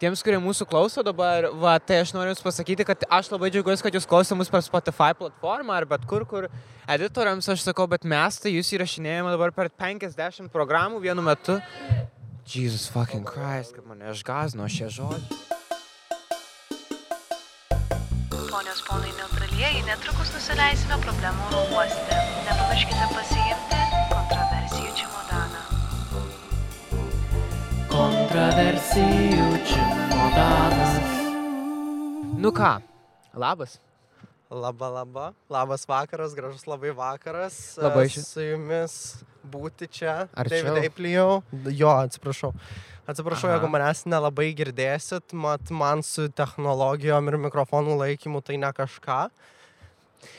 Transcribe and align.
Tiems, 0.00 0.22
kurie 0.24 0.38
mūsų 0.40 0.64
klauso 0.64 1.02
dabar, 1.04 1.50
va, 1.60 1.74
tai 1.76 1.98
aš 2.00 2.14
noriu 2.16 2.30
Jums 2.30 2.40
pasakyti, 2.40 2.86
kad 2.88 3.02
aš 3.12 3.28
labai 3.34 3.50
džiaugiuosi, 3.52 3.84
kad 3.84 3.92
Jūs 3.92 4.06
klausote 4.08 4.38
mus 4.40 4.48
per 4.48 4.62
Spotify 4.64 5.10
platformą 5.18 5.74
ar 5.76 5.84
bet 5.90 6.06
kur, 6.08 6.24
kur 6.24 6.46
editoriams 6.88 7.50
aš 7.52 7.66
sakau, 7.66 7.84
bet 7.84 8.06
mes 8.08 8.38
tai 8.40 8.54
Jūs 8.54 8.72
įrašinėjame 8.78 9.34
dabar 9.34 9.52
per 9.52 9.68
50 9.68 10.48
programų 10.54 11.02
vienu 11.04 11.20
metu. 11.26 11.58
Jesus 12.48 12.88
fucking 12.88 13.28
Christ, 13.28 13.76
kaip 13.76 13.92
mane 13.92 14.08
išgazino 14.14 14.64
šie 14.72 14.88
žodžiai. 14.88 15.36
Ponios 18.48 18.80
ponai 18.88 19.12
neutralieji, 19.20 19.84
netrukus 19.84 20.32
nusileisime 20.32 20.96
problemų 21.04 21.66
uoste. 21.76 22.22
Nepamirškite 22.48 23.12
pasiimti 23.12 23.59
Kontroversijų 28.00 29.46
čemodanas. 29.68 30.92
Nu 32.40 32.48
ką, 32.56 32.70
labas. 33.36 33.74
Labą, 34.48 34.88
labą. 34.94 35.26
Labas 35.52 35.84
vakaras, 35.90 36.32
gražus 36.38 36.64
labai 36.70 36.94
vakaras. 36.96 37.58
Labai 37.76 38.06
E, 38.06 38.12
ši- 38.14 38.24
Su 38.24 38.40
jumis 38.46 38.94
būti 39.44 39.84
čia. 39.92 40.14
Arčiau. 40.32 40.64
David 40.70 40.84
Eiplijau. 40.88 41.42
Jo, 41.68 41.92
atsiprašau. 42.06 42.54
Atsiprašau, 43.06 43.50
Aha. 43.50 43.58
jeigu 43.58 43.68
manęs 43.74 44.06
nelabai 44.08 44.48
girdėsit, 44.56 45.34
mat 45.34 45.70
man 45.70 46.00
su 46.02 46.28
technologijom 46.30 47.28
ir 47.28 47.36
mikrofonų 47.50 47.98
laikymu 48.00 48.42
tai 48.42 48.56
ne 48.56 48.72
kažką. 48.72 49.28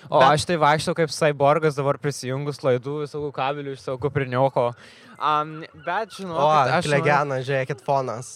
O 0.09 0.19
Bet- 0.19 0.31
aš 0.33 0.45
tai 0.45 0.55
vaikštau 0.57 0.95
kaip 0.95 1.09
cyborgas 1.09 1.75
dabar 1.75 1.97
prisijungus 1.97 2.57
laidų, 2.65 3.05
visų 3.05 3.31
kabelių 3.31 3.73
iš 3.77 3.81
savo 3.85 3.97
kuprinioko. 3.99 4.73
Um, 5.21 5.61
bet 5.85 6.15
žinau, 6.17 6.33
O, 6.41 6.47
aš, 6.49 6.87
noriu- 6.89 7.41
žiūrėkit, 7.45 7.83
fonas. 7.85 8.31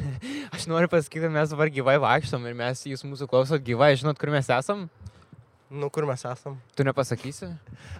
aš 0.56 0.64
noriu 0.70 0.88
pasakyti, 0.88 1.26
kad 1.26 1.34
mes 1.34 1.52
dabar 1.52 1.68
gyvai 1.68 1.98
vaikštom 2.00 2.46
ir 2.48 2.54
mes 2.56 2.84
jūs 2.88 3.04
mūsų 3.04 3.28
klausot 3.28 3.60
gyvai. 3.66 3.92
Žinot, 4.00 4.16
kur 4.20 4.32
mes 4.32 4.48
esam? 4.48 4.86
Nu, 5.72 5.88
kur 5.92 6.04
mes 6.08 6.20
esam? 6.28 6.56
Tu 6.76 6.84
nepasakysi? 6.84 7.48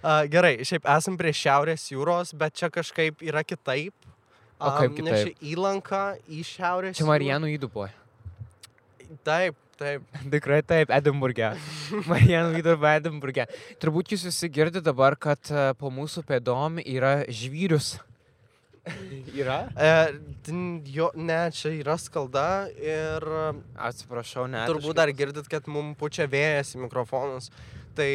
Uh, 0.01 0.23
gerai, 0.29 0.55
šiaip 0.65 0.85
esam 0.95 1.15
prie 1.17 1.31
Šiaurės 1.33 1.87
jūros, 1.89 2.33
bet 2.37 2.53
čia 2.57 2.69
kažkaip 2.73 3.21
yra 3.25 3.41
kitaip. 3.45 3.93
O 4.61 4.69
kaip 4.77 4.93
Am, 4.93 5.05
Nes 5.05 5.17
kitaip? 5.25 5.37
čia 5.41 5.51
įlanka 5.53 6.01
į 6.29 6.43
Šiaurės 6.45 6.97
Čia 6.97 7.07
Marijanų 7.09 7.49
įdupo. 7.55 7.87
Taip, 9.25 9.57
taip. 9.81 10.05
Tikrai 10.33 10.61
taip, 10.65 10.93
Edinburgė. 10.93 11.51
Marijanų 12.11 12.61
įdupo 12.61 12.89
Edinburgė. 12.93 13.47
Turbūt 13.81 14.13
jūs 14.13 14.25
visi 14.29 14.49
girdite 14.53 14.81
dabar, 14.85 15.17
kad 15.17 15.41
e, 15.51 15.65
po 15.77 15.89
mūsų 15.93 16.23
pėdom 16.29 16.77
yra 16.85 17.23
žvyrius. 17.29 17.95
yra? 19.41 19.59
E, 19.77 19.91
jo, 20.91 21.09
ne, 21.15 21.39
čia 21.55 21.71
yra 21.77 21.95
skalda 22.01 22.67
ir 22.75 23.23
Atsiprašau, 23.79 24.47
ne. 24.51 24.65
turbūt 24.69 24.97
dar 24.99 25.11
girdit, 25.15 25.47
kad 25.51 25.69
mums 25.71 25.97
pučia 25.99 26.27
vėjas 26.29 26.75
į 26.75 26.83
mikrofonus. 26.85 27.49
Tai 27.93 28.09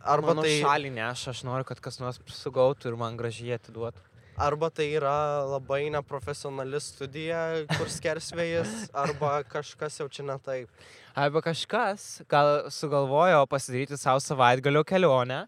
arba 0.00 0.32
Mano 0.32 0.44
tai, 0.46 0.54
šalį 0.64 0.90
neš, 0.96 1.26
aš 1.34 1.42
noriu, 1.44 1.66
kad 1.68 1.80
kas 1.84 2.00
nors 2.00 2.20
sugautų 2.32 2.88
ir 2.88 2.96
man 2.96 3.18
gražiai 3.18 3.58
atiduotų. 3.58 4.00
arba 4.38 4.70
tai 4.70 4.86
yra 4.94 5.44
labai 5.44 5.90
neprofesionali 5.90 6.80
studija, 6.80 7.66
kur 7.74 7.90
skersvėjas, 7.92 8.88
arba 9.04 9.42
kažkas 9.44 9.98
jau 10.00 10.08
čia 10.08 10.24
ne 10.24 10.38
taip. 10.40 10.70
Arba 11.18 11.42
kažkas 11.42 12.22
gal 12.30 12.70
sugalvojo 12.70 13.44
pasidaryti 13.50 13.98
savo 13.98 14.22
savaitgalio 14.22 14.84
kelionę. 14.86 15.44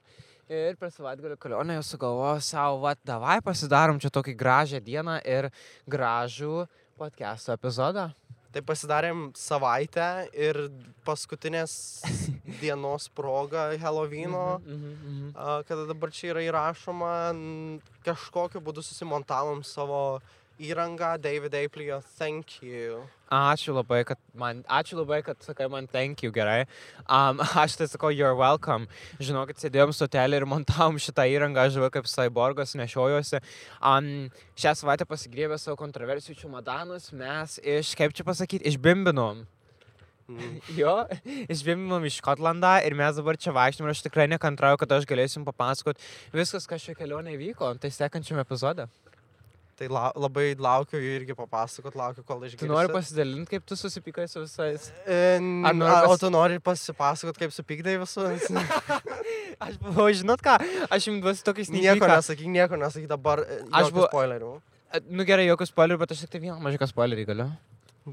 Ir 0.51 0.75
per 0.75 0.89
savaitgalio 0.91 1.37
kelionę 1.39 1.77
jau 1.77 1.83
sugalvojo 1.87 2.41
savo, 2.43 2.81
va, 2.83 2.97
davai 3.07 3.37
pasidarom 3.47 4.01
čia 4.03 4.09
tokį 4.11 4.33
gražią 4.35 4.81
dieną 4.83 5.21
ir 5.23 5.47
gražų 5.87 6.65
podcast'o 6.99 7.55
epizodą. 7.55 8.09
Tai 8.51 8.63
pasidarėm 8.67 9.29
savaitę 9.39 10.09
ir 10.35 10.59
paskutinės 11.07 11.77
dienos 12.65 13.07
proga 13.15 13.69
Helovino. 13.79 14.59
Mhm, 14.65 14.91
mhm. 14.91 15.31
a, 15.39 15.61
kada 15.71 15.87
dabar 15.87 16.11
čia 16.11 16.33
yra 16.33 16.43
įrašoma, 16.49 17.15
kažkokiu 18.03 18.59
būdu 18.59 18.83
susimontavom 18.83 19.63
savo 19.63 20.19
įrangą, 20.61 21.19
David 21.21 21.55
Eiplio, 21.55 22.01
thank 22.19 22.63
you. 22.63 23.01
Ačiū 23.31 23.73
labai, 23.73 24.03
kad 24.05 24.19
man, 24.35 24.63
ačiū 24.69 24.99
labai, 24.99 25.23
kad 25.25 25.39
sakai 25.41 25.69
man 25.71 25.87
thank 25.87 26.23
you, 26.23 26.33
gerai. 26.33 26.67
Um, 27.09 27.41
aš 27.63 27.77
tai 27.81 27.87
sakau, 27.89 28.11
you're 28.13 28.37
welcome. 28.37 28.89
Žinau, 29.23 29.47
kad 29.49 29.61
sėdėjom 29.63 29.95
stotelį 29.97 30.43
ir 30.43 30.47
montavom 30.51 30.99
šitą 31.01 31.25
įrangą, 31.31 31.65
aš 31.65 31.79
žinau, 31.79 31.89
kaip 31.95 32.11
cyborgas 32.11 32.77
nešiojuosi. 32.77 33.41
Um, 33.81 34.29
šią 34.61 34.75
savaitę 34.83 35.07
pasigriebė 35.09 35.57
savo 35.63 35.79
kontroversijų 35.81 36.37
čumadanus, 36.43 37.09
mes 37.17 37.57
iš, 37.63 37.95
kaip 37.99 38.13
čia 38.17 38.27
pasakyti, 38.29 38.67
išbimbinom. 38.75 39.47
Mm. 40.31 40.59
Jo, 40.79 40.95
išbimbinom 41.51 42.05
iš 42.07 42.21
Škotlandą 42.21 42.77
ir 42.87 42.95
mes 42.99 43.17
dabar 43.19 43.39
čia 43.41 43.55
vaikštum 43.55 43.89
ir 43.89 43.95
aš 43.95 44.05
tikrai 44.05 44.29
nekantrauju, 44.31 44.79
kad 44.83 44.99
aš 44.99 45.09
galėsim 45.11 45.47
papasakot 45.47 45.99
viskas, 46.35 46.69
kas 46.71 46.85
šio 46.85 46.95
kelionė 46.99 47.35
vyko, 47.41 47.73
tai 47.83 47.91
sekančiam 47.95 48.39
epizode. 48.43 48.87
Tai 49.81 49.87
la, 49.89 50.01
labai 50.21 50.51
laukiu 50.61 50.99
irgi 51.01 51.33
papasakot, 51.33 51.95
laukiu, 51.97 52.21
kol 52.29 52.43
išgirsiu. 52.45 52.67
Tu 52.67 52.69
nori 52.69 52.91
pasidalinti, 52.93 53.49
kaip 53.55 53.65
tu 53.65 53.79
susipykai 53.81 54.27
su 54.29 54.43
visais? 54.43 54.91
E, 55.09 55.21
Ar 55.41 55.73
nori 55.73 55.89
a, 55.89 56.03
o 56.05 56.11
pas- 56.11 56.21
tu 56.21 56.29
nori 56.35 56.59
pasipasakot, 56.61 57.39
kaip 57.41 57.55
supykdai 57.57 57.95
visus? 58.03 58.51
Aš 59.65 59.79
buvau, 59.81 60.11
žinot 60.17 60.41
ką, 60.45 60.59
aš 60.93 61.09
jums 61.09 61.25
duosiu 61.25 61.45
tokį 61.49 61.65
nieko 61.73 61.97
snyką. 61.97 62.13
nesakyk, 62.13 62.47
nieko 62.59 62.77
nesakyk 62.81 63.09
dabar. 63.09 63.41
e, 63.49 63.59
Aš 63.81 63.89
buvau- 63.93 64.09
spoilerių. 64.13 64.53
Nu 65.09 65.25
gerai, 65.29 65.49
jokių 65.49 65.71
spoilerių, 65.73 65.99
bet 66.05 66.13
aš 66.15 66.23
tik 66.27 66.33
tai 66.37 66.41
vieną 66.45 66.61
mažiuką 66.65 66.89
spoilerį 66.93 67.25
galiu. 67.33 67.49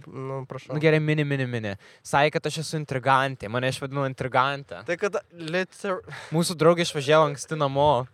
Nu, 0.07 0.41
prašau. 0.47 0.75
Nu 0.75 0.79
gerai, 0.83 1.00
mini, 1.03 1.23
mini, 1.27 1.45
mini. 1.47 1.72
Sakė, 2.06 2.33
kad 2.38 2.47
aš 2.50 2.59
esu 2.63 2.75
intrigantė, 2.79 3.47
mane 3.51 3.69
išvadino 3.72 4.03
intrigantę. 4.07 4.83
Tai 4.88 4.97
kad 5.00 5.16
liter... 5.31 6.00
Mūsų 6.35 6.56
draugė 6.59 6.83
išvažiavo 6.88 7.27
anksti 7.31 7.56
namo. 7.59 8.06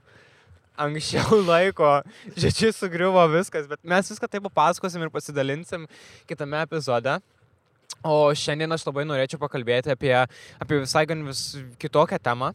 Anksčiau 0.73 1.37
laiko, 1.51 1.89
žodžiu, 2.33 2.71
sugriuvo 2.73 3.21
viskas, 3.35 3.67
bet 3.69 3.81
mes 3.85 4.09
viską 4.09 4.29
taip 4.29 4.47
papasakosim 4.47 5.05
ir 5.05 5.11
pasidalinsim 5.13 5.85
kitame 6.29 6.63
epizode. 6.65 7.19
O 8.03 8.33
šiandien 8.35 8.73
aš 8.73 8.87
labai 8.87 9.05
norėčiau 9.07 9.39
pakalbėti 9.39 9.93
apie, 9.93 10.15
apie 10.59 10.79
visai 10.81 11.05
gan 11.07 11.21
vis 11.27 11.53
kitokią 11.79 12.19
temą. 12.19 12.51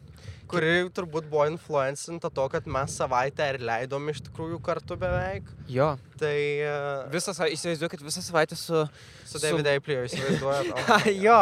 Kuri 0.49 0.73
turbūt 0.95 1.27
buvo 1.29 1.45
influencinta 1.49 2.31
to, 2.33 2.45
kad 2.51 2.67
mes 2.69 2.95
savaitę 2.99 3.45
ir 3.53 3.61
leidom 3.69 4.09
iš 4.11 4.23
tikrųjų 4.27 4.59
kartu 4.65 4.97
beveik. 4.99 5.47
Jo. 5.69 5.93
Tai 6.19 6.35
uh, 6.65 7.05
Visą, 7.13 7.31
sa- 7.37 7.47
įsivaizduokit, 7.47 8.01
visą 8.03 8.23
savaitę 8.25 8.57
su... 8.59 8.81
su 9.29 9.39
David 9.39 9.69
Eiplio 9.75 10.01
įsivaizduojat. 10.09 10.73
o. 10.75 10.97
jo, 11.13 11.37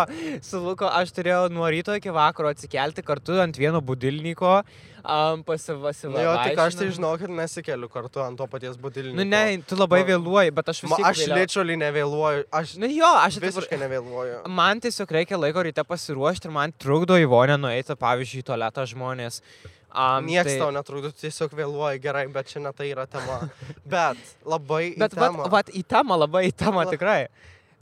su 0.46 0.62
Luko 0.62 0.90
aš 1.00 1.16
turėjau 1.16 1.48
nuo 1.54 1.66
ryto 1.74 1.96
iki 1.98 2.14
vakaro 2.14 2.52
atsikelti 2.54 3.02
kartu 3.08 3.40
ant 3.42 3.58
vieno 3.58 3.82
budilniko, 3.82 4.60
um, 5.02 5.42
pasivasiva. 5.48 6.14
Nu 6.14 6.26
jo, 6.28 6.36
tik 6.44 6.62
aš 6.62 6.78
tai 6.78 6.90
žinau, 6.94 7.14
kad 7.18 7.32
nesikeliu 7.34 7.90
kartu 7.90 8.22
ant 8.22 8.38
to 8.38 8.46
paties 8.52 8.78
budilniko. 8.78 9.18
Nu 9.18 9.26
ne, 9.26 9.42
tu 9.66 9.80
labai 9.80 10.04
Ma- 10.04 10.10
vėluoji, 10.12 10.54
bet 10.60 10.70
aš 10.74 10.84
vis 10.84 10.92
Ma, 10.92 11.00
tiek... 11.02 11.08
aš 11.10 11.24
literally 11.32 11.80
nevėluoju. 11.82 12.46
Aš 12.62 12.76
Nu 12.78 12.92
jo, 12.92 13.10
aš 13.24 13.40
visiškai 13.42 13.80
nevėluoju. 13.82 14.44
Man 14.60 14.84
tiesiog 14.84 15.16
reikia 15.18 15.40
laiko 15.42 15.64
ryte 15.66 15.82
pasiruošti 15.88 16.52
ir 16.52 16.54
man 16.60 16.76
trukdo 16.78 17.18
į 17.18 17.26
vonę 17.32 17.58
nueiti, 17.62 17.98
pavyzdžiui, 17.98 18.44
į 18.44 18.48
tualetą 18.52 18.86
žmonės. 18.98 19.42
Um, 19.98 20.28
Niekas 20.28 20.52
tai... 20.52 20.60
tau 20.60 20.72
netrukdo, 20.76 21.10
tiesiog 21.16 21.54
vėluoji 21.58 22.02
gerai, 22.04 22.26
bet 22.30 22.50
čia 22.52 22.60
ne 22.62 22.74
tai 22.76 22.90
yra 22.92 23.08
tema. 23.10 23.48
Bet 23.94 24.20
labai 24.46 24.92
Bet 25.00 25.16
į 25.16 25.22
temą. 25.22 25.46
vat, 25.54 25.72
į 25.72 25.84
temą, 25.88 26.18
labai 26.20 26.50
į 26.50 26.58
temą 26.60 26.84
La- 26.84 26.92
tikrai. 26.92 27.22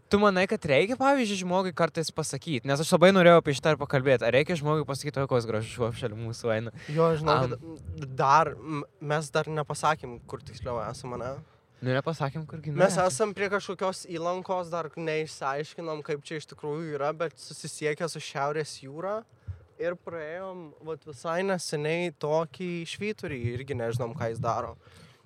Tu 0.06 0.20
manai, 0.22 0.44
kad 0.46 0.62
reikia, 0.70 0.94
pavyzdžiui, 1.00 1.40
žmogui 1.42 1.72
kartais 1.74 2.12
pasakyti, 2.14 2.70
nes 2.70 2.80
aš 2.80 2.92
labai 2.94 3.10
norėjau 3.10 3.40
apie 3.42 3.56
šitą 3.58 3.74
ir 3.74 3.80
pakalbėti. 3.82 4.22
Ar 4.28 4.36
reikia 4.38 4.54
žmogui 4.60 4.86
pasakyti, 4.86 5.18
o 5.18 5.26
koks 5.32 5.48
gražus 5.50 5.74
šuo 5.74 5.90
šalia 5.98 6.20
mūsų 6.20 6.52
eina? 6.54 6.74
Jo, 6.94 7.10
žinau, 7.18 7.40
kad 7.50 8.06
dar, 8.22 8.54
mes 9.02 9.32
dar 9.34 9.50
nepasakėm, 9.50 10.20
kur 10.30 10.46
tiksliau 10.46 10.78
esame, 10.86 11.18
ne? 11.24 11.34
Nu, 11.82 11.90
nepasakėm, 11.90 12.46
kur 12.48 12.62
gimė. 12.64 12.84
Mes 12.86 13.00
esam 13.02 13.34
prie 13.36 13.50
kažkokios 13.52 14.06
įlankos, 14.14 14.70
dar 14.72 14.92
neišsiaiškinom, 14.94 16.06
kaip 16.06 16.22
čia 16.26 16.38
iš 16.38 16.48
tikrųjų 16.54 16.96
yra, 17.00 17.10
bet 17.18 17.36
susisiekę 17.42 18.08
su 18.14 18.22
Šiaurės 18.24 18.78
jūra 18.86 19.24
ir 19.82 19.98
praėjom 20.06 20.70
vat, 20.88 21.04
visai 21.08 21.42
neseniai 21.48 22.14
tokį 22.22 22.70
švyturį, 22.90 23.42
irgi 23.56 23.78
nežinom, 23.78 24.16
ką 24.18 24.32
jis 24.32 24.40
daro. 24.44 24.76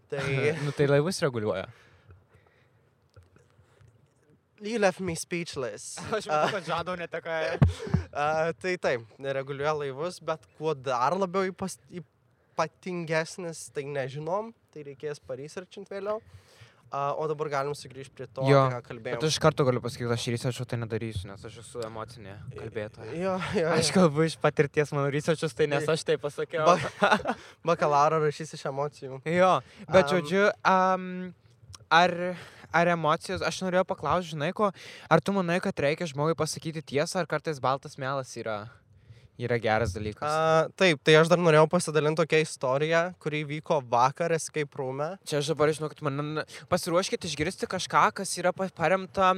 Tai 0.09 0.25
nu, 0.65 0.73
tai 0.75 0.89
laivus 0.89 1.21
reguliuoja. 1.25 1.69
you 4.61 4.77
left 4.79 4.99
me 4.99 5.15
speechless. 5.15 5.97
Aš 6.11 6.27
matau, 6.27 6.51
kad 6.51 6.65
žadau 6.67 6.95
neteką. 6.99 7.35
A, 8.11 8.51
tai 8.59 8.75
taip, 8.81 9.05
nereguliuoja 9.21 9.73
laivus, 9.77 10.19
bet 10.19 10.43
kuo 10.57 10.73
dar 10.75 11.15
labiau 11.15 11.47
ypas, 11.47 11.77
ypatingesnis, 11.87 13.67
tai 13.75 13.85
nežinom, 13.87 14.51
tai 14.73 14.83
reikės 14.89 15.21
paresearchint 15.23 15.89
vėliau. 15.91 16.19
A, 16.91 17.13
o 17.13 17.27
dabar 17.29 17.49
galim 17.53 17.75
sugrįžti 17.77 18.15
prie 18.17 18.25
to, 18.33 18.41
Jo, 18.49 18.63
ką 18.71 18.79
Bet 18.79 18.87
kalbėjome. 18.87 19.19
aš 19.27 19.35
iš 19.35 19.39
karto 19.43 19.65
galiu 19.67 19.81
pasakyti, 19.83 20.09
aš 20.15 20.23
researcho 20.33 20.65
tai 20.65 20.79
nedarysiu, 20.81 21.27
nes 21.29 21.43
aš 21.45 21.59
esu 21.61 21.83
emocinė 21.85 22.33
kalbėtoja. 22.57 23.11
Jo, 23.13 23.35
jo. 23.53 23.67
Aš 23.75 23.91
kalbu 23.93 24.25
iš 24.25 24.37
patirties, 24.41 24.89
mano 24.97 25.11
researchus 25.13 25.53
tai 25.53 25.67
nes 25.69 25.85
aš 25.85 26.01
tai 26.07 26.17
pasakiau. 26.17 26.65
Ba 26.65 27.13
bakalauro 27.73 28.17
rašys 28.25 28.55
iš 28.57 28.65
emocijų. 28.71 29.21
Jo, 29.29 29.51
bet 29.85 30.01
Am. 30.07 30.09
žodžiu, 30.15 30.47
um, 30.65 31.05
ar, 31.93 32.15
ar 32.73 32.91
emocijos, 32.95 33.45
aš 33.45 33.61
norėjau 33.67 33.85
paklausti, 33.93 34.33
žinai 34.33 34.49
ko, 34.57 34.71
ar 35.09 35.21
tu 35.21 35.33
manai, 35.37 35.59
kad 35.61 35.77
reikia 35.85 36.09
žmogui 36.09 36.33
pasakyti 36.37 36.81
tiesą, 36.81 37.21
ar 37.21 37.29
kartais 37.29 37.61
baltas 37.61 37.97
melas 38.01 38.33
yra, 38.37 38.63
yra 39.39 39.57
geras 39.61 39.93
dalykas? 39.95 40.27
A, 40.27 40.67
taip, 40.79 40.99
tai 41.05 41.15
aš 41.19 41.29
dar 41.31 41.39
norėjau 41.39 41.67
pasidalinti 41.71 42.19
tokią 42.19 42.41
istoriją, 42.43 43.03
kuri 43.23 43.41
vyko 43.47 43.79
vakar 43.91 44.33
escape 44.35 44.79
room. 44.79 45.01
Čia 45.27 45.39
aš 45.39 45.51
dabar 45.53 45.71
žinau, 45.75 45.89
kad 45.91 46.03
man 46.05 46.43
pasiruoškite 46.71 47.29
išgirsti 47.29 47.69
kažką, 47.71 48.03
kas 48.19 48.35
yra 48.41 48.51
pa- 48.55 48.69
paremta 48.75 49.31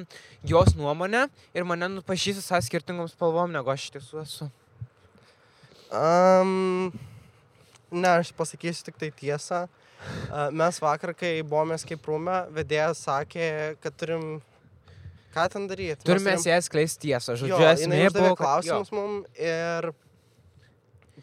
jos 0.47 0.73
nuomonė 0.79 1.27
ir 1.53 1.67
mane 1.69 1.91
nupažįsta 1.99 2.41
visai 2.41 2.61
skirtingom 2.65 3.09
spalvom, 3.11 3.53
negu 3.53 3.71
aš 3.73 3.87
iš 3.87 3.95
tiesų 3.97 4.21
esu. 4.25 4.49
Um, 5.91 6.91
ne, 7.91 8.09
aš 8.17 8.31
pasakysiu 8.37 8.89
tik 8.89 8.99
tai 9.01 9.11
tiesą. 9.11 9.65
Mes 10.55 10.79
vakar, 10.81 11.13
kai 11.13 11.35
buvome 11.45 11.75
escape 11.77 12.09
room, 12.09 12.31
vedėjas 12.55 13.05
sakė, 13.05 13.51
kad 13.83 13.97
turim... 13.99 14.39
Ką 15.31 15.47
ten 15.53 15.67
daryti? 15.69 16.03
Turime 16.07 16.35
ją 16.35 16.57
skleisti 16.65 17.07
tiesą, 17.07 17.37
Jo, 17.37 17.55
žodžiu, 17.55 17.85
jinai 17.85 18.01
esmė 18.05 18.13
buvo, 18.17 18.33
jo. 18.33 18.37
klausimus 18.41 18.91
mums 18.91 19.39
ir 19.39 19.91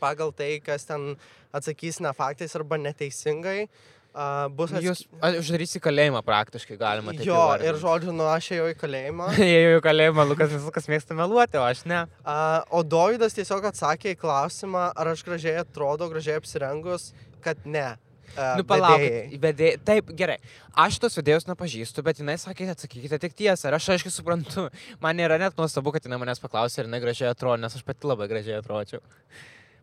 pagal 0.01 0.33
tai, 0.33 0.55
kas 0.65 0.87
ten 0.89 1.13
atsakys 1.55 2.01
ne 2.05 2.13
faktais 2.17 2.55
arba 2.57 2.79
neteisingai, 2.81 3.67
uh, 4.15 4.47
bus 4.55 4.73
Jūs 4.85 5.05
a, 5.21 5.33
uždarysi 5.41 5.81
kalėjimą 5.83 6.23
praktiškai, 6.27 6.79
galima 6.81 7.13
taip 7.17 7.27
Jo, 7.27 7.37
įvardinti. 7.37 7.69
ir 7.69 7.81
žodžiu, 7.83 8.15
nu 8.17 8.29
aš 8.31 8.51
ėjau 8.57 8.69
į 8.73 8.77
kalėjimą. 8.81 9.29
Ėjau 9.49 9.79
į 9.79 9.85
kalėjimą, 9.89 10.27
Lukas 10.33 10.53
viskas 10.55 10.89
mėgsta 10.93 11.17
meluoti, 11.19 11.59
o 11.61 11.65
aš 11.67 11.85
ne. 11.91 12.05
Uh, 12.25 12.61
o 12.71 12.85
Dovydas 12.87 13.37
tiesiog 13.37 13.69
atsakė 13.73 14.15
į 14.15 14.21
klausimą, 14.25 14.89
ar 14.97 15.13
aš 15.15 15.25
gražiai 15.27 15.59
atrodo, 15.65 16.09
gražiai 16.13 16.39
apsirengus, 16.41 17.11
kad 17.45 17.61
ne. 17.67 17.91
Uh, 18.37 18.59
Nu, 18.59 18.65
palaukit, 18.69 19.39
vedėjai. 19.43 19.79
Taip, 19.87 20.13
gerai. 20.19 20.37
Aš 20.79 21.01
tos 21.03 21.17
vedėjus 21.19 21.49
nepažįstu, 21.49 22.05
bet 22.07 22.21
jinai 22.23 22.37
sakė, 22.41 22.69
atsakykite 22.75 23.19
tik 23.23 23.35
tiesą. 23.39 23.71
Ir 23.71 23.79
aš 23.79 23.89
aiškiai 23.97 24.15
suprantu, 24.15 24.69
man 25.03 25.19
nėra 25.19 25.41
net 25.41 25.59
nuostabu, 25.59 25.95
kad 25.95 26.07
jinai 26.07 26.21
manęs 26.23 26.43
paklausė, 26.43 26.83
ar 26.83 26.91
jinai 26.91 27.03
gražiai 27.03 27.33
atrodo, 27.33 27.59
nes 27.65 27.75
aš 27.75 27.83
pati 27.87 28.11
labai 28.11 28.29
gražiai 28.31 28.61
atročiau. 28.61 29.03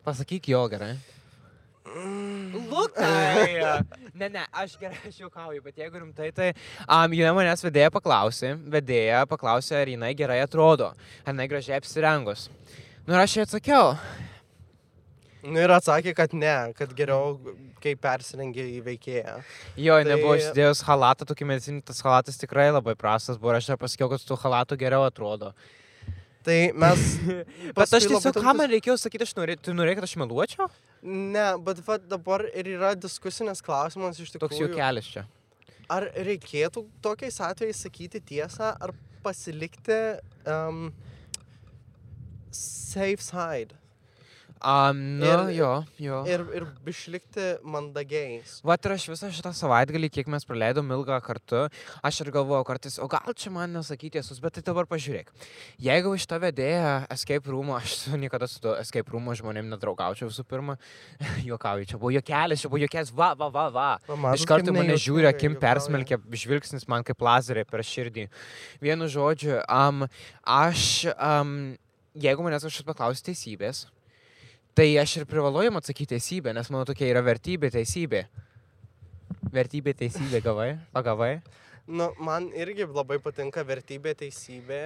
Pasakyk 0.05 0.51
jo 0.53 0.63
gerai. 0.71 0.95
Lukai! 1.85 3.61
Ne, 4.15 4.29
ne, 4.31 4.45
aš 4.55 4.77
gerai, 4.79 4.95
aš 5.09 5.17
juokauju, 5.19 5.59
bet 5.59 5.75
jeigu 5.75 5.99
rimtai, 5.99 6.29
tai 6.31 6.45
um, 6.87 7.11
jinai 7.11 7.33
manęs 7.35 7.65
vedėja 7.65 7.91
paklausė, 7.91 8.53
vedėja 8.71 9.25
paklausė, 9.27 9.81
ar 9.81 9.91
jinai 9.91 10.13
gerai 10.15 10.37
atrodo, 10.39 10.93
ar 11.25 11.33
jinai 11.33 11.49
gražiai 11.51 11.81
apsirengus. 11.81 12.45
Nu 13.03 13.17
ir 13.17 13.25
aš 13.25 13.35
jai 13.35 13.43
atsakiau. 13.43 13.91
Nu 15.45 15.61
ir 15.61 15.71
atsakė, 15.75 16.13
kad 16.17 16.33
ne, 16.33 16.53
kad 16.77 16.91
geriau, 16.97 17.35
kai 17.83 17.93
persirengia 18.01 18.65
į 18.65 18.79
veikėją. 18.85 19.35
Jo, 19.77 19.97
tai... 19.99 20.07
Nebuvo 20.09 20.35
įsidėjus 20.39 20.81
halatą, 20.87 21.27
tokį 21.29 21.47
medicinį, 21.51 21.83
tas 21.85 22.01
halatas 22.05 22.39
tikrai 22.41 22.71
labai 22.71 22.95
prastas 22.97 23.37
buvo 23.41 23.53
aš 23.53 23.69
dar 23.71 23.79
pasakiau, 23.81 24.09
kad 24.11 24.21
su 24.21 24.29
tuo 24.31 24.39
halatu 24.41 24.77
geriau 24.79 25.05
atrodo. 25.05 25.51
Tai 26.45 26.57
mes... 26.81 27.05
Bet 27.77 27.93
aš 27.97 28.09
tiesiog, 28.09 28.41
ką 28.41 28.55
man 28.57 28.69
reikėjo 28.73 28.97
sakyti, 29.01 29.27
aš 29.27 29.35
norėjau, 29.37 29.61
tu 29.67 29.77
norėjai, 29.77 29.99
kad 29.99 30.09
aš 30.09 30.17
meluočiau? 30.21 30.69
Ne, 31.05 31.47
bet 31.61 31.81
va, 31.85 31.99
dabar 32.01 32.47
ir 32.49 32.69
yra 32.77 32.95
diskusinis 32.97 33.61
klausimas 33.65 34.17
iš 34.17 34.31
Toks 34.33 34.55
tikrųjų. 34.55 34.71
juokelis 34.71 35.09
čia. 35.13 35.25
Ar 35.93 36.07
reikėtų 36.25 36.87
tokiais 37.05 37.37
atvejais 37.45 37.81
sakyti 37.85 38.21
tiesą, 38.33 38.71
ar 38.81 38.93
pasilikti 39.25 39.99
um, 40.49 40.87
safe 42.49 43.21
side 43.21 43.77
Um, 44.65 44.97
nu, 45.21 45.25
Ir- 45.29 45.51
jo, 45.59 45.71
jo. 46.01 46.19
ir, 46.25 46.41
ir 46.57 46.63
išlikti 46.89 47.43
mandagiais? 47.61 48.55
Vat 48.65 48.81
ir 48.87 48.95
aš 48.95 49.03
visą 49.11 49.27
šitą 49.29 49.51
savaitgalį, 49.53 50.09
kiek 50.09 50.29
mes 50.33 50.41
praleidom 50.49 50.89
ilgą 50.95 51.19
kartu, 51.21 51.67
aš 52.01 52.21
ir 52.23 52.31
galvojau 52.33 52.65
kartais, 52.65 52.95
o 52.97 53.05
gal 53.11 53.29
čia 53.37 53.51
man 53.53 53.75
nesakyti 53.77 54.15
tiesus, 54.17 54.39
bet 54.41 54.57
tai 54.57 54.63
dabar 54.65 54.87
pažiūrėk. 54.89 55.29
Jeigu 55.85 56.15
iš 56.17 56.25
tave 56.31 56.49
dėja 56.49 56.95
escape 57.13 57.45
room, 57.53 57.69
aš 57.77 58.07
niekada 58.17 58.49
su 58.49 58.57
to 58.63 58.73
escape 58.81 59.13
room 59.13 59.29
žmonėm 59.37 59.69
nedraugaučiau 59.75 60.31
visų 60.31 60.47
pirma, 60.49 60.79
juokauju, 61.51 61.85
čia 61.93 62.01
buvo 62.01 62.15
juokelis, 62.17 62.65
čia 62.65 62.71
buvo 62.73 62.81
juokelis, 62.81 63.13
va, 63.13 63.35
va, 63.37 63.51
va, 63.53 63.67
va. 63.69 63.87
Matot, 64.09 64.41
Iš 64.41 64.49
karto 64.49 64.73
mane 64.73 64.97
žiūri, 64.97 65.29
akim 65.29 65.59
persmelkia 65.61 66.17
žvilgsnis 66.33 66.87
man 66.89 67.05
kaip 67.05 67.21
lazeriai 67.21 67.69
per 67.69 67.85
širdį. 67.85 68.25
Vienu 68.81 69.05
žodžiu, 69.13 69.59
um, 69.69 70.07
aš, 70.41 71.05
um, 71.13 71.75
jeigu 72.17 72.41
manęs 72.49 72.65
kažkas 72.65 72.89
paklausys 72.89 73.21
teisybės, 73.29 73.85
tai 74.75 74.89
aš 74.99 75.21
ir 75.21 75.27
privalau 75.29 75.63
jam 75.63 75.79
atsakyti 75.79 76.15
teisybę, 76.15 76.53
nes 76.55 76.69
mano 76.73 76.83
tokia 76.87 77.07
yra 77.13 77.23
vertybė 77.23 77.71
teisybė. 77.71 78.25
Vertybė 79.55 79.93
teisybė, 79.95 80.41
gavai? 80.43 80.69
Pagavai? 80.95 81.37
Nu, 81.87 82.09
man 82.19 82.49
irgi 82.57 82.87
labai 82.89 83.19
patinka 83.23 83.63
vertybė, 83.63 84.15
teisybė, 84.19 84.81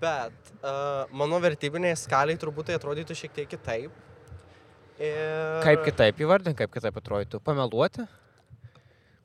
bet 0.00 0.52
uh, 0.62 1.04
mano 1.12 1.40
vertybiniai 1.42 1.98
skaliai 1.98 2.40
turbūt 2.40 2.70
tai 2.70 2.78
atrodytų 2.78 3.16
šiek 3.18 3.36
tiek 3.36 3.52
kitaip. 3.52 3.94
Ir... 5.02 5.62
Kaip 5.64 5.84
kitaip 5.88 6.20
įvardink, 6.22 6.56
kaip 6.56 6.72
kitaip 6.72 6.96
atrodytų? 7.00 7.42
Pameluoti? 7.44 8.06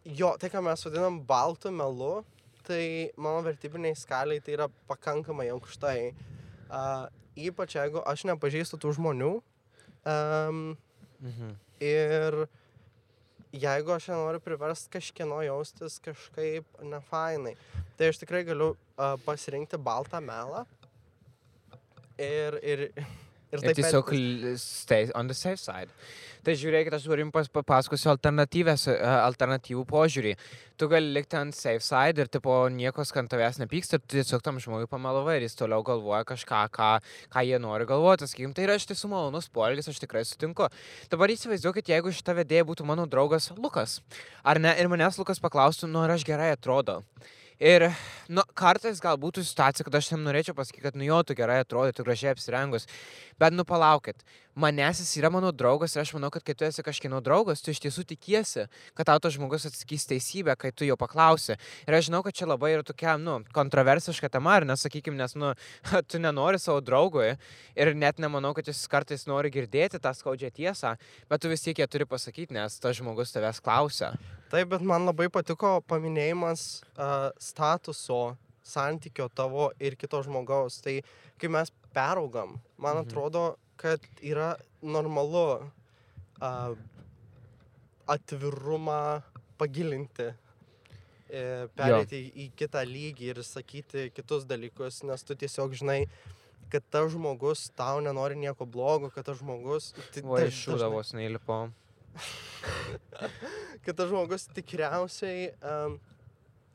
Jo, 0.07 0.33
tai 0.39 0.49
ką 0.51 0.63
mes 0.65 0.83
vadinam 0.87 1.21
baltų 1.27 1.71
melu, 1.75 2.23
tai 2.67 3.11
mano 3.19 3.43
vertybiniai 3.45 3.95
skaliai 3.95 4.43
tai 4.43 4.55
yra 4.57 4.67
pakankamai 4.89 5.47
aukštai. 5.53 5.99
Uh, 6.67 7.05
ypač 7.39 7.77
jeigu 7.77 8.01
aš 8.03 8.25
nepažįstu 8.27 8.79
tų 8.81 8.97
žmonių. 8.97 9.37
Um, 10.07 10.77
Mhm. 11.17 11.55
ir 11.81 12.35
jeigu 13.51 13.91
aš 13.95 14.07
nenoriu 14.11 14.39
priversti 14.39 14.91
kažkieno 14.93 15.39
jaustis 15.41 15.95
kažkaip 16.05 16.65
nefainai, 16.85 17.55
tai 17.97 18.11
aš 18.11 18.19
tikrai 18.21 18.43
galiu 18.45 18.75
uh, 18.75 19.15
pasirinkti 19.25 19.79
baltą 19.81 20.21
melą. 20.21 20.65
Ir, 22.21 22.59
ir, 22.61 22.83
ir 23.51 23.63
Ir 23.63 23.75
tiesiog 23.77 24.13
l- 24.13 24.55
stay 24.59 25.11
on 25.15 25.27
the 25.27 25.37
safe 25.37 25.59
side. 25.61 25.89
Tai 26.47 26.53
žiūrėkit, 26.55 26.93
aš 26.95 27.05
jums 27.19 27.49
papasakosiu 27.51 28.11
e, 28.13 28.93
alternatyvų 29.03 29.81
požiūrį. 29.89 30.33
Tu 30.79 30.87
gali 30.87 31.09
likti 31.11 31.35
ant 31.35 31.55
safe 31.55 31.83
side 31.83 32.21
ir 32.23 32.29
tipo 32.31 32.53
niekas, 32.71 33.11
kad 33.11 33.25
ant 33.25 33.31
tavęs 33.33 33.59
nepyksta, 33.59 33.99
tu 33.99 34.15
tiesiog 34.15 34.43
tam 34.45 34.59
žmogui 34.63 34.87
pamalavai 34.87 35.39
ir 35.39 35.47
jis 35.47 35.57
toliau 35.59 35.83
galvoja 35.83 36.23
kažką, 36.29 36.61
ką, 36.71 36.91
ką 37.33 37.43
jie 37.43 37.59
nori 37.59 37.87
galvoti. 37.89 38.29
Sakykim, 38.31 38.53
tai 38.55 38.67
yra 38.67 38.77
iš 38.79 38.87
tiesų 38.87 39.11
malonus 39.11 39.49
poelgis, 39.51 39.89
aš 39.91 39.99
tikrai 40.03 40.23
sutinku. 40.27 40.69
Dabar 41.11 41.33
įsivaizduokit, 41.35 41.91
jeigu 41.91 42.15
šita 42.15 42.37
vedėja 42.37 42.67
būtų 42.69 42.87
mano 42.87 43.07
draugas 43.11 43.51
Lukas. 43.57 43.99
Ar 44.47 44.61
ne? 44.63 44.71
Ir 44.79 44.87
manęs 44.87 45.19
Lukas 45.19 45.43
paklaustų, 45.43 45.91
nu 45.91 46.05
ar 46.05 46.15
aš 46.15 46.23
gerai 46.27 46.53
atrodo. 46.55 47.01
Ir, 47.57 47.87
nu, 48.29 48.43
kartais 48.53 48.99
gal 49.01 49.17
būtų 49.17 49.41
situacija, 49.41 49.85
kad 49.87 49.95
aš 49.97 50.11
jam 50.11 50.21
norėčiau 50.21 50.53
pasakyti, 50.57 50.83
kad, 50.83 50.97
nu, 50.99 51.07
jo, 51.07 51.17
tu 51.25 51.33
gerai 51.37 51.63
atrodai, 51.63 51.95
tu 51.97 52.05
gražiai 52.05 52.35
apsirengus. 52.35 52.85
Bet, 53.41 53.55
nu, 53.55 53.65
palaukit, 53.65 54.21
manęs 54.57 54.97
jis 55.03 55.11
yra 55.21 55.29
mano 55.29 55.51
draugas 55.53 55.93
ir 55.95 56.01
aš 56.01 56.15
manau, 56.17 56.31
kad 56.33 56.41
kai 56.45 56.55
tu 56.57 56.65
esi 56.65 56.81
kažkieno 56.85 57.19
draugas, 57.21 57.61
tu 57.61 57.69
iš 57.69 57.81
tiesų 57.83 58.03
tikiesi, 58.09 58.63
kad 58.97 59.05
tau 59.09 59.19
tas 59.21 59.35
žmogus 59.35 59.67
atsakys 59.69 60.07
teisybę, 60.09 60.55
kai 60.57 60.71
tu 60.73 60.87
jo 60.87 60.95
paklausi. 60.97 61.55
Ir 61.85 61.97
aš 61.97 62.07
žinau, 62.09 62.23
kad 62.25 62.33
čia 62.33 62.47
labai 62.49 62.71
yra 62.73 62.85
tokia, 62.87 63.13
nu, 63.21 63.37
kontroversiška 63.53 64.31
tema, 64.33 64.55
ar 64.57 64.65
nesakykime, 64.65 65.17
nes, 65.19 65.35
nu, 65.37 65.51
tu 66.09 66.17
nenori 66.23 66.57
savo 66.61 66.81
draugui 66.81 67.35
ir 67.77 67.93
net 67.93 68.17
nemanau, 68.23 68.55
kad 68.57 68.65
jis 68.71 68.81
kartais 68.89 69.27
nori 69.29 69.53
girdėti 69.53 70.01
tą 70.01 70.15
skaudžią 70.17 70.49
tiesą, 70.57 70.95
bet 71.29 71.43
tu 71.45 71.53
vis 71.53 71.61
tiek 71.61 71.77
ją 71.77 71.87
turi 71.93 72.09
pasakyti, 72.09 72.57
nes 72.57 72.79
tas 72.81 72.97
žmogus 72.97 73.35
tavęs 73.35 73.61
klausia. 73.61 74.15
Taip, 74.49 74.71
bet 74.73 74.81
man 74.81 75.05
labai 75.05 75.29
patiko 75.29 75.77
paminėjimas 75.85 76.65
uh, 76.97 77.29
statuso, 77.37 78.35
santykio 78.67 79.29
tavo 79.31 79.69
ir 79.79 79.95
kito 79.95 80.19
žmogaus. 80.25 80.81
Tai 80.83 80.97
kai 81.39 81.47
mes 81.51 81.71
peraugam, 81.95 82.57
man 82.77 82.97
Mhm. 82.97 83.05
atrodo, 83.07 83.45
kad 83.77 84.03
yra 84.25 84.55
normalu 84.81 85.47
uh, 85.61 86.75
atvirumą 88.07 89.21
pagilinti. 89.57 90.31
e, 91.27 91.67
Perėti 91.75 92.19
į, 92.21 92.27
į 92.45 92.47
kitą 92.55 92.83
lygį 92.87 93.31
ir 93.33 93.43
sakyti 93.43 94.07
kitus 94.15 94.45
dalykus, 94.47 95.01
nes 95.07 95.25
tu 95.27 95.35
tiesiog 95.35 95.75
žinai, 95.75 96.05
kad 96.71 96.85
tas 96.91 97.11
žmogus 97.11 97.67
tau 97.75 97.99
nenori 98.03 98.37
nieko 98.39 98.67
blogo, 98.67 99.11
kad 99.11 99.27
tas 99.27 99.41
žmogus... 99.41 99.91
O 100.23 100.39
iš 100.39 100.61
šūdavos 100.67 101.11
neįlipo. 101.17 101.65
kad 103.83 103.91
tas 103.91 104.07
žmogus 104.07 104.47
tikriausiai 104.55 105.49
um, 105.59 105.97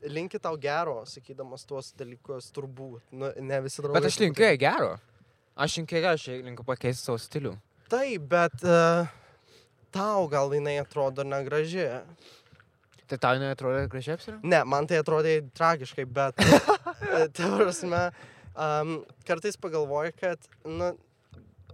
linki 0.05 0.41
tau 0.41 0.57
gero, 0.61 1.01
sakydamas 1.09 1.65
tuos 1.69 1.91
dalykus, 1.97 2.51
turbūt. 2.53 3.01
Nu, 3.11 3.31
ne 3.41 3.61
visi 3.65 3.81
draugai. 3.81 4.01
Bet 4.01 4.11
aš 4.11 4.21
linkiu 4.21 4.53
gero. 4.61 4.93
Aš 5.55 5.77
gero, 5.85 6.13
aš 6.15 6.27
linkiu 6.41 6.65
pakeisti 6.65 7.05
savo 7.05 7.19
stilių. 7.21 7.53
Taip, 7.91 8.23
bet 8.31 8.63
uh, 8.65 9.05
tau 9.93 10.25
gal 10.31 10.53
jinai 10.55 10.79
atrodo 10.81 11.25
negraži. 11.27 11.85
Tai 13.05 13.19
tau 13.21 13.37
neatrodo 13.37 13.83
gražiai 13.91 14.17
apsirengti? 14.17 14.49
Ne, 14.49 14.63
man 14.65 14.87
tai 14.89 14.97
atrodė 15.03 15.35
tragiškai, 15.53 16.05
bet... 16.09 16.39
e, 17.13 17.27
Ta 17.35 17.49
prasme, 17.59 17.99
um, 18.55 18.95
kartais 19.27 19.59
pagalvoju, 19.61 20.15
kad, 20.17 20.47
nu, 20.65 20.93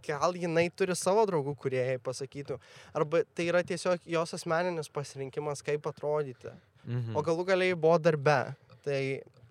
gal 0.03 0.35
jinai 0.35 0.65
turi 0.75 0.97
savo 0.97 1.23
draugų, 1.29 1.53
kurie 1.61 1.79
jai 1.79 1.99
pasakytų. 2.03 2.57
Arba 2.97 3.23
tai 3.37 3.47
yra 3.53 3.63
tiesiog 3.63 4.03
jos 4.09 4.35
asmeninis 4.35 4.91
pasirinkimas, 4.91 5.63
kaip 5.63 5.87
atrodyti. 5.87 6.51
Mhm. 6.83 7.15
O 7.15 7.23
galų 7.23 7.47
galiai 7.53 7.77
buvo 7.79 7.99
darbe. 8.01 8.41
Tai... 8.83 9.01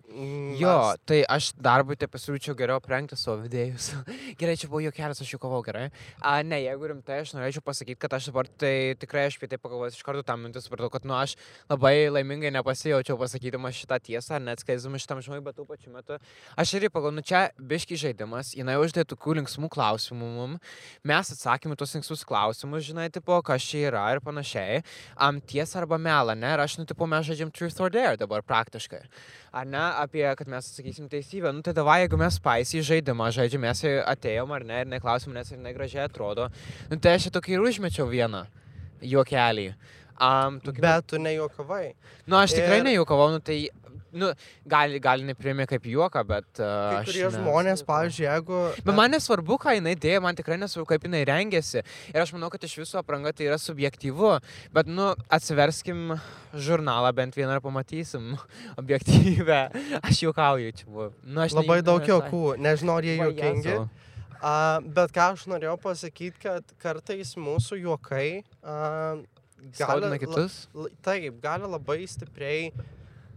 mm, 0.09 0.57
Jo, 0.59 0.73
mes- 0.91 0.99
tai 1.05 1.19
aš 1.29 1.51
darbui 1.55 1.95
tai 1.99 2.07
pasiūlyčiau 2.11 2.55
geriau 2.57 2.79
aprengti 2.81 3.15
savo 3.19 3.37
vidėjus. 3.43 3.91
gerai, 4.39 4.55
čia 4.59 4.67
buvo 4.71 4.81
juokelis, 4.83 5.21
aš 5.21 5.33
juokavau 5.35 5.61
gerai. 5.65 5.89
A, 6.21 6.41
ne, 6.43 6.59
jeigu 6.65 6.89
rimtai, 6.91 7.21
aš 7.23 7.33
norėčiau 7.37 7.63
pasakyti, 7.65 7.99
kad 8.01 8.13
aš 8.17 8.29
dabar 8.31 8.49
tai 8.59 8.95
tikrai 8.99 9.27
aš 9.29 9.37
apie 9.39 9.49
tai 9.53 9.59
pagalvojau 9.61 9.93
iš 9.93 10.03
karto 10.05 10.23
tam 10.25 10.43
mintis, 10.45 10.65
supratau, 10.67 10.89
kad 10.93 11.05
nu 11.07 11.13
aš 11.17 11.35
labai 11.69 12.09
laimingai 12.11 12.51
nepasijaučiau 12.57 13.17
pasakydamas 13.21 13.77
šitą 13.79 13.99
tiesą, 14.09 14.39
net 14.43 14.63
skaisdamas 14.65 15.05
šitam 15.05 15.21
žmogui, 15.25 15.45
bet 15.49 15.57
tuo 15.59 15.65
pačiu 15.69 15.93
metu 15.93 16.17
aš 16.59 16.73
irgi 16.79 16.89
pagalvoju, 16.93 17.17
nu 17.19 17.25
čia 17.25 17.45
biški 17.59 17.97
žaidimas, 17.99 18.53
jinai 18.57 18.77
uždė 18.81 19.05
tokių 19.09 19.37
linksmų 19.39 19.69
klausimų 19.73 20.29
mum, 20.35 20.57
mes 21.07 21.31
atsakėme 21.35 21.77
tuos 21.79 21.93
linksmus 21.97 22.25
klausimus, 22.27 22.83
žinai, 22.87 23.09
tipo, 23.13 23.37
kas 23.45 23.63
čia 23.65 23.85
yra 23.91 24.05
ir 24.15 24.21
panašiai, 24.25 24.81
am 25.15 25.39
tiesa 25.41 25.79
arba 25.83 25.99
mela, 26.01 26.35
ne, 26.35 26.53
ir 26.55 26.63
aš, 26.65 26.77
nu, 26.81 26.87
tipo, 26.89 27.07
mes 27.09 27.27
žaidžiam 27.29 27.51
truth 27.53 27.79
or 27.81 27.93
dare 27.93 28.17
dabar 28.19 28.43
praktiškai. 28.45 29.03
Ar 29.53 29.65
ne, 29.69 29.81
apie, 30.01 30.23
kad 30.39 30.47
mes 30.51 30.69
atsakysim 30.71 31.09
teisybę, 31.11 31.51
nu 31.55 31.61
tai 31.65 31.73
davai, 31.77 31.99
jeigu 32.05 32.17
mes 32.21 32.37
paisį 32.43 32.81
žaidimą 32.89 33.29
žaidžiam, 33.35 33.61
mes 33.67 33.81
atėjom 34.13 34.51
ar 34.55 34.63
ne, 34.67 34.81
ir 34.85 34.91
neklausim, 34.95 35.33
nes 35.35 35.51
ir 35.51 35.59
negražiai 35.63 36.05
atrodo, 36.07 36.49
nu 36.89 36.97
tai 36.99 37.17
aš 37.19 37.29
tokį 37.35 37.57
ir 37.57 37.65
užmečiau 37.69 38.07
vieną 38.11 38.45
juokelį. 39.01 39.73
Um, 40.19 40.57
tokį, 40.59 40.81
Bet 40.83 41.05
tu 41.07 41.15
nejuokavai. 41.23 41.93
nu 42.27 42.35
aš 42.35 42.51
tikrai 42.57 42.79
ir- 42.81 42.87
nejuokavau, 42.89 43.29
nu 43.31 43.39
tai, 43.39 43.69
nu, 44.15 44.31
gali, 44.69 44.99
gali 45.03 45.27
neprimė 45.27 45.65
kaip 45.69 45.85
juoką, 45.89 46.23
bet... 46.27 46.47
Uh, 46.57 46.97
Kai 46.99 47.03
kurie 47.09 47.23
ne- 47.25 47.31
žmonės, 47.35 47.83
pavyzdžiui, 47.87 48.25
jeigu... 48.25 48.59
Bet 48.85 48.97
man 48.97 49.13
nesvarbu, 49.15 49.57
ką 49.61 49.75
jinai 49.77 49.95
dėjo, 49.99 50.23
man 50.25 50.37
tikrai 50.37 50.57
nesvarbu, 50.61 50.87
kaip 50.93 51.07
jinai 51.07 51.21
rengėsi. 51.29 51.83
Ir 52.13 52.21
aš 52.23 52.33
manau, 52.35 52.49
kad 52.53 52.63
iš 52.67 52.77
viso 52.81 52.99
apranga 53.01 53.33
tai 53.35 53.49
yra 53.49 53.59
subjektyvu. 53.61 54.33
Bet, 54.75 54.89
nu, 54.89 55.11
atsiverskim 55.33 56.15
žurnalą 56.53 57.13
bent 57.17 57.37
vieną 57.37 57.57
ir 57.59 57.63
pamatysim 57.65 58.35
objektyvę. 58.81 59.61
Aš 60.03 60.23
juokauju, 60.27 60.75
čia 60.81 60.89
buvo. 60.89 61.09
Nu, 61.23 61.43
aš 61.45 61.57
Labai 61.59 61.81
ne- 61.81 61.87
daug 61.91 62.05
juokų, 62.13 62.43
nežinau, 62.61 62.99
ar 63.01 63.07
jie 63.09 63.17
juokingi. 63.21 63.73
Jėzau. 63.73 63.89
A, 64.39 64.79
bet 64.79 65.11
ką 65.11 65.33
aš 65.33 65.41
norėjau 65.51 65.75
pasakyti, 65.83 66.39
kad 66.45 66.69
kartais 66.79 67.33
mūsų 67.35 67.81
juokai 67.81 68.27
a, 68.63 69.17
gali, 69.75 70.11
kitus. 70.21 70.61
La, 70.71 70.87
taip, 71.03 71.41
gali 71.43 71.67
labai 71.67 71.97
stipriai 72.07 72.69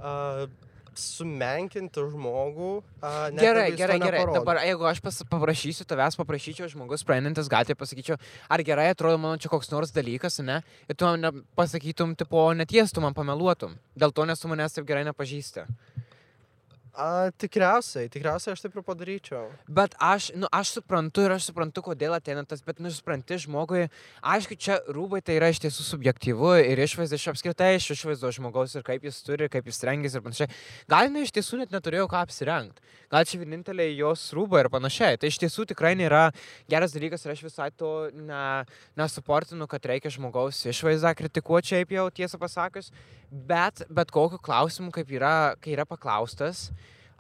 a, 0.02 0.46
sumenkinti 0.92 2.02
žmogų. 2.12 2.70
A, 3.00 3.30
net 3.32 3.40
Gerai, 3.40 3.70
gerai, 3.72 3.96
gerai. 3.96 4.18
neparodo. 4.20 4.40
Dabar, 4.40 4.60
jeigu 4.66 4.84
aš 4.90 5.00
pas, 5.04 5.22
paprašysiu 5.30 5.86
tavęs, 5.88 6.18
paprašyčiau 6.20 6.68
žmogus 6.68 7.04
praeinantis 7.08 7.48
gatvėje, 7.52 7.78
pasakyčiau, 7.80 8.18
ar 8.52 8.64
gerai 8.66 8.90
atrodo 8.92 9.16
mano 9.22 9.40
čia 9.40 9.48
koks 9.52 9.72
nors 9.72 9.94
dalykas, 9.94 10.40
ne? 10.44 10.60
Ir 10.90 10.98
tu 10.98 11.08
man 11.08 11.42
pasakytum, 11.56 12.12
tipo, 12.18 12.44
netiestum, 12.58 13.06
man 13.08 13.16
pameluotum. 13.16 13.78
Dėl 13.96 14.12
to, 14.12 14.28
nes 14.28 14.42
tu 14.42 14.52
manęs 14.52 14.76
taip 14.76 14.88
gerai 14.88 15.06
nepažįsti. 15.08 15.64
A, 16.92 17.30
tikriausiai, 17.40 18.10
tikriausiai 18.12 18.52
aš 18.52 18.60
taip 18.60 18.74
ir 18.76 18.84
padaryčiau. 18.84 19.46
Bet 19.64 19.94
aš, 19.96 20.26
nu, 20.36 20.44
aš 20.52 20.74
suprantu 20.76 21.22
ir 21.24 21.32
aš 21.32 21.46
suprantu, 21.48 21.80
kodėl 21.86 22.12
ateina 22.12 22.42
tas, 22.44 22.60
bet, 22.66 22.82
nu, 22.84 22.90
supranti 22.92 23.38
žmogui, 23.40 23.86
aišku, 24.20 24.58
čia 24.60 24.76
rūbai 24.92 25.22
tai 25.24 25.38
yra 25.38 25.48
iš 25.48 25.62
tiesų 25.64 25.86
subjektyvu 25.86 26.50
ir 26.60 26.82
išvaizda 26.84 27.16
iš 27.16 27.30
apskritai 27.32 27.70
iš 27.78 27.86
išvaizdos 27.96 28.36
žmogaus 28.36 28.76
ir 28.76 28.84
kaip 28.84 29.06
jis 29.08 29.22
turi, 29.24 29.48
kaip 29.48 29.70
jis 29.72 29.80
rengiasi 29.88 30.20
ir 30.20 30.26
panašiai. 30.26 30.58
Gal 30.92 31.08
jinai 31.08 31.24
iš 31.24 31.32
tiesų 31.38 31.62
net 31.62 31.72
neturėjo 31.72 32.10
ką 32.12 32.26
apsirengti. 32.26 32.84
Gal 33.12 33.24
čia 33.28 33.40
vieninteliai 33.40 33.96
jos 33.96 34.26
rūbai 34.36 34.66
ir 34.66 34.70
panašiai. 34.72 35.16
Tai 35.20 35.32
iš 35.32 35.40
tiesų 35.40 35.66
tikrai 35.72 35.94
nėra 35.96 36.26
geras 36.68 36.92
dalykas 36.92 37.24
ir 37.24 37.32
aš 37.32 37.46
visai 37.48 37.70
to 37.72 38.10
ne, 38.12 38.44
nesuportinu, 39.00 39.64
kad 39.68 39.88
reikia 39.88 40.12
žmogaus 40.12 40.60
išvaizdą 40.68 41.16
kritikuoti 41.16 41.72
šiaip 41.72 41.96
jau 41.96 42.06
tiesą 42.12 42.40
pasakius. 42.40 42.92
Bet, 43.32 43.86
bet 43.88 44.12
kokiu 44.12 44.36
klausimu, 44.40 44.90
kaip 44.92 45.08
yra, 45.12 45.54
kai 45.60 45.72
yra 45.72 45.86
paklaustas, 45.88 46.66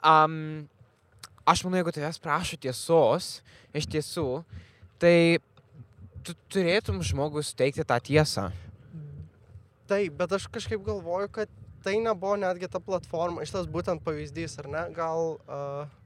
um, 0.02 0.36
aš 1.46 1.64
manau, 1.64 1.80
jeigu 1.80 1.94
tavęs 1.94 2.20
prašo 2.22 2.58
tiesos, 2.60 3.38
iš 3.74 3.88
tiesų, 3.90 4.26
tai 5.02 5.38
tu 6.22 6.34
turėtum 6.52 7.00
žmogus 7.06 7.54
teikti 7.58 7.86
tą 7.86 7.98
tiesą. 8.02 8.50
Taip, 9.90 10.14
bet 10.18 10.36
aš 10.38 10.46
kažkaip 10.52 10.82
galvoju, 10.86 11.30
kad 11.32 11.50
tai 11.82 11.98
nebuvo 11.98 12.36
netgi 12.38 12.70
ta 12.70 12.80
platforma, 12.80 13.42
šitas 13.46 13.66
būtent 13.70 14.04
pavyzdys, 14.06 14.54
ar 14.62 14.70
ne? 14.70 14.86
Gal... 14.96 15.36
Uh, 15.48 15.98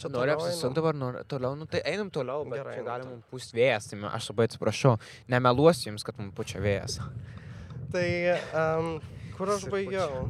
Čia 0.00 0.08
noriu 0.08 0.34
apsisukti 0.34 0.64
einam? 0.64 0.76
dabar, 0.76 0.96
nori, 0.96 1.22
toliau, 1.28 1.56
nu 1.58 1.66
tai 1.68 1.82
einam 1.86 2.08
toliau, 2.12 2.46
bet 2.48 2.62
Gerai, 2.62 2.76
čia 2.76 2.80
einam 2.80 2.88
gali 2.88 3.04
toliau. 3.04 3.16
mums 3.18 3.26
pūsti 3.32 3.58
vėjas, 3.58 3.88
tai 3.90 3.98
aš 4.08 4.28
labai 4.32 4.46
atsiprašau, 4.48 4.94
nemeluosiu 5.30 5.90
jums, 5.90 6.04
kad 6.06 6.16
mums 6.20 6.32
pučia 6.36 6.62
vėjas. 6.64 6.96
Tai 7.92 8.06
um, 8.62 8.88
kur 9.36 9.52
aš 9.52 9.68
baigiau? 9.72 10.24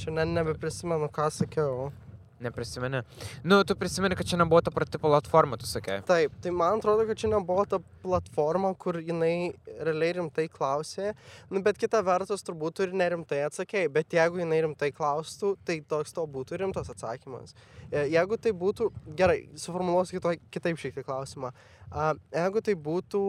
Šiandien 0.00 0.32
nebeprisimenu, 0.32 1.10
ką 1.12 1.26
sakiau. 1.34 1.90
Neprisimeni. 2.40 3.02
Nu, 3.44 3.58
tu 3.68 3.74
prisimeni, 3.76 4.16
kad 4.16 4.26
čia 4.26 4.38
nebuvo 4.40 4.62
ta 4.64 4.70
pati 4.72 4.98
platforma, 4.98 5.58
tu 5.60 5.66
sakai. 5.68 5.98
Taip, 6.08 6.32
tai 6.40 6.50
man 6.56 6.78
atrodo, 6.78 7.04
kad 7.04 7.18
čia 7.20 7.28
nebuvo 7.28 7.66
ta 7.68 7.78
platforma, 8.00 8.70
kur 8.80 8.96
jinai 8.96 9.52
realiai 9.68 10.14
rimtai 10.16 10.46
klausė. 10.48 11.12
Nu, 11.52 11.60
bet 11.66 11.76
kita 11.76 12.00
vertus, 12.06 12.46
turbūt 12.46 12.78
tu 12.78 12.86
ir 12.86 12.96
nerimtai 12.96 13.42
atsakėjai. 13.50 13.92
Bet 13.92 14.16
jeigu 14.16 14.40
jinai 14.40 14.62
rimtai 14.64 14.88
klaustų, 14.96 15.52
tai 15.68 15.82
toks 15.92 16.16
to 16.16 16.24
būtų 16.38 16.62
rimtas 16.64 16.88
atsakymas. 16.94 17.52
E, 17.90 18.06
Jeigu 18.14 18.40
tai 18.40 18.56
būtų, 18.56 18.88
gerai, 19.20 19.42
suformuoluosiu 19.60 20.16
kito, 20.16 20.32
kitaip 20.56 20.80
šiek 20.80 20.96
tiek 20.96 21.04
klausimą. 21.04 21.52
Jeigu 22.32 22.64
tai 22.64 22.78
būtų 22.88 23.24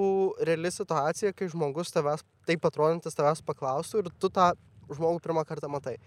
reali 0.47 0.71
situacija, 0.71 1.35
kai 1.35 1.51
žmogus 1.51 1.91
tavęs, 1.91 2.23
taip 2.47 2.63
atrodantis 2.63 3.19
tavęs 3.19 3.43
paklaustų 3.43 4.05
ir 4.05 4.13
tu 4.23 4.31
tą 4.31 4.53
žmogų 4.95 5.19
pirmą 5.23 5.43
kartą 5.47 5.67
matai. 5.71 5.97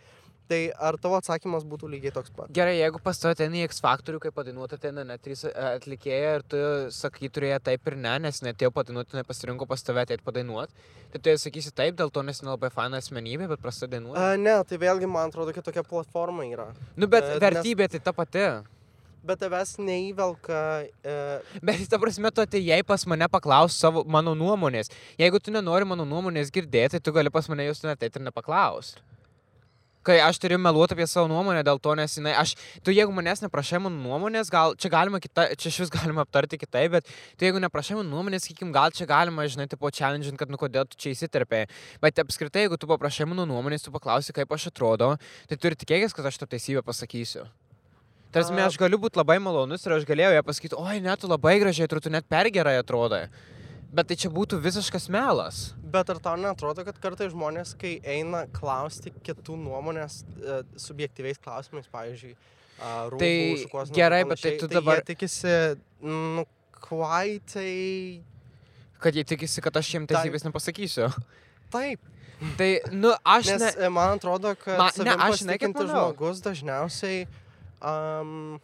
Tai 0.44 0.58
ar 0.76 0.98
tavo 1.00 1.16
atsakymas 1.16 1.62
būtų 1.64 1.88
lygiai 1.88 2.12
toks 2.12 2.28
pat? 2.36 2.50
Gerai, 2.52 2.74
jeigu 2.76 2.98
pas 3.00 3.16
tave 3.16 3.32
ten 3.38 3.54
į 3.56 3.62
X 3.64 3.78
faktorių, 3.80 4.18
kaip 4.20 4.34
padainuota 4.36 4.76
ten 4.76 4.98
net 5.08 5.22
trys 5.24 5.46
e, 5.48 5.52
atlikėjai 5.78 6.34
ir 6.36 6.42
tu 6.52 6.58
sakai, 6.92 7.30
turėjo 7.32 7.62
taip 7.64 7.88
ir 7.88 7.96
ne, 7.96 8.12
nes 8.26 8.42
netėjo 8.44 8.68
padainuoti, 8.76 9.16
nepasirinko 9.16 9.64
pas 9.70 9.80
tave 9.86 10.02
ateit 10.04 10.20
padainuoti, 10.26 10.76
tai 11.14 11.22
tu 11.24 11.36
sakysi 11.40 11.72
taip, 11.72 11.96
dėl 11.96 12.12
to 12.12 12.20
nes 12.28 12.42
nelabai 12.44 12.68
faina 12.74 13.00
asmenybė, 13.00 13.48
bet 13.54 13.62
prasta 13.64 13.88
dainuoti. 13.88 14.20
A, 14.20 14.36
ne, 14.36 14.58
tai 14.68 14.76
vėlgi 14.84 15.08
man 15.08 15.32
atrodo, 15.32 15.56
kad 15.56 15.64
tokia 15.64 15.86
platforma 15.88 16.44
yra. 16.44 16.68
Nu, 16.92 17.08
bet 17.08 17.24
nes- 17.24 17.40
vertybė 17.46 17.88
tai 17.96 18.02
ta 18.04 18.12
pati. 18.12 18.44
Bet 19.24 19.40
tavęs 19.40 19.78
neįvelka. 19.80 20.60
E, 21.00 21.16
Bet 21.64 21.88
ta 21.88 21.96
prasme, 21.96 22.28
tu 22.36 22.44
atėjai 22.44 22.82
pas 22.84 23.06
mane 23.08 23.24
paklausti 23.32 23.80
savo 23.80 24.04
mano 24.04 24.36
nuomonės. 24.36 24.92
Jeigu 25.16 25.40
tu 25.40 25.56
nenori 25.56 25.88
mano 25.88 26.04
nuomonės 26.04 26.52
girdėti, 26.52 27.00
tu 27.00 27.16
gali 27.16 27.32
pas 27.32 27.48
mane 27.48 27.64
jos 27.64 27.80
net 27.88 28.04
ir 28.04 28.20
nepaklausti. 28.20 29.00
Kai 30.04 30.18
aš 30.20 30.38
turiu 30.42 30.58
meluoti 30.60 30.92
apie 30.96 31.06
savo 31.08 31.28
nuomonę 31.30 31.62
dėl 31.64 31.80
to, 31.80 31.94
nes 31.96 32.18
jinai, 32.18 32.34
aš, 32.36 32.54
tu 32.84 32.92
jeigu 32.92 33.14
manęs 33.14 33.40
neprašai 33.44 33.80
mano 33.80 33.96
nuomonės, 34.02 34.50
gal 34.52 34.76
čia 34.76 34.90
galima 34.92 35.20
kita, 35.22 35.46
čia 35.56 35.70
iš 35.72 35.80
vis 35.84 35.92
galima 35.94 36.26
aptarti 36.26 36.58
kitaip, 36.60 36.98
bet 36.98 37.08
tu 37.38 37.48
jeigu 37.48 37.62
neprašai 37.64 37.96
mano 37.98 38.10
nuomonės, 38.12 38.44
sakykim, 38.44 38.72
gal 38.74 38.92
čia 38.92 39.08
galima, 39.08 39.48
žinai, 39.48 39.68
tipo 39.70 39.88
challenging, 39.88 40.36
kad 40.40 40.52
nu 40.52 40.60
kodėl 40.60 40.84
tu 40.90 41.00
čia 41.00 41.14
įsiterpėjai. 41.16 41.70
Bet 42.04 42.20
apskritai, 42.20 42.66
jeigu 42.66 42.76
tu 42.80 42.90
paprašai 42.90 43.28
mano 43.32 43.48
nuomonės, 43.48 43.86
tu 43.86 43.94
paklausi, 43.94 44.36
kaip 44.36 44.52
aš 44.52 44.68
atrodo, 44.74 45.14
tai 45.48 45.60
turi 45.60 45.80
tikėkis, 45.80 46.12
kad 46.16 46.28
aš 46.28 46.42
to 46.42 46.50
teisybę 46.52 46.84
pasakysiu. 46.84 47.48
Tarsi, 48.34 48.50
aš 48.58 48.76
galiu 48.80 48.98
būti 48.98 49.20
labai 49.20 49.38
malonus 49.38 49.84
ir 49.86 49.94
aš 49.94 50.04
galėjau 50.08 50.32
ją 50.34 50.44
pasakyti, 50.44 50.76
oi, 50.76 50.98
net 51.00 51.22
tu 51.22 51.30
labai 51.30 51.54
gražiai, 51.62 51.86
tu 51.86 52.10
net 52.10 52.26
per 52.26 52.50
gerai 52.50 52.80
atrodai. 52.80 53.28
Bet 53.94 54.08
tai 54.10 54.16
čia 54.18 54.30
būtų 54.34 54.58
visiškas 54.64 55.04
melas. 55.14 55.72
bet 55.94 56.08
ar 56.10 56.18
tau 56.18 56.34
netrodo, 56.40 56.82
kad 56.84 56.96
kartai 56.98 57.28
žmonės, 57.30 57.76
kai 57.78 58.00
eina 58.02 58.44
klausti 58.50 59.12
kitų 59.22 59.54
nuomonės 59.60 60.24
e, 60.42 60.56
subjektyviais 60.82 61.38
klausimais, 61.38 61.86
pavyzdžiui, 61.92 62.32
a, 62.82 62.94
rūbų, 63.12 63.20
Tai 63.22 63.30
ir 63.84 63.92
gerai, 63.94 64.24
bet 64.26 64.42
tai 64.42 64.56
tu 64.58 64.66
tai 64.66 64.80
dabar- 64.80 64.98
Jie 64.98 65.06
tikisi, 65.14 65.54
nu, 66.02 66.42
kvaitai. 66.82 68.22
Kad 68.98 69.14
jie 69.14 69.24
tikisi, 69.24 69.62
kad 69.62 69.76
aš 69.78 69.92
jiems 69.94 70.08
Tai- 70.10 70.18
teisybės 70.18 70.44
nepasakysiu. 70.48 71.08
Taip. 71.70 72.00
Tai, 72.58 72.68
nu, 72.92 73.14
aš 73.24 73.52
Nes 73.54 73.62
ne... 73.62 73.70
ne... 73.84 73.88
man 73.94 74.16
atrodo, 74.18 74.56
kad 74.58 74.78
Ma- 74.78 74.90
ne, 74.98 75.14
aš 75.14 75.44
manau. 75.46 76.10
žmogus 76.10 76.42
dažniausiai 76.44 77.28
um, 77.80 78.58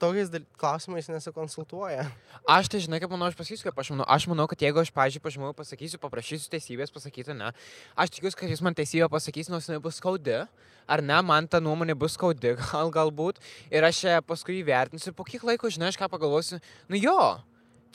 tokiais 0.00 0.30
klausimais 0.60 1.08
nesikonsultuoja. 1.10 2.06
Aš 2.46 2.70
tai 2.72 2.80
žinai, 2.84 3.00
kaip 3.02 3.10
manau, 3.12 3.28
aš 3.30 3.38
pasakysiu, 3.38 3.68
kaip 3.68 3.80
aš 3.82 3.90
manau. 3.94 4.06
Aš 4.12 4.28
manau, 4.30 4.46
kad 4.50 4.62
jeigu 4.62 4.80
aš, 4.82 4.92
pažiūrėjau, 4.94 5.24
pažymau, 5.24 5.50
pasakysiu, 5.56 6.00
paprašysiu 6.02 6.52
teisybės 6.52 6.94
pasakyti, 6.94 7.34
ne. 7.36 7.50
Aš 7.98 8.14
tikiuosi, 8.16 8.38
kad 8.38 8.52
jis 8.52 8.62
man 8.64 8.76
teisybę 8.76 9.08
pasakys, 9.12 9.50
nors 9.52 9.68
jinai 9.70 9.82
bus 9.82 9.98
skaudi. 10.02 10.44
Ar 10.86 11.02
ne, 11.02 11.18
man 11.26 11.48
ta 11.50 11.58
nuomonė 11.62 11.96
bus 11.98 12.14
skaudi, 12.14 12.54
gal 12.70 12.92
galbūt. 12.94 13.42
Ir 13.74 13.88
aš 13.88 14.04
ją 14.06 14.22
paskui 14.26 14.60
įvertinsiu. 14.62 15.10
Ir 15.12 15.18
po 15.18 15.26
kiek 15.26 15.44
laiko, 15.46 15.72
žinai, 15.72 15.90
aš 15.90 16.00
ką 16.00 16.10
pagalvosiu. 16.12 16.60
Nu 16.92 17.00
jo, 17.00 17.18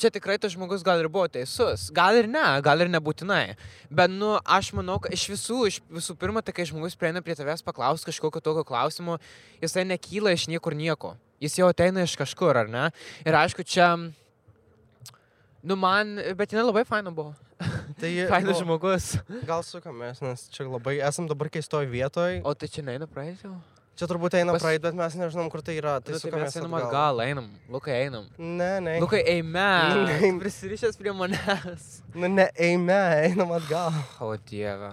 čia 0.02 0.12
tikrai 0.12 0.38
tas 0.42 0.56
žmogus 0.56 0.84
gal 0.86 1.00
ir 1.00 1.10
buvo 1.12 1.28
teisus. 1.32 1.90
Gal 1.96 2.18
ir 2.20 2.30
ne, 2.32 2.44
gal 2.66 2.82
ir 2.82 2.92
nebūtinai. 2.92 3.56
Bet, 3.94 4.12
nu, 4.12 4.34
aš 4.44 4.74
manau, 4.78 4.98
kad 5.04 5.14
iš 5.16 5.28
visų, 5.36 5.60
iš 5.70 5.82
visų 5.94 6.18
pirma, 6.20 6.44
tai 6.44 6.56
kai 6.58 6.66
žmogus 6.68 6.98
prieina 6.98 7.22
prie 7.24 7.38
tavęs 7.38 7.64
paklausti 7.66 8.10
kažkokio 8.10 8.42
tokio 8.44 8.66
klausimo, 8.68 9.20
jisai 9.62 9.86
nekyla 9.88 10.34
iš 10.36 10.50
niekur 10.52 10.78
nieko. 10.78 11.16
Jis 11.42 11.56
jau 11.58 11.68
ateina 11.72 12.04
iš 12.06 12.14
kažkur, 12.20 12.60
ar 12.64 12.68
ne? 12.70 12.88
Ir 13.26 13.38
aišku, 13.40 13.66
čia... 13.66 13.96
Nu, 15.62 15.76
man, 15.78 16.16
bet 16.38 16.54
jinai 16.54 16.66
labai 16.68 16.84
faina 16.90 17.12
buvo. 17.14 17.34
Tai 18.02 18.10
Fainas 18.32 18.58
nu, 18.58 18.64
žmogus. 18.64 19.12
gal 19.46 19.62
sukamės, 19.66 20.22
nes 20.26 20.48
čia 20.54 20.66
labai 20.66 20.96
esam 21.06 21.28
dabar 21.30 21.52
keistoj 21.54 21.86
vietoj. 21.92 22.40
O 22.46 22.54
tai 22.58 22.70
čia 22.74 22.82
neina 22.86 23.06
praeis 23.10 23.44
jau? 23.46 23.54
Čia 24.00 24.08
turbūt 24.10 24.34
eina 24.40 24.56
Pas- 24.56 24.64
praeit, 24.64 24.82
bet 24.82 24.96
mes 24.98 25.14
nežinom, 25.20 25.50
kur 25.54 25.62
tai 25.62 25.76
yra. 25.78 25.98
Tai, 26.02 26.10
Tai 26.10 26.16
tai 26.16 26.22
sukamės 26.24 26.48
mes 26.50 26.58
einam 26.58 26.74
atgal. 26.80 26.88
atgal, 26.90 27.22
einam. 27.28 27.50
Lukai, 27.70 27.98
einam. 28.08 28.26
Ne, 28.40 28.70
ne. 28.82 28.96
Lukai, 29.04 29.20
eime. 29.36 29.68
Neim. 30.08 30.40
Prisirišęs 30.42 30.98
prie 30.98 31.14
manęs. 31.14 31.90
Nu, 32.16 32.30
ne, 32.32 32.48
eime, 32.58 32.98
einam 33.28 33.52
atgal. 33.60 33.94
O 34.26 34.32
dieve. 34.50 34.90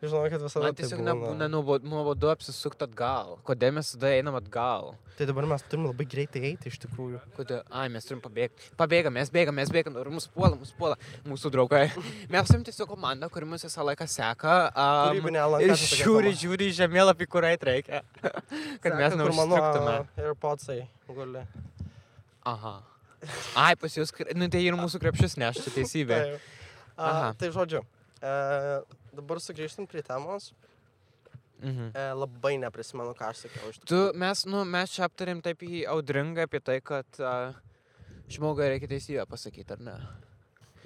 Žinau, 0.00 0.22
kad 0.32 0.40
visada. 0.40 0.64
Man 0.64 0.72
taip 0.74 0.86
tiesiog 0.86 1.00
būna. 1.02 1.36
nebūna 1.44 1.84
nuobodu 1.84 2.30
apsisukti 2.32 2.86
atgal. 2.86 3.34
Kodėl 3.44 3.74
mes 3.76 3.90
tada 3.92 4.12
einam 4.16 4.38
atgal? 4.38 4.94
Tai 5.18 5.26
dabar 5.28 5.44
mes 5.50 5.64
turim 5.68 5.84
labai 5.90 6.06
greitai 6.08 6.40
eiti 6.48 6.70
iš 6.72 6.78
tikrųjų. 6.86 7.18
Kodėl? 7.36 7.60
Ai, 7.68 7.90
mes 7.92 8.08
turim 8.08 8.22
pabėgti. 8.24 8.70
Pabėgam, 8.80 9.12
mes 9.18 9.28
bėgam, 9.34 9.58
mes 9.60 9.68
bėgam. 9.74 9.98
Ir 10.00 10.08
mūsų 10.14 10.32
puola, 10.32 10.56
mūsų 10.56 10.78
puola. 10.78 10.96
Mūsų 11.28 11.52
draugai. 11.52 11.82
Mes 12.32 12.48
esame 12.48 12.64
tiesiog 12.64 12.88
komanda, 12.94 13.28
kuri 13.32 13.48
mus 13.50 13.66
visą 13.66 13.84
laiką 13.84 14.06
seka. 14.08 14.54
Um, 14.72 15.20
ir 15.60 15.74
žiūri, 16.00 16.32
žiūri 16.40 16.70
žemėlapį, 16.78 17.28
kur 17.28 17.44
eit 17.50 17.66
reikia. 17.68 18.00
Kad 18.82 18.96
mes 18.96 19.18
mano 19.18 19.26
neužstriktume. 19.26 19.98
AirPodsai 20.24 20.78
guli. 21.12 21.44
Aha. 22.48 22.78
Ai, 23.58 23.74
pas 23.76 23.92
jūs, 23.92 24.14
nu 24.32 24.48
tai 24.48 24.64
ir 24.64 24.80
mūsų 24.80 25.02
krepšius 25.02 25.36
neš, 25.40 25.60
čia 25.66 25.74
teisybė. 25.74 26.20
Taip. 26.24 26.48
Aha. 26.96 27.28
A, 27.28 27.34
tai 27.36 27.52
žodžiu, 27.52 27.82
e, 28.20 28.32
dabar 29.14 29.40
sugrįžtam 29.42 29.88
prie 29.90 30.02
temos. 30.06 30.52
Mhm. 31.60 31.90
E, 31.92 32.04
labai 32.16 32.54
neprisimenu, 32.62 33.12
ką 33.16 33.34
aš 33.34 33.44
sakiau 33.44 33.72
Tu, 33.84 33.98
mes, 34.16 34.46
nu, 34.48 34.64
mes 34.64 34.94
čia 34.94 35.04
aptarėm 35.04 35.42
taip 35.44 35.60
į 35.66 35.84
audringą 35.92 36.46
apie 36.48 36.60
tai, 36.64 36.78
kad 36.80 37.20
uh, 37.20 37.52
žmogui 38.32 38.70
reikia 38.70 38.88
teisybę 38.88 39.26
pasakyti, 39.28 39.76
ar 39.76 39.82
ne? 39.84 39.96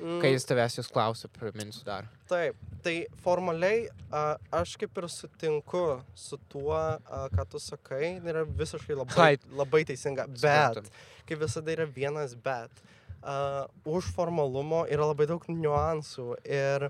Mm, 0.01 0.19
Kai 0.19 0.33
jis 0.33 0.47
tavęs 0.49 0.75
jūs 0.81 0.89
klausia, 0.91 1.29
priminsiu 1.31 1.85
dar. 1.87 2.09
Taip, 2.27 2.59
tai 2.83 2.95
formaliai 3.23 3.85
a, 4.11 4.23
aš 4.59 4.75
kaip 4.81 4.99
ir 4.99 5.07
sutinku 5.13 5.85
su 6.19 6.39
tuo, 6.51 6.75
a, 6.75 7.21
ką 7.31 7.45
tu 7.53 7.61
sakai, 7.63 8.17
tai 8.25 8.33
yra 8.33 8.43
visiškai 8.49 8.97
labai, 8.99 9.29
labai 9.55 9.85
teisinga. 9.87 10.27
Bet, 10.43 10.91
kaip 11.29 11.45
visada 11.45 11.77
yra 11.77 11.87
vienas 11.87 12.35
bet. 12.35 12.83
A, 13.23 13.69
už 13.87 14.11
formalumo 14.17 14.83
yra 14.91 15.07
labai 15.13 15.29
daug 15.31 15.47
niuansų 15.47 16.27
ir 16.43 16.89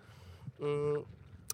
mm, 0.57 1.05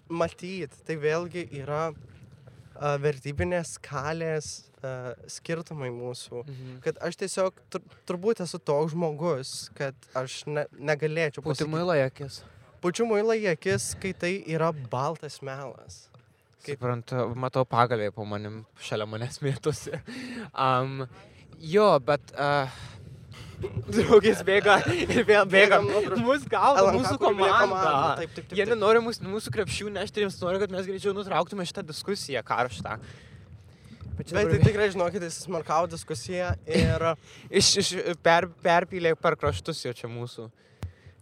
matyt, 0.09 0.73
tai 0.87 0.95
vėlgi 1.01 1.45
yra 1.61 1.91
a, 1.91 2.97
vertybinės 3.01 3.75
skalės 3.77 4.49
a, 4.81 5.13
skirtumai 5.29 5.89
mūsų. 5.93 6.43
Mhm. 6.45 6.77
Kad 6.85 6.97
aš 7.05 7.19
tiesiog 7.21 7.59
tur, 7.69 7.81
turbūt 8.09 8.41
esu 8.45 8.59
toks 8.59 8.93
žmogus, 8.95 9.69
kad 9.77 9.95
aš 10.17 10.41
ne, 10.47 10.65
negalėčiau 10.79 11.43
Pūti 11.43 11.63
pasakyti- 11.65 11.71
muilą 11.71 11.97
į 13.37 13.51
akis, 13.53 13.91
kai 14.01 14.13
tai 14.13 14.33
yra 14.49 14.71
baltas 14.73 15.41
melas. 15.45 16.07
Kaip- 16.65 16.77
Suprantu, 16.77 17.35
matau 17.35 17.65
pagalį 17.65 18.11
po 18.13 18.25
manim, 18.25 18.65
šalia 18.79 19.05
manęs 19.09 19.39
mėtosi. 19.41 19.97
Um, 20.53 21.07
jo, 21.59 21.99
bet... 21.99 22.21
Uh, 22.37 22.69
Draugės 23.91 24.41
bėga 24.47 24.77
ir 25.03 25.25
vėl 25.27 25.47
bėga. 25.49 25.81
Mūsų 25.83 26.47
LNK 26.47 26.93
mūsų 26.95 27.17
komanda. 27.21 27.81
Taip, 28.19 28.31
taip, 28.35 28.47
taip. 28.47 28.55
Jie 28.57 28.65
nenori 28.69 29.01
mūsų, 29.03 29.27
mūsų 29.31 29.53
krepšių 29.57 29.91
nešti, 29.97 30.23
jiems 30.23 30.39
nori, 30.41 30.61
kad 30.63 30.73
mes 30.73 30.87
greičiau 30.87 31.13
nutrauktume 31.17 31.65
šitą 31.67 31.83
diskusiją 31.85 32.43
karštą. 32.47 32.97
Bet 34.21 34.31
tai 34.31 34.59
tikrai 34.61 34.89
žinokit, 34.93 35.23
jis 35.25 35.43
smarkavo 35.47 35.89
diskusiją 35.91 36.51
ir 36.69 37.05
Iš, 37.61 37.69
iš 37.81 37.93
per, 38.23 38.49
perpylė 38.63 39.15
per 39.19 39.37
kraštus 39.39 39.81
jau 39.85 39.93
čia 39.97 40.09
mūsų. 40.11 40.49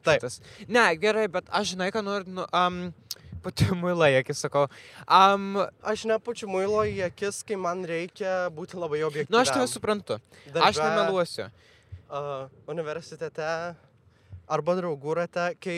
Taip. 0.03 0.19
šitas. 0.19 0.39
Ne, 0.72 0.86
gerai, 1.00 1.27
bet 1.31 1.48
aš 1.51 1.74
žinai, 1.74 1.89
ką 1.91 2.03
noriu, 2.05 2.31
nu, 2.39 2.46
um, 2.55 2.77
pati 3.43 3.67
muilai, 3.75 4.13
akis 4.19 4.43
sakau. 4.46 4.67
Um, 5.05 5.60
aš 5.84 6.05
nepučiu 6.10 6.50
muilo 6.51 6.86
į 6.88 7.01
akis, 7.10 7.41
kai 7.48 7.60
man 7.60 7.84
reikia 7.88 8.48
būti 8.55 8.79
labai 8.79 9.03
objektyviam. 9.08 9.36
nu, 9.36 9.41
aš 9.43 9.53
tave 9.55 9.67
suprantu. 9.72 10.19
Aš 10.55 10.79
nemeluosiu. 10.79 11.50
Uh, 12.10 12.48
universitete 12.66 13.46
arba 14.50 14.74
draugų 14.80 15.13
rate, 15.19 15.43
kai 15.62 15.78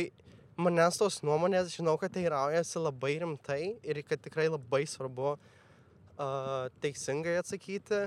manęs 0.55 0.95
tos 1.01 1.19
nuomonės, 1.27 1.73
žinau, 1.75 1.97
kad 1.99 2.13
tai 2.15 2.23
raujasi 2.31 2.79
labai 2.79 3.17
rimtai 3.19 3.61
ir 3.83 3.99
kad 4.07 4.21
tikrai 4.23 4.45
labai 4.47 4.85
svarbu 4.87 5.33
uh, 5.35 6.69
teisingai 6.83 7.35
atsakyti. 7.41 8.05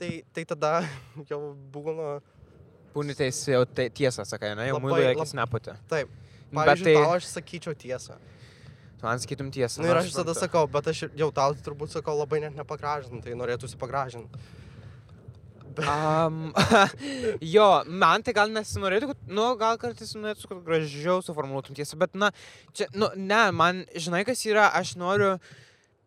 Tai, 0.00 0.10
tai 0.32 0.44
tada 0.48 0.72
jau 1.30 1.42
būna 1.72 2.20
Būni 2.90 3.14
teisė, 3.14 3.52
jau 3.54 3.66
tai 3.68 3.86
tiesą 3.94 4.24
sakai, 4.26 4.54
ne, 4.58 4.64
jau 4.66 4.80
lab- 4.80 5.10
akis 5.12 5.36
neputė. 5.38 5.76
Taip. 5.92 6.08
Bet 6.50 6.56
Pavyzdžiui, 6.56 6.86
tai, 6.88 6.94
tai... 6.96 7.18
aš 7.18 7.28
sakyčiau 7.30 7.76
tiesą. 7.78 8.16
man 9.02 9.20
sakytum 9.22 9.52
tiesą. 9.54 9.78
Na 9.80 9.86
nu, 9.86 9.92
ir 9.92 10.00
aš 10.00 10.08
visada 10.10 10.34
sakau, 10.34 10.64
bet 10.66 10.88
aš 10.90 11.04
jau 11.16 11.28
tau 11.32 11.54
turbūt 11.54 11.94
sakau 11.94 12.16
labai 12.18 12.40
net 12.42 12.56
nepagražinti, 12.58 13.22
tai 13.28 13.36
norėtųsi 13.38 13.78
pagražinti. 13.78 14.42
Um, 15.78 16.52
jo, 17.54 17.68
man 17.86 18.24
tai 18.26 18.34
gal 18.36 18.52
nesinorėtų, 18.54 19.12
kad, 19.12 19.24
nu, 19.30 19.46
gal 19.60 19.78
kartais 19.80 20.12
norėtų, 20.18 20.50
kad 20.50 20.62
gražiau 20.66 21.20
suformuoluotum 21.24 21.78
tiesą, 21.78 21.98
bet, 22.00 22.16
na, 22.18 22.32
čia, 22.76 22.88
nu, 22.96 23.10
ne, 23.16 23.42
man, 23.56 23.84
žinai, 23.94 24.24
kas 24.28 24.42
yra, 24.48 24.70
aš 24.80 24.96
noriu, 25.00 25.36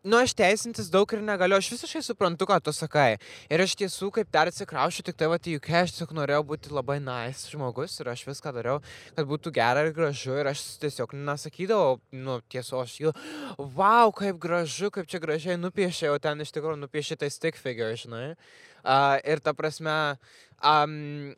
nu, 0.04 0.18
aš 0.20 0.34
teisintis 0.36 0.90
daug 0.92 1.10
ir 1.16 1.22
negaliu, 1.24 1.56
aš 1.56 1.70
visiškai 1.72 2.02
suprantu, 2.04 2.46
ką 2.48 2.58
tu 2.64 2.74
sakai. 2.76 3.16
Ir 3.52 3.64
aš 3.64 3.76
tiesų, 3.80 4.10
kaip 4.18 4.30
dar 4.34 4.50
atsikraušiu, 4.50 5.04
tik 5.06 5.16
tai, 5.20 5.30
va, 5.32 5.38
į 5.40 5.56
UK, 5.58 5.70
aš 5.80 5.94
tiesiog 5.96 6.14
norėjau 6.18 6.42
būti 6.50 6.72
labai 6.74 6.98
nice 7.02 7.52
žmogus 7.52 7.96
ir 8.02 8.10
aš 8.12 8.26
viską 8.28 8.52
dariau, 8.56 8.80
kad 9.16 9.28
būtų 9.30 9.54
gera 9.56 9.86
ir 9.86 9.94
gražu 9.96 10.36
ir 10.40 10.50
aš 10.52 10.64
tiesiog 10.82 11.16
nesakydavau, 11.16 11.98
nu, 12.12 12.38
tiesos, 12.52 12.98
jau, 13.00 13.14
wow, 13.58 14.12
kaip 14.14 14.40
gražu, 14.42 14.92
kaip 14.94 15.08
čia 15.08 15.22
gražiai 15.24 15.56
nupiešė, 15.60 16.10
o 16.12 16.20
ten 16.20 16.44
iš 16.44 16.52
tikrųjų 16.56 16.82
nupiešė 16.84 17.20
tai 17.24 17.32
stick 17.32 17.60
figure, 17.60 17.96
žinai. 17.98 18.34
Uh, 18.84 19.16
ir 19.24 19.40
ta 19.40 19.54
prasme, 19.56 19.96
um, 20.60 21.32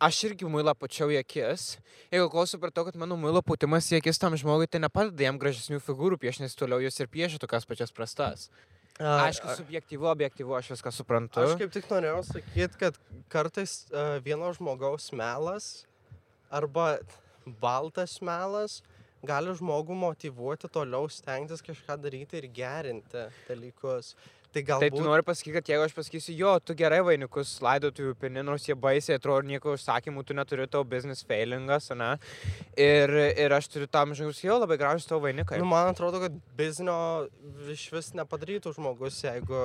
aš 0.00 0.22
irgi 0.30 0.48
muilą 0.48 0.74
pučiau 0.78 1.10
į 1.12 1.18
akis. 1.20 1.76
Jeigu 2.12 2.30
kol 2.32 2.46
supratau, 2.48 2.86
kad 2.86 2.96
mano 3.00 3.18
muilo 3.20 3.42
putimas 3.44 3.90
į 3.92 3.98
akis 4.00 4.20
tam 4.22 4.36
žmogui, 4.38 4.68
tai 4.70 4.80
nepadeda 4.84 5.26
jam 5.26 5.38
gražesnių 5.40 5.80
figūrų 5.84 6.18
piešti, 6.22 6.46
nes 6.46 6.58
toliau 6.58 6.80
jūs 6.84 7.00
ir 7.02 7.10
piešia 7.12 7.40
tokias 7.42 7.68
pačias 7.68 7.94
prastas. 7.94 8.48
Aišku, 8.98 9.52
subjektyvu, 9.60 10.08
objektyvu, 10.10 10.54
aš 10.58 10.72
viską 10.72 10.90
suprantu. 10.94 11.44
Aš 11.44 11.58
kaip 11.60 11.74
tik 11.74 11.86
norėjau 11.90 12.22
sakyti, 12.26 12.78
kad 12.80 12.96
kartais 13.30 13.84
uh, 13.92 14.16
vieno 14.24 14.50
žmogaus 14.56 15.12
melas 15.14 15.68
arba 16.50 16.96
baltas 17.62 18.16
melas 18.24 18.80
gali 19.22 19.54
žmogų 19.54 19.94
motivuoti 19.98 20.70
toliau 20.72 21.06
stengtis 21.10 21.62
kažką 21.62 21.98
daryti 22.02 22.40
ir 22.40 22.48
gerinti 22.54 23.28
dalykus. 23.46 24.16
Tai 24.52 24.62
Tai 24.80 24.88
tu 24.90 25.02
nori 25.04 25.22
pasakyti, 25.22 25.52
kad 25.58 25.68
jeigu 25.68 25.84
aš 25.84 25.92
pasakysiu, 25.92 26.34
jo, 26.38 26.52
tu 26.64 26.74
gerai 26.78 27.02
vainikus 27.04 27.50
laidotuvių 27.64 28.14
pini, 28.20 28.40
nors 28.46 28.64
jie 28.64 28.76
baisiai 28.80 29.18
atrodo, 29.18 29.44
nieko 29.50 29.74
užsakymų, 29.76 30.24
tu 30.24 30.36
neturi 30.36 30.64
tavo 30.72 30.86
business 30.88 31.26
failingas, 31.28 31.90
ne? 31.92 32.14
Ir, 32.80 33.12
ir 33.44 33.52
aš 33.52 33.68
turiu 33.74 33.90
tam 33.92 34.14
žmogus, 34.16 34.40
jo, 34.46 34.56
labai 34.62 34.78
gražus 34.80 35.08
tavo 35.10 35.26
vainikai. 35.26 35.60
Nu, 35.60 35.68
man 35.68 35.90
atrodo, 35.92 36.22
kad 36.24 36.38
biznio 36.56 36.96
iš 37.74 37.84
vis 37.92 38.14
nepadarytų 38.16 38.72
žmogus, 38.78 39.20
jeigu 39.26 39.60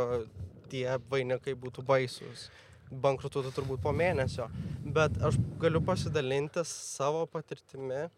tie 0.74 0.88
vainikai 1.12 1.56
būtų 1.64 1.86
baisus. 1.88 2.50
Bankrutuotų 2.92 3.54
turbūt 3.56 3.82
po 3.82 3.94
mėnesio. 3.96 4.50
Bet 4.84 5.16
aš 5.24 5.40
galiu 5.62 5.80
pasidalinti 5.86 6.66
savo 6.68 7.24
patirtimi. 7.32 8.10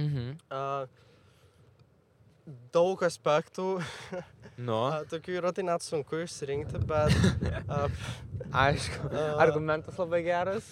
Mhm. 0.00 0.34
Uh, 0.50 1.06
daug 2.74 3.02
aspektų, 3.06 3.80
Nu, 4.60 4.74
a, 4.92 4.98
tokių 5.08 5.38
yra, 5.38 5.52
tai 5.56 5.62
net 5.64 5.80
sunku 5.80 6.18
išsirinkti, 6.20 6.82
bet 6.84 7.14
a, 7.72 7.86
aišku. 8.66 9.08
a, 9.08 9.22
Argumentas 9.40 9.96
labai 9.96 10.20
geras. 10.26 10.66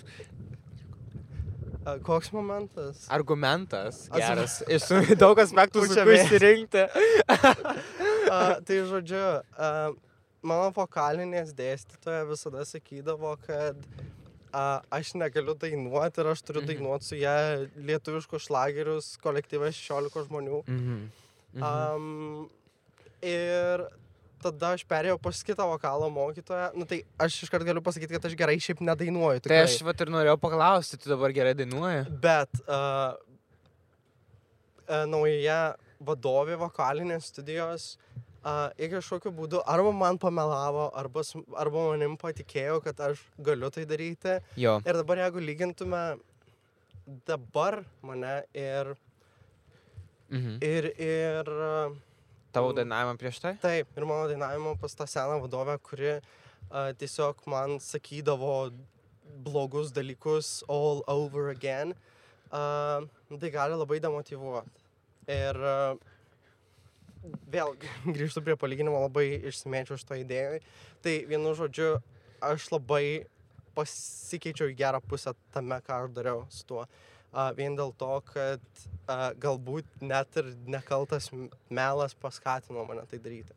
a, 1.86 1.94
koks 2.04 2.28
momentas? 2.34 3.06
Argumentas 3.08 4.02
geras. 4.12 4.58
Iš 4.68 4.90
daug 5.16 5.40
aspektų 5.40 5.86
sunku 5.88 6.14
išsirinkti. 6.18 6.84
A, 8.28 8.58
tai 8.60 8.82
žodžiu, 8.84 9.22
a, 9.56 9.70
mano 10.44 10.68
vokalinės 10.76 11.54
dėstytoja 11.56 12.26
visada 12.28 12.66
sakydavo, 12.68 13.32
kad 13.46 13.78
a, 14.52 14.82
aš 14.98 15.14
negaliu 15.16 15.54
dainuoti 15.56 16.20
ir 16.20 16.28
aš 16.34 16.42
turiu 16.44 16.60
Mhm. 16.60 16.68
dainuoti 16.74 17.08
su 17.08 17.16
ją 17.22 17.38
lietuviškus 17.88 18.50
šlagerius 18.50 19.14
kolektyvai 19.24 19.72
16 19.72 20.26
žmonių. 20.28 20.60
Mhm. 20.68 21.00
Um, 21.56 22.48
ir 23.24 23.86
tada 24.42 24.74
aš 24.76 24.84
perėjau 24.88 25.18
pas 25.22 25.40
kitą 25.42 25.66
vokalo 25.66 26.10
mokytoją. 26.12 26.70
Nu, 26.78 26.86
tai 26.88 27.00
aš 27.20 27.40
iškart 27.46 27.66
galiu 27.66 27.82
pasakyti, 27.84 28.14
kad 28.14 28.28
aš 28.28 28.36
gerai 28.38 28.58
šiaip 28.62 28.82
nedainuoju. 28.84 29.42
Tai 29.42 29.48
tikrai. 29.48 29.64
aš 29.66 29.80
vat 29.86 30.04
ir 30.04 30.12
norėjau 30.14 30.36
paklausti, 30.42 31.00
tu 31.00 31.10
dabar 31.10 31.34
gerai 31.34 31.56
dainuoji. 31.58 32.04
Bet 32.22 32.62
uh, 32.66 33.16
naujoje 35.10 35.58
vadovė 35.98 36.60
vokalinės 36.60 37.32
studijos 37.32 37.90
uh, 38.44 38.70
iki 38.78 38.94
kažkokiu 38.94 39.32
būdu 39.34 39.62
arba 39.66 39.92
man 39.92 40.18
pamelavo, 40.20 40.88
arba, 40.96 41.24
arba 41.58 41.84
manim 41.90 42.16
patikėjo, 42.20 42.80
kad 42.84 43.00
aš 43.10 43.22
galiu 43.42 43.70
tai 43.74 43.84
daryti. 43.88 44.38
Jo. 44.60 44.78
Ir 44.86 45.00
dabar 45.02 45.24
jeigu 45.24 45.42
lygintume 45.42 46.04
dabar 47.28 47.82
mane 48.04 48.42
ir, 48.54 48.94
Mhm. 50.30 50.58
ir, 50.62 50.92
ir 51.00 51.48
Tavo 52.52 52.72
dainavimą 52.76 53.16
prieš 53.20 53.40
tai? 53.40 53.54
taip, 53.60 53.88
ir 53.96 54.04
mano 54.08 54.28
dainavimo 54.28 54.74
pas 54.80 54.94
tą 54.94 55.06
seną 55.06 55.40
vadovę, 55.40 55.78
kuri 55.78 56.18
uh, 56.18 56.92
tiesiog 57.00 57.40
man 57.46 57.78
sakydavo 57.80 58.70
blogus 59.44 59.92
dalykus 59.92 60.62
all 60.68 61.02
over 61.06 61.48
again, 61.50 61.94
uh, 62.52 63.04
tai 63.40 63.50
gali 63.50 63.76
labai 63.76 64.00
demotivuoti. 64.00 64.84
Ir 65.28 65.60
uh, 65.60 65.96
vėl 67.52 67.76
grįžtu 68.16 68.44
prie 68.44 68.56
palyginimo, 68.56 69.00
labai 69.04 69.28
išsimėčiau 69.48 70.00
šito 70.00 70.16
idėjai. 70.24 70.62
Tai 71.04 71.18
vienu 71.28 71.52
žodžiu, 71.56 71.98
aš 72.44 72.70
labai 72.72 73.04
pasikeičiau 73.76 74.72
į 74.72 74.76
gerą 74.80 75.00
pusę 75.04 75.36
tame, 75.54 75.80
ką 75.84 76.02
aš 76.04 76.16
dariau 76.16 76.46
su 76.52 76.64
tuo. 76.68 76.84
Uh, 76.88 77.17
vien 77.58 77.76
dėl 77.76 77.92
to, 77.98 78.10
kad 78.32 78.62
uh, 79.08 79.30
galbūt 79.40 79.86
net 80.00 80.40
ir 80.40 80.52
nekaltas 80.66 81.30
melas 81.68 82.16
paskatino 82.18 82.84
mane 82.88 83.04
tai 83.10 83.20
daryti. 83.22 83.54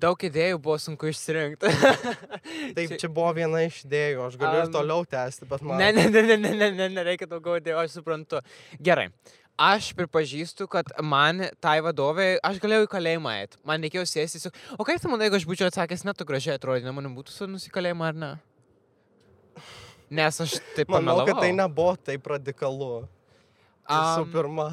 Daug 0.00 0.22
idėjų 0.24 0.60
buvo 0.64 0.78
sunku 0.80 1.10
išsirinkti. 1.10 1.70
Taip, 2.76 2.94
čia 3.00 3.10
buvo 3.12 3.32
viena 3.36 3.60
iš 3.66 3.82
idėjų, 3.84 4.22
aš 4.24 4.38
galiu 4.40 4.62
Am, 4.62 4.68
ir 4.68 4.72
toliau 4.72 5.04
tęsti, 5.08 5.48
bet 5.50 5.64
man... 5.66 5.82
Ne, 5.82 5.90
ne, 5.92 6.06
ne, 6.08 6.22
ne, 6.24 6.38
ne, 6.40 6.54
ne, 6.54 6.70
ne, 6.78 6.88
nereikia 7.00 7.28
daugiau 7.28 7.58
idėjų, 7.60 7.82
aš 7.82 7.98
suprantu. 7.98 8.40
Gerai. 8.80 9.10
Aš 9.58 9.90
pripažįstu, 9.98 10.68
kad 10.70 10.92
man 11.02 11.48
tai 11.58 11.80
vadovai, 11.82 12.36
aš 12.46 12.60
galėjau 12.62 12.86
į 12.86 12.90
kalėjimą 12.92 13.32
eiti. 13.40 13.58
Man 13.66 13.82
reikėjo 13.82 14.04
sėsti 14.06 14.38
tiesiog. 14.38 14.60
O 14.78 14.86
kaip 14.86 15.02
tu 15.02 15.10
manai, 15.10 15.26
jeigu 15.26 15.40
aš 15.40 15.48
būčiau 15.50 15.66
atsakęs, 15.72 16.06
net 16.06 16.20
tu 16.20 16.26
gražiai 16.28 16.54
atrodai, 16.60 16.84
ne 16.86 16.94
man 16.94 17.10
būtų 17.16 17.34
su 17.34 17.50
nusikalėjimą 17.50 18.12
ar 18.12 18.22
ne? 18.22 18.30
Nes 20.10 20.40
aš 20.40 20.58
taip 20.76 20.88
Manau, 20.92 21.20
kad 21.28 21.40
tai 21.42 21.50
nebuvo 21.56 21.96
taip 22.00 22.28
radikalu. 22.32 23.02
Visų 23.88 24.24
Am, 24.24 24.30
pirma. 24.32 24.68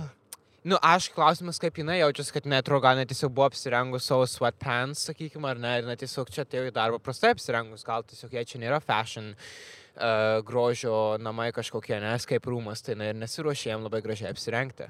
Nu, 0.66 0.80
aš 0.82 1.12
klausimas, 1.14 1.60
kaip 1.62 1.76
jinai 1.78 2.00
jaučiasi, 2.00 2.34
kad 2.34 2.48
netro 2.50 2.80
gal 2.82 2.98
net 2.98 3.12
tiesiog 3.12 3.30
buvo 3.36 3.46
apsirengus 3.52 4.08
savo 4.10 4.26
sweatpants, 4.26 5.04
sakykime, 5.12 5.46
ar 5.52 5.60
ne, 5.62 5.74
ir 5.78 5.86
net 5.86 6.02
tiesiog 6.02 6.32
čia 6.34 6.42
atėjo 6.42 6.72
į 6.72 6.74
darbą 6.74 6.98
prastai 7.04 7.36
apsirengus, 7.36 7.86
gal 7.86 8.02
tiesiog 8.08 8.34
jie 8.34 8.44
čia 8.50 8.62
nėra 8.64 8.80
fashion 8.82 9.28
uh, 9.36 10.42
grožio 10.48 10.96
namai 11.22 11.52
kažkokie, 11.54 12.00
nes 12.02 12.26
kaip 12.26 12.50
rūmas, 12.50 12.82
tai 12.82 12.98
na, 12.98 13.12
ir 13.12 13.20
nesiruošė 13.22 13.70
jam 13.76 13.86
labai 13.86 14.02
gražiai 14.08 14.34
apsirengti. 14.34 14.90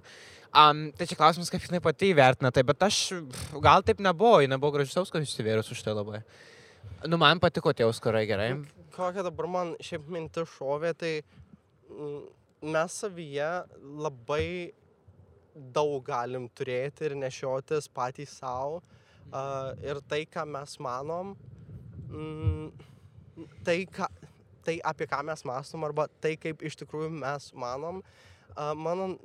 Um, 0.55 0.88
tai 0.95 1.10
čia 1.12 1.19
klausimas, 1.19 1.51
kaip 1.51 1.67
jinai 1.67 1.84
pati 1.84 2.13
įvertina 2.13 2.53
tai, 2.55 2.63
bet 2.63 2.88
aš 2.88 3.01
gal 3.60 3.84
taip 3.84 3.99
nebuvo, 3.99 4.39
jinai 4.45 4.62
buvo 4.62 4.77
gražiai 4.77 5.01
sauskas 5.01 5.27
išsivėrus 5.27 5.75
už 5.75 5.84
tai 5.84 5.97
labai. 5.97 6.23
Nu, 7.06 7.19
man 7.21 7.39
patiko 7.39 7.74
tie 7.74 7.86
auskarai 7.86 8.26
gerai. 8.30 8.50
Kokia 8.95 9.24
dabar 9.26 9.48
man 9.52 9.76
šiaip 9.84 10.08
mintis 10.10 10.50
šovė, 10.56 10.93
tai 10.98 11.13
mm, 11.89 12.24
mes 12.74 12.98
savyje 13.04 13.50
labai 14.06 14.48
daug 15.56 16.00
galim 16.06 16.48
turėti 16.50 17.08
ir 17.08 17.15
nešiotis 17.19 17.89
patys 17.93 18.38
savo. 18.41 18.82
Uh, 19.26 19.74
ir 19.82 20.00
tai, 20.06 20.21
ką 20.30 20.43
mes 20.45 20.76
manom, 20.86 21.34
mm, 22.12 23.48
tai, 23.65 23.80
ką, 23.89 24.10
tai 24.65 24.78
apie 24.86 25.08
ką 25.10 25.24
mes 25.26 25.41
mastom, 25.50 25.86
arba 25.88 26.06
tai, 26.21 26.36
kaip 26.38 26.62
iš 26.65 26.78
tikrųjų 26.84 27.10
mes 27.15 27.50
manom, 27.58 28.04
uh, 28.54 28.74
mano 28.78 29.15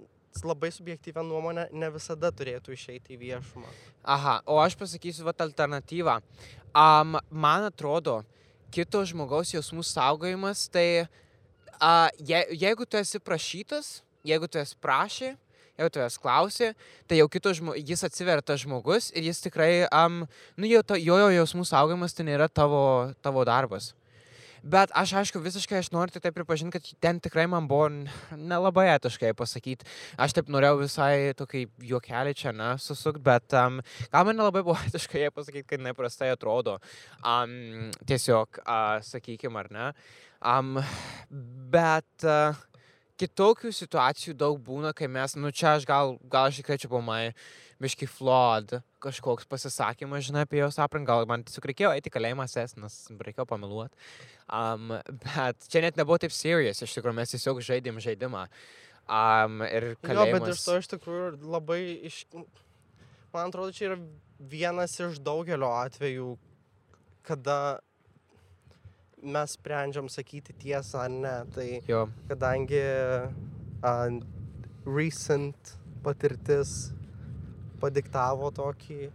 labai 0.44 0.72
subjektyvę 0.72 1.22
nuomonę 1.26 1.66
ne 1.72 1.90
visada 1.92 2.30
turėtų 2.32 2.72
išeiti 2.74 3.16
į 3.16 3.20
viešumą. 3.24 3.70
Aha, 4.14 4.38
o 4.46 4.60
aš 4.62 4.76
pasakysiu 4.78 5.26
vat 5.26 5.42
alternatyvą. 5.44 6.20
Um, 6.70 7.18
man 7.30 7.66
atrodo, 7.66 8.20
kito 8.70 9.02
žmogaus 9.02 9.50
jausmų 9.50 9.82
saugojimas, 9.86 10.68
tai 10.70 11.02
uh, 11.02 12.06
je, 12.22 12.44
jeigu 12.54 12.86
tu 12.86 13.00
esi 13.00 13.18
prašytas, 13.18 14.00
jeigu 14.26 14.46
tu 14.46 14.60
esi 14.60 14.76
prašy, 14.78 15.32
jeigu 15.80 15.90
tu 15.90 16.02
esi 16.04 16.20
klausė, 16.22 16.72
tai 17.10 17.18
jau 17.18 17.26
kito 17.32 17.52
žmogus, 17.56 17.82
jis 17.88 18.04
atsiveria 18.06 18.44
tas 18.44 18.62
žmogus 18.62 19.10
ir 19.16 19.26
jis 19.26 19.42
tikrai, 19.42 19.72
um, 19.90 20.22
nu 20.54 20.70
jo, 20.70 20.84
to, 20.86 20.98
jo, 21.00 21.18
jo 21.24 21.32
jausmų 21.40 21.66
saugojimas 21.66 22.14
tai 22.14 22.28
nėra 22.28 22.46
tavo, 22.52 23.10
tavo 23.24 23.42
darbas. 23.48 23.90
Bet 24.62 24.92
aš 24.96 25.14
aišku, 25.20 25.40
visiškai 25.42 25.78
aš 25.80 25.90
noriu 25.94 26.20
tai 26.20 26.32
pripažinti, 26.34 26.76
kad 26.76 27.00
ten 27.00 27.20
tikrai 27.22 27.46
man 27.50 27.68
buvo 27.70 27.88
nelabai 28.36 28.88
etiškai 28.94 29.32
pasakyti. 29.38 29.88
Aš 30.20 30.36
taip 30.36 30.50
norėjau 30.52 30.80
visai 30.82 31.32
tokį 31.38 31.64
juokelį 31.90 32.34
čia 32.36 32.52
nesusukti, 32.56 33.22
bet 33.24 33.56
um, 33.56 33.80
gal 34.12 34.26
man 34.28 34.36
nelabai 34.40 34.64
buvo 34.66 34.78
etiškai 34.88 35.30
pasakyti, 35.34 35.68
kad 35.74 35.84
neprastai 35.84 36.32
atrodo. 36.34 36.78
Um, 37.24 37.90
tiesiog, 38.08 38.60
uh, 38.66 38.98
sakykime, 39.06 39.64
ar 39.64 39.70
ne. 39.72 39.92
Um, 40.40 40.76
bet 41.72 42.28
uh, 42.28 42.56
kitokių 43.20 43.72
situacijų 43.76 44.36
daug 44.38 44.60
būna, 44.64 44.94
kai 44.96 45.08
mes, 45.12 45.36
nu 45.36 45.52
čia 45.52 45.74
aš 45.76 45.88
gal, 45.88 46.16
gal 46.32 46.48
aš 46.48 46.60
tikrai 46.62 46.78
čia 46.80 46.88
buvau 46.88 47.04
biški 47.80 48.08
flawed 48.10 48.76
kažkoks 49.00 49.48
pasisakymas, 49.48 50.26
žinai, 50.28 50.44
apie 50.44 50.60
jos 50.60 50.78
aprangą, 50.82 51.20
gal 51.22 51.28
man 51.30 51.44
tiesiog 51.46 51.70
reikėjo 51.70 51.94
eiti 51.96 52.10
į 52.12 52.14
kalėjimą 52.16 52.46
sės, 52.50 52.76
nes 52.76 52.96
reikėjo 53.16 53.46
pamiluoti. 53.48 53.96
Um, 54.52 54.92
bet 55.24 55.68
čia 55.72 55.84
net 55.86 56.00
nebuvo 56.00 56.20
taip 56.20 56.34
serious, 56.36 56.82
iš 56.84 56.98
tikrųjų 56.98 57.16
mes 57.16 57.32
tiesiog 57.34 57.62
žaidėm 57.64 58.00
žaidimą. 58.04 58.46
Um, 59.10 59.62
ir 59.66 59.92
Jo, 59.92 59.94
bet 59.96 60.10
kalėjimas. 60.10 60.52
iš 60.52 60.66
to 60.66 60.78
iš 60.82 60.90
tikrųjų 60.94 61.30
labai 61.56 61.80
iš... 62.10 62.24
Man 63.30 63.48
atrodo, 63.48 63.72
čia 63.72 63.92
yra 63.92 63.98
vienas 64.50 64.96
iš 65.00 65.20
daugelio 65.22 65.70
atvejų, 65.78 66.34
kada 67.26 67.78
mes 69.22 69.56
sprendžiam 69.56 70.08
sakyti 70.10 70.54
tiesą 70.60 71.04
ar 71.06 71.12
ne. 71.12 71.34
Tai 71.54 71.68
Jo, 71.88 72.04
kadangi 72.28 72.80
uh, 72.84 74.20
recent 74.86 75.76
patirtis 76.04 76.90
padiktavo 77.80 78.50
tokį, 78.54 79.10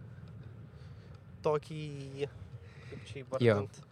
tokį, 1.46 1.82
kaip 2.90 3.10
čia 3.10 3.22
įvardint, 3.22 3.82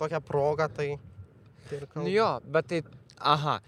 tokią 0.00 0.22
progą, 0.24 0.68
tai... 0.74 0.92
tai 1.70 1.82
nu 1.96 2.08
jo, 2.12 2.30
bet 2.46 2.70
tai, 2.70 2.82
aha. 3.18 3.58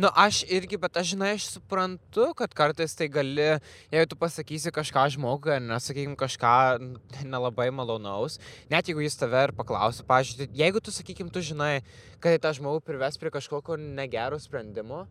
Nu, 0.00 0.08
aš 0.16 0.38
irgi, 0.48 0.78
bet 0.80 0.96
aš, 0.96 1.10
žinai, 1.12 1.34
aš 1.36 1.50
suprantu, 1.58 2.30
kad 2.36 2.54
kartais 2.56 2.94
tai 2.96 3.10
gali, 3.12 3.44
jeigu 3.92 4.08
tu 4.08 4.16
pasakysi 4.16 4.72
kažką 4.72 5.02
žmogui, 5.12 5.58
nesakykim 5.60 6.14
kažką 6.16 6.54
nelabai 7.28 7.68
malonaus, 7.74 8.38
net 8.72 8.88
jeigu 8.88 9.04
jis 9.04 9.18
tave 9.20 9.42
ir 9.48 9.52
paklausia, 9.58 10.06
pažiūrėjau, 10.08 10.56
jeigu 10.62 10.80
tu, 10.80 10.94
sakykim, 10.96 11.28
tu 11.28 11.44
žinai, 11.44 11.82
kad 12.16 12.32
tai 12.32 12.40
tą 12.40 12.54
žmogų 12.56 12.80
prives 12.86 13.20
prie 13.20 13.34
kažkokio 13.34 13.76
negero 13.76 14.40
sprendimo, 14.40 15.04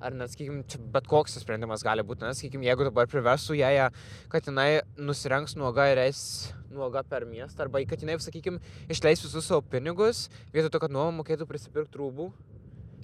ar 0.00 0.14
net, 0.16 0.32
sakykim, 0.32 0.62
bet 0.92 1.08
koks 1.10 1.38
sprendimas 1.40 1.84
gali 1.86 2.04
būti, 2.06 2.26
nes, 2.26 2.40
sakykim, 2.40 2.64
jeigu 2.66 2.88
dabar 2.88 3.08
priversų 3.10 3.58
ją, 3.60 3.70
ją, 3.76 3.88
kad 4.32 4.48
jinai 4.50 4.68
nusirengs 5.00 5.56
nuoga 5.58 5.88
ir 5.92 6.02
eis 6.06 6.20
nuoga 6.72 7.02
per 7.06 7.26
miestą, 7.28 7.64
arba 7.66 7.82
kad 7.88 8.02
jinai, 8.04 8.18
sakykim, 8.22 8.60
išleis 8.92 9.24
visus 9.24 9.48
savo 9.48 9.62
pinigus, 9.64 10.26
vietoj 10.54 10.72
to, 10.74 10.82
kad 10.82 10.94
nuomą 10.94 11.22
mokėtų 11.22 11.48
prisipirkti 11.48 12.02
rūbų, 12.02 12.30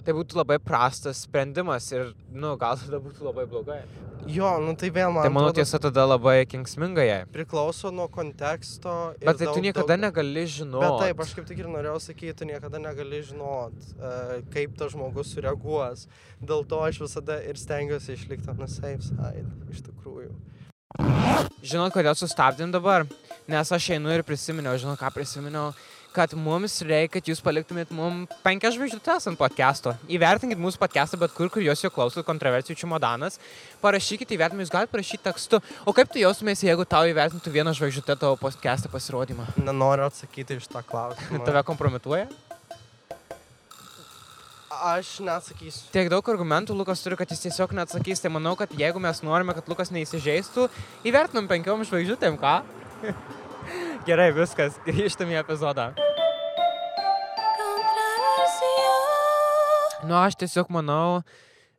tai 0.03 0.15
būtų 0.17 0.41
labai 0.41 0.59
prastas 0.61 1.23
sprendimas 1.27 1.89
ir, 1.95 2.11
nu, 2.31 2.53
gal 2.61 2.77
tada 2.81 3.01
būtų 3.01 3.31
labai 3.31 3.47
blogai. 3.49 3.81
Jo, 4.27 4.57
nu 4.63 4.71
tai 4.79 4.89
vėl 4.89 5.11
man 5.11 5.25
Tai 5.25 5.29
mano 5.33 5.49
atrodo, 5.49 5.57
tiesa 5.59 5.79
tada 5.83 6.05
labai 6.07 6.45
kengsminga 6.47 7.03
jai. 7.03 7.25
priklauso 7.27 7.91
nuo 7.91 8.07
konteksto. 8.07 9.13
Bet 9.19 9.37
tai 9.37 9.45
tu 9.47 9.51
daug- 9.59 9.63
niekada 9.65 9.97
daug- 9.97 9.99
negali 10.05 10.45
žinoti. 10.47 10.79
Bet 10.85 10.99
taip, 11.01 11.19
aš 11.19 11.33
kaip 11.35 11.45
tik 11.47 11.59
ir 11.59 11.65
norėjau 11.67 11.99
sakyti, 11.99 12.35
tu 12.37 12.45
niekada 12.45 12.79
negali 12.79 13.19
žinot, 13.21 13.73
uh, 13.99 14.41
kaip 14.53 14.77
tas 14.77 14.93
žmogus 14.93 15.33
sureaguos. 15.35 16.07
Dėl 16.41 16.65
to 16.67 16.79
aš 16.79 16.99
visada 17.03 17.41
ir 17.43 17.55
stengiuosi 17.55 18.15
išlikti 18.15 18.47
on 18.49 18.57
the 18.57 18.67
safe 18.67 19.01
side, 19.03 19.45
iš 19.71 19.81
tikrųjų. 19.81 20.31
Žinot, 21.63 21.91
kodėl 21.95 22.13
sustabdėm 22.15 22.71
dabar? 22.71 23.05
Nes 23.47 23.71
aš 23.71 23.89
einu 23.95 24.11
ir 24.13 24.21
prisiminiau, 24.23 24.77
žinau, 24.77 24.95
ką 24.95 25.09
prisiminiau, 25.15 25.73
kad 26.13 26.33
mums 26.37 26.75
reikia, 26.85 27.11
kad 27.17 27.29
jūs 27.31 27.41
paliktumėt 27.43 27.91
mums 27.95 28.31
penkias 28.45 28.77
žvaigždutes 28.77 29.27
ant 29.31 29.39
podcast'o. 29.39 29.95
Įvertinkit 30.11 30.61
mūsų 30.61 30.79
podcast'ą, 30.81 31.19
bet 31.23 31.33
kur, 31.35 31.49
kur 31.53 31.65
jūs 31.65 31.81
jo 31.83 31.91
klausot, 31.93 32.25
kontroversijų 32.27 32.77
čimodanas. 32.83 33.39
Parašykite 33.81 34.37
įvertinimą, 34.37 34.67
jūs 34.67 34.73
galite 34.73 34.93
parašyti 34.93 35.23
tekstu. 35.25 35.59
O 35.89 35.93
kaip 35.97 36.13
tu 36.13 36.21
jaustumėsi, 36.21 36.69
jeigu 36.69 36.85
tau 36.89 37.09
įvertintų 37.09 37.53
vieną 37.57 37.73
žvaigždutę 37.79 38.17
tavo 38.21 38.37
podcast'o 38.39 38.91
pasirodymą? 38.93 39.49
Nenoriu 39.57 40.05
atsakyti 40.07 40.61
iš 40.61 40.69
tą 40.69 40.85
klausimą. 40.85 41.41
Tave 41.47 41.65
kompromituoja? 41.67 42.29
Aš 44.83 45.15
neatsakysiu. 45.23 45.87
Tiek 45.93 46.09
daug 46.11 46.27
argumentų 46.27 46.75
Lukas 46.75 47.01
turi, 47.03 47.17
kad 47.19 47.29
jis 47.31 47.45
tiesiog 47.45 47.71
neatsakys. 47.77 48.21
Tai 48.23 48.33
manau, 48.35 48.55
kad 48.59 48.73
jeigu 48.75 49.01
mes 49.01 49.21
norime, 49.23 49.55
kad 49.55 49.69
Lukas 49.71 49.93
neįsižeistų, 49.95 50.67
įvertinam 51.07 51.47
penkiom 51.51 51.85
žvaigždutėm, 51.87 52.39
ką? 52.41 52.57
Gerai, 54.07 54.31
viskas. 54.35 54.79
Grįžtam 54.87 55.31
į 55.33 55.41
epizodą. 55.43 55.91
Nu, 60.03 60.17
aš 60.19 60.35
tiesiog 60.35 60.67
manau, 60.73 61.21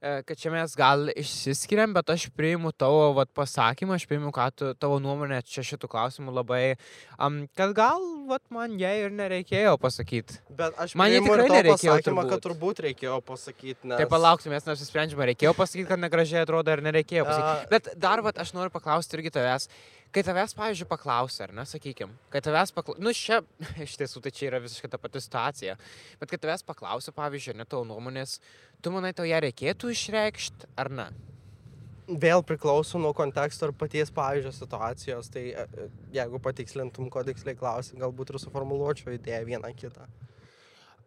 e, 0.00 0.22
kad 0.24 0.38
čia 0.40 0.48
mes 0.48 0.72
gal 0.78 1.10
išsiskiriam, 1.12 1.92
bet 1.92 2.08
aš 2.14 2.22
priimu 2.32 2.70
tavo 2.72 3.10
vat, 3.18 3.28
pasakymą, 3.36 3.98
aš 3.98 4.06
priimu, 4.08 4.30
ką 4.32 4.46
tu, 4.56 4.70
tavo 4.80 4.96
nuomonė 5.02 5.42
čia 5.44 5.60
šitų 5.68 5.90
klausimų 5.92 6.32
labai, 6.32 6.62
um, 7.18 7.42
kad 7.58 7.74
gal 7.76 8.00
vat, 8.30 8.40
man 8.54 8.78
jai 8.80 8.94
ir 9.02 9.12
nereikėjo 9.12 9.74
pasakyti. 9.82 10.38
Bet 10.56 10.80
aš 10.80 10.96
Man 10.96 11.12
ir 11.12 11.20
tikrai 11.20 11.50
nereikėjo 11.52 11.98
pasakymą, 11.98 12.24
kad 12.30 12.40
turbūt. 12.46 12.78
turbūt 12.78 12.82
reikėjo 12.86 13.18
pasakyti. 13.28 13.90
Nes... 13.92 13.98
Tai 14.00 14.08
palauksim, 14.16 14.54
mes 14.56 14.70
neapsisprendžiame, 14.70 15.28
reikėjo 15.34 15.52
pasakyti, 15.60 15.90
kad 15.92 16.00
negražiai 16.00 16.46
atrodo 16.46 16.72
ar 16.72 16.84
nereikėjo 16.88 17.28
pasakyti. 17.28 17.68
A, 17.68 17.72
Bet 17.74 17.92
dar, 18.00 18.24
vat, 18.24 18.40
aš 18.40 18.56
noriu 18.56 18.72
paklausti 18.72 19.20
irgi 19.20 19.36
tavęs. 19.36 19.68
Kai 20.14 20.22
tavęs, 20.22 20.52
pavyzdžiui, 20.54 20.86
paklausia, 20.86 21.48
ar 21.48 21.52
ne, 21.58 21.64
sakykim, 21.66 22.12
kai 22.30 22.38
tavęs 22.44 22.70
paklausia, 22.74 23.02
nu, 23.02 23.10
čia, 23.18 23.40
iš 23.86 23.96
tiesų, 23.98 24.20
tai 24.22 24.30
čia 24.34 24.46
yra 24.52 24.60
visiškai 24.62 24.90
ta 24.92 25.00
pati 25.02 25.22
situacija, 25.24 25.74
bet 26.20 26.30
kai 26.30 26.38
tavęs 26.38 26.62
paklausia, 26.66 27.10
pavyzdžiui, 27.16 27.56
ne 27.58 27.66
tavo 27.66 27.82
nuomonės, 27.88 28.36
tu 28.78 28.92
manai, 28.94 29.10
tau 29.16 29.26
ją 29.26 29.40
reikėtų 29.42 29.90
išreikšti, 29.90 30.70
ar 30.78 30.92
ne? 30.94 31.08
Vėl 32.04 32.44
priklauso 32.46 33.00
nuo 33.00 33.10
konteksto 33.16 33.66
ir 33.66 33.72
paties 33.80 34.10
pavyzdžio 34.14 34.50
situacijos. 34.52 35.30
Tai 35.32 35.40
e, 35.48 35.62
e, 35.64 35.86
jeigu 36.12 36.36
patikslintum, 36.44 37.08
ko 37.10 37.22
tiksliai 37.24 37.56
klausi, 37.56 37.96
galbūt 37.96 38.34
ir 38.34 38.38
suformuluočiau 38.42 39.14
idėją 39.16 39.40
vieną 39.48 39.70
kitą. 39.78 40.04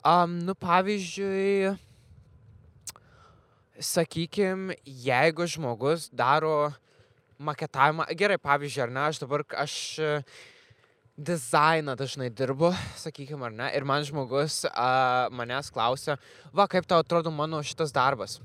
Um, 0.01 0.39
nu, 0.47 0.55
pavyzdžiui, 0.57 1.75
sakykim, 3.77 4.71
jeigu 4.83 5.45
žmogus 5.53 6.09
daro 6.09 6.73
maketavimą, 7.39 8.07
gerai, 8.17 8.37
pavyzdžiui, 8.41 8.83
ar 8.87 8.93
ne, 8.93 9.03
aš 9.11 9.21
dabar, 9.21 9.43
aš 9.63 9.73
e, 10.01 10.11
dizainą 11.17 11.95
dažnai 11.97 12.29
dirbu, 12.33 12.71
sakykim, 12.97 13.43
ar 13.45 13.53
ne, 13.53 13.69
ir 13.77 13.85
man 13.87 14.05
žmogus 14.05 14.63
a, 14.69 15.27
manęs 15.33 15.71
klausia, 15.73 16.17
va, 16.53 16.67
kaip 16.69 16.89
tau 16.89 17.01
atrodo 17.03 17.33
mano 17.33 17.61
šitas 17.65 17.93
darbas. 17.95 18.39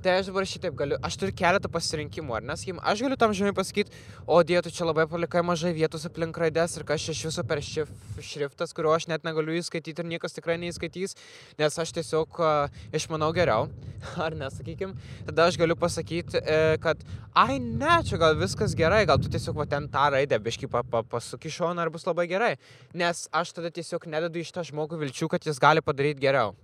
Tai 0.00 0.14
aš 0.16 0.30
dabar 0.30 0.46
šitaip 0.48 0.76
galiu, 0.78 0.96
aš 1.04 1.16
turiu 1.20 1.34
keletą 1.36 1.68
pasirinkimų, 1.68 2.32
ar 2.38 2.44
nesakykim, 2.48 2.78
aš 2.88 3.02
galiu 3.04 3.16
tam 3.20 3.34
žmogui 3.36 3.52
pasakyti, 3.58 3.98
o 4.24 4.38
dėtų 4.48 4.70
čia 4.72 4.86
labai 4.88 5.04
palikai 5.10 5.42
mažai 5.44 5.74
vietos 5.76 6.06
aplink 6.08 6.38
raidės 6.40 6.78
ir 6.78 6.86
kas 6.88 7.04
čia 7.04 7.12
iš 7.12 7.20
viso 7.26 7.44
per 7.44 7.60
šif, 7.60 7.90
šriftas, 8.24 8.72
kurio 8.72 8.94
aš 8.94 9.10
net 9.10 9.28
negaliu 9.28 9.58
įskaityti 9.58 10.00
ir 10.00 10.08
niekas 10.14 10.32
tikrai 10.38 10.56
neįskaitys, 10.62 11.18
nes 11.60 11.76
aš 11.84 11.92
tiesiog 11.98 12.40
a, 12.40 12.54
išmanau 12.96 13.28
geriau, 13.36 13.68
ar 14.24 14.38
nesakykim, 14.40 14.96
tada 15.28 15.50
aš 15.50 15.60
galiu 15.60 15.76
pasakyti, 15.76 16.40
e, 16.40 16.80
kad, 16.80 17.04
ai 17.36 17.58
ne, 17.60 17.98
čia 18.08 18.22
gal 18.24 18.40
viskas 18.40 18.72
gerai, 18.80 19.02
gal 19.10 19.20
tu 19.20 19.28
tiesiog 19.28 19.60
va 19.60 19.68
ten 19.68 19.90
tą 19.92 20.08
raidę 20.16 20.40
biškai 20.40 20.72
pa, 20.72 20.80
pa, 20.80 21.04
pasuki 21.04 21.52
šoną 21.52 21.84
ir 21.84 21.92
bus 21.92 22.08
labai 22.08 22.24
gerai, 22.32 22.54
nes 22.96 23.26
aš 23.36 23.52
tada 23.60 23.68
tiesiog 23.68 24.08
nededu 24.16 24.40
iš 24.40 24.56
tą 24.56 24.64
žmogų 24.72 25.04
vilčių, 25.04 25.28
kad 25.36 25.44
jis 25.44 25.60
gali 25.60 25.84
padaryti 25.84 26.24
geriau. 26.24 26.56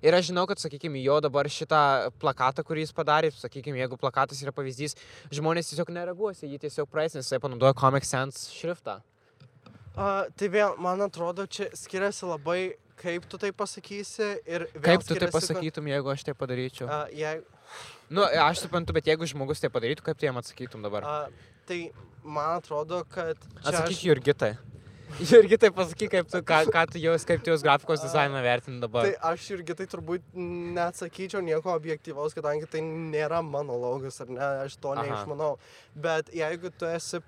Ir 0.00 0.16
aš 0.16 0.30
žinau, 0.30 0.46
kad, 0.48 0.60
sakykime, 0.62 1.00
jo 1.04 1.18
dabar 1.24 1.48
šitą 1.50 2.10
plakatą, 2.22 2.64
kurį 2.66 2.86
jis 2.86 2.94
padarė, 2.96 3.30
sakykime, 3.36 3.80
jeigu 3.82 3.98
plakatas 4.00 4.40
yra 4.44 4.54
pavyzdys, 4.56 4.96
žmonės 5.34 5.72
tiesiog 5.72 5.92
nereaguos, 5.92 6.40
jį 6.46 6.60
tiesiog 6.64 6.88
praeis, 6.90 7.16
nes 7.18 7.26
jisai 7.26 7.40
panaudoja 7.42 7.76
Comic 7.76 8.08
Sans 8.08 8.46
šriftą. 8.54 9.00
A, 9.96 10.10
tai 10.38 10.48
vėl, 10.52 10.76
man 10.80 11.02
atrodo, 11.04 11.44
čia 11.50 11.68
skiriasi 11.76 12.28
labai, 12.30 12.60
kaip 13.00 13.26
tu 13.28 13.40
tai 13.40 13.50
pasakysi 13.52 14.34
ir 14.48 14.68
Kaip 14.80 15.04
tu 15.04 15.16
tai 15.18 15.28
pasakytum, 15.32 15.90
jeigu 15.92 16.12
aš 16.12 16.24
tai 16.28 16.36
padaryčiau? 16.38 16.88
A, 16.88 17.02
jei, 17.12 17.40
Nu, 18.10 18.24
aš 18.26 18.64
suprantu, 18.64 18.94
bet 18.96 19.06
jeigu 19.06 19.26
žmogus 19.30 19.62
tai 19.62 19.70
padarytų, 19.70 20.02
kaip 20.02 20.18
tu 20.18 20.26
jam 20.26 20.38
atsakytum 20.40 20.82
dabar? 20.82 21.06
a, 21.06 21.52
tai 21.68 21.92
man 22.26 22.56
atrodo, 22.58 23.04
kad... 23.06 23.38
Atsakyk 23.62 24.02
Jurgitai. 24.08 24.56
Jurgitai 25.18 25.70
pasakyk, 25.74 26.10
kaip 26.14 26.28
tu, 26.30 26.38
ką, 26.46 26.60
ką 26.72 26.84
tu 26.92 27.00
jaus, 27.02 27.24
kaip 27.28 27.42
tu 27.44 27.50
jos 27.50 27.64
grafikos 27.66 28.02
dizainą 28.04 28.40
vertini 28.44 28.80
dabar. 28.80 29.08
Tai 29.08 29.32
aš 29.32 29.48
irgi 29.56 29.74
tai 29.80 29.86
turbūt 29.90 30.36
neatsakyčiau 30.76 31.42
nieko 31.44 31.72
objektyvaus, 31.74 32.36
kadangi 32.36 32.68
tai 32.70 32.80
nėra 32.86 33.42
mano 33.44 33.76
logas, 33.80 34.20
ar 34.24 34.30
ne, 34.30 34.46
aš 34.66 34.76
to 34.80 34.92
Aha. 34.94 35.02
neišmanau. 35.08 35.56
Bet 35.94 36.30
jeigu 36.36 36.70
tu 36.78 36.88
esi 36.88 37.20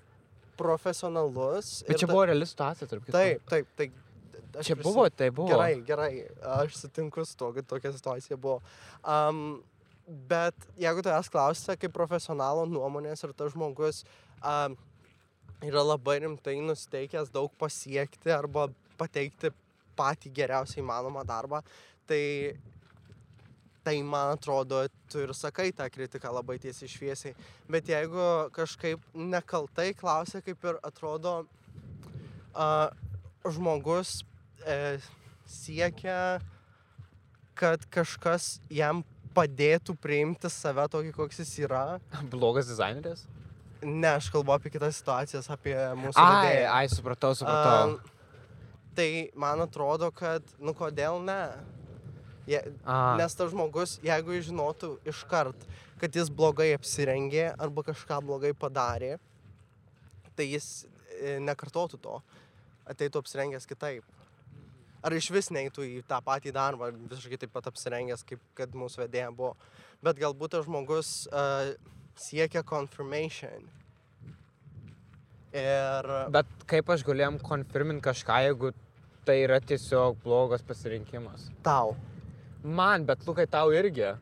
profesionalus... 0.57 1.83
Bet 1.87 1.99
čia 1.99 2.07
ta- 2.07 2.13
buvo 2.13 2.23
reali 2.29 2.47
situacija, 2.47 2.87
tarp 2.87 3.05
kitko. 3.05 3.17
Taip, 3.17 3.43
taip, 3.51 3.69
tai... 3.77 3.89
aš 4.53 4.69
Čia 4.69 4.77
prisim- 4.77 4.87
buvo, 4.87 5.05
tai 5.09 5.29
buvo. 5.33 5.51
Gerai, 5.51 5.75
gerai, 5.85 6.11
aš 6.61 6.79
sutinku 6.85 7.25
su 7.25 7.37
to, 7.37 7.51
kad 7.57 7.67
tokia 7.69 7.91
situacija 7.95 8.37
buvo. 8.37 8.59
Um, 9.03 9.61
bet 10.29 10.55
jeigu 10.79 11.03
tavęs 11.05 11.29
klausia 11.33 11.77
kaip 11.79 11.93
profesionalo 11.95 12.65
nuomonės 12.69 13.23
ir 13.23 13.33
tas 13.37 13.53
žmogus 13.53 14.03
um, 14.43 14.75
yra 15.67 15.83
labai 15.85 16.19
rimtai 16.23 16.57
nusteikęs 16.63 17.31
daug 17.33 17.51
pasiekti 17.59 18.31
arba 18.33 18.67
pateikti 18.99 19.51
patį 19.97 20.31
geriausiai 20.33 20.81
įmanomą 20.83 21.23
darbą, 21.27 21.61
tai, 22.09 22.55
tai 23.85 23.95
man 24.05 24.33
atrodo, 24.35 24.83
tu 25.11 25.21
ir 25.23 25.33
sakai 25.37 25.69
tą 25.75 25.87
kritiką 25.93 26.31
labai 26.33 26.57
tiesiai 26.61 26.89
šviesiai. 26.89 27.35
Bet 27.69 27.91
jeigu 27.91 28.27
kažkaip 28.55 29.03
nekaltai 29.13 29.91
klausia, 29.97 30.41
kaip 30.45 30.65
ir 30.69 30.79
atrodo, 30.83 31.43
uh, 32.53 32.89
žmogus 33.53 34.23
e, 34.65 34.97
siekia, 35.49 36.39
kad 37.59 37.85
kažkas 37.93 38.57
jam 38.71 39.03
padėtų 39.33 39.95
priimti 40.01 40.49
save 40.51 40.85
tokį, 40.93 41.13
koks 41.15 41.41
jis 41.43 41.53
yra. 41.65 41.83
Blogas 42.31 42.69
dizaineris? 42.69 43.25
Ne, 43.83 44.15
aš 44.17 44.29
kalbu 44.33 44.53
apie 44.55 44.71
kitas 44.73 44.97
situacijas, 44.99 45.49
apie 45.51 45.75
mūsų 45.99 46.19
Ai, 46.19 46.33
vedėją. 46.47 46.67
ai, 46.73 46.89
supratau, 46.91 47.31
supratau. 47.37 47.93
Am, 47.93 47.95
tai 48.97 49.07
man 49.39 49.63
atrodo, 49.63 50.09
kad, 50.15 50.45
nu 50.59 50.75
kodėl 50.77 51.19
ne? 51.23 51.41
Je, 52.47 52.59
A, 52.83 53.15
nes 53.19 53.35
tas 53.39 53.51
žmogus, 53.53 53.97
jeigu 54.03 54.35
jis 54.35 54.49
žinotų 54.49 54.97
iškart, 55.07 55.67
kad 56.01 56.15
jis 56.15 56.31
blogai 56.33 56.73
apsirengė 56.75 57.53
arba 57.55 57.85
kažką 57.87 58.19
blogai 58.25 58.51
padarė, 58.57 59.15
tai 60.35 60.49
jis 60.49 60.83
e, 60.83 61.37
nekartotų 61.39 62.01
to, 62.03 62.19
ateitų 62.91 63.23
apsirengęs 63.23 63.69
kitaip. 63.69 64.03
Ar 65.03 65.15
iš 65.15 65.29
vis 65.35 65.49
neįtų 65.51 65.85
į 65.87 66.03
tą 66.07 66.19
patį 66.23 66.53
darbą, 66.55 66.91
visiškai 67.11 67.39
taip 67.39 67.51
pat 67.55 67.67
apsirengęs, 67.71 68.23
kaip 68.27 68.43
kad 68.55 68.75
mūsų 68.75 69.03
vedėja 69.03 69.31
buvo. 69.35 69.53
Bet 70.03 70.19
galbūt 70.19 70.55
tas 70.55 70.67
žmogus 70.67 71.25
uh, 71.31 71.73
siekia 72.15 72.63
confirmation. 72.63 73.69
Ir 75.53 76.07
Bet 76.33 76.49
kaip 76.69 76.89
aš 76.89 77.03
galėjom 77.05 77.37
konfirminti 77.45 78.01
kažką, 78.07 78.39
jeigu 78.47 78.71
tai 79.25 79.35
yra 79.45 79.59
tiesiog 79.61 80.17
blogas 80.23 80.63
pasirinkimas? 80.65 81.49
tau. 81.63 81.95
Man, 82.63 83.03
bet 83.05 83.25
Lukai, 83.27 83.45
tau 83.45 83.73
irgi. 83.75 84.13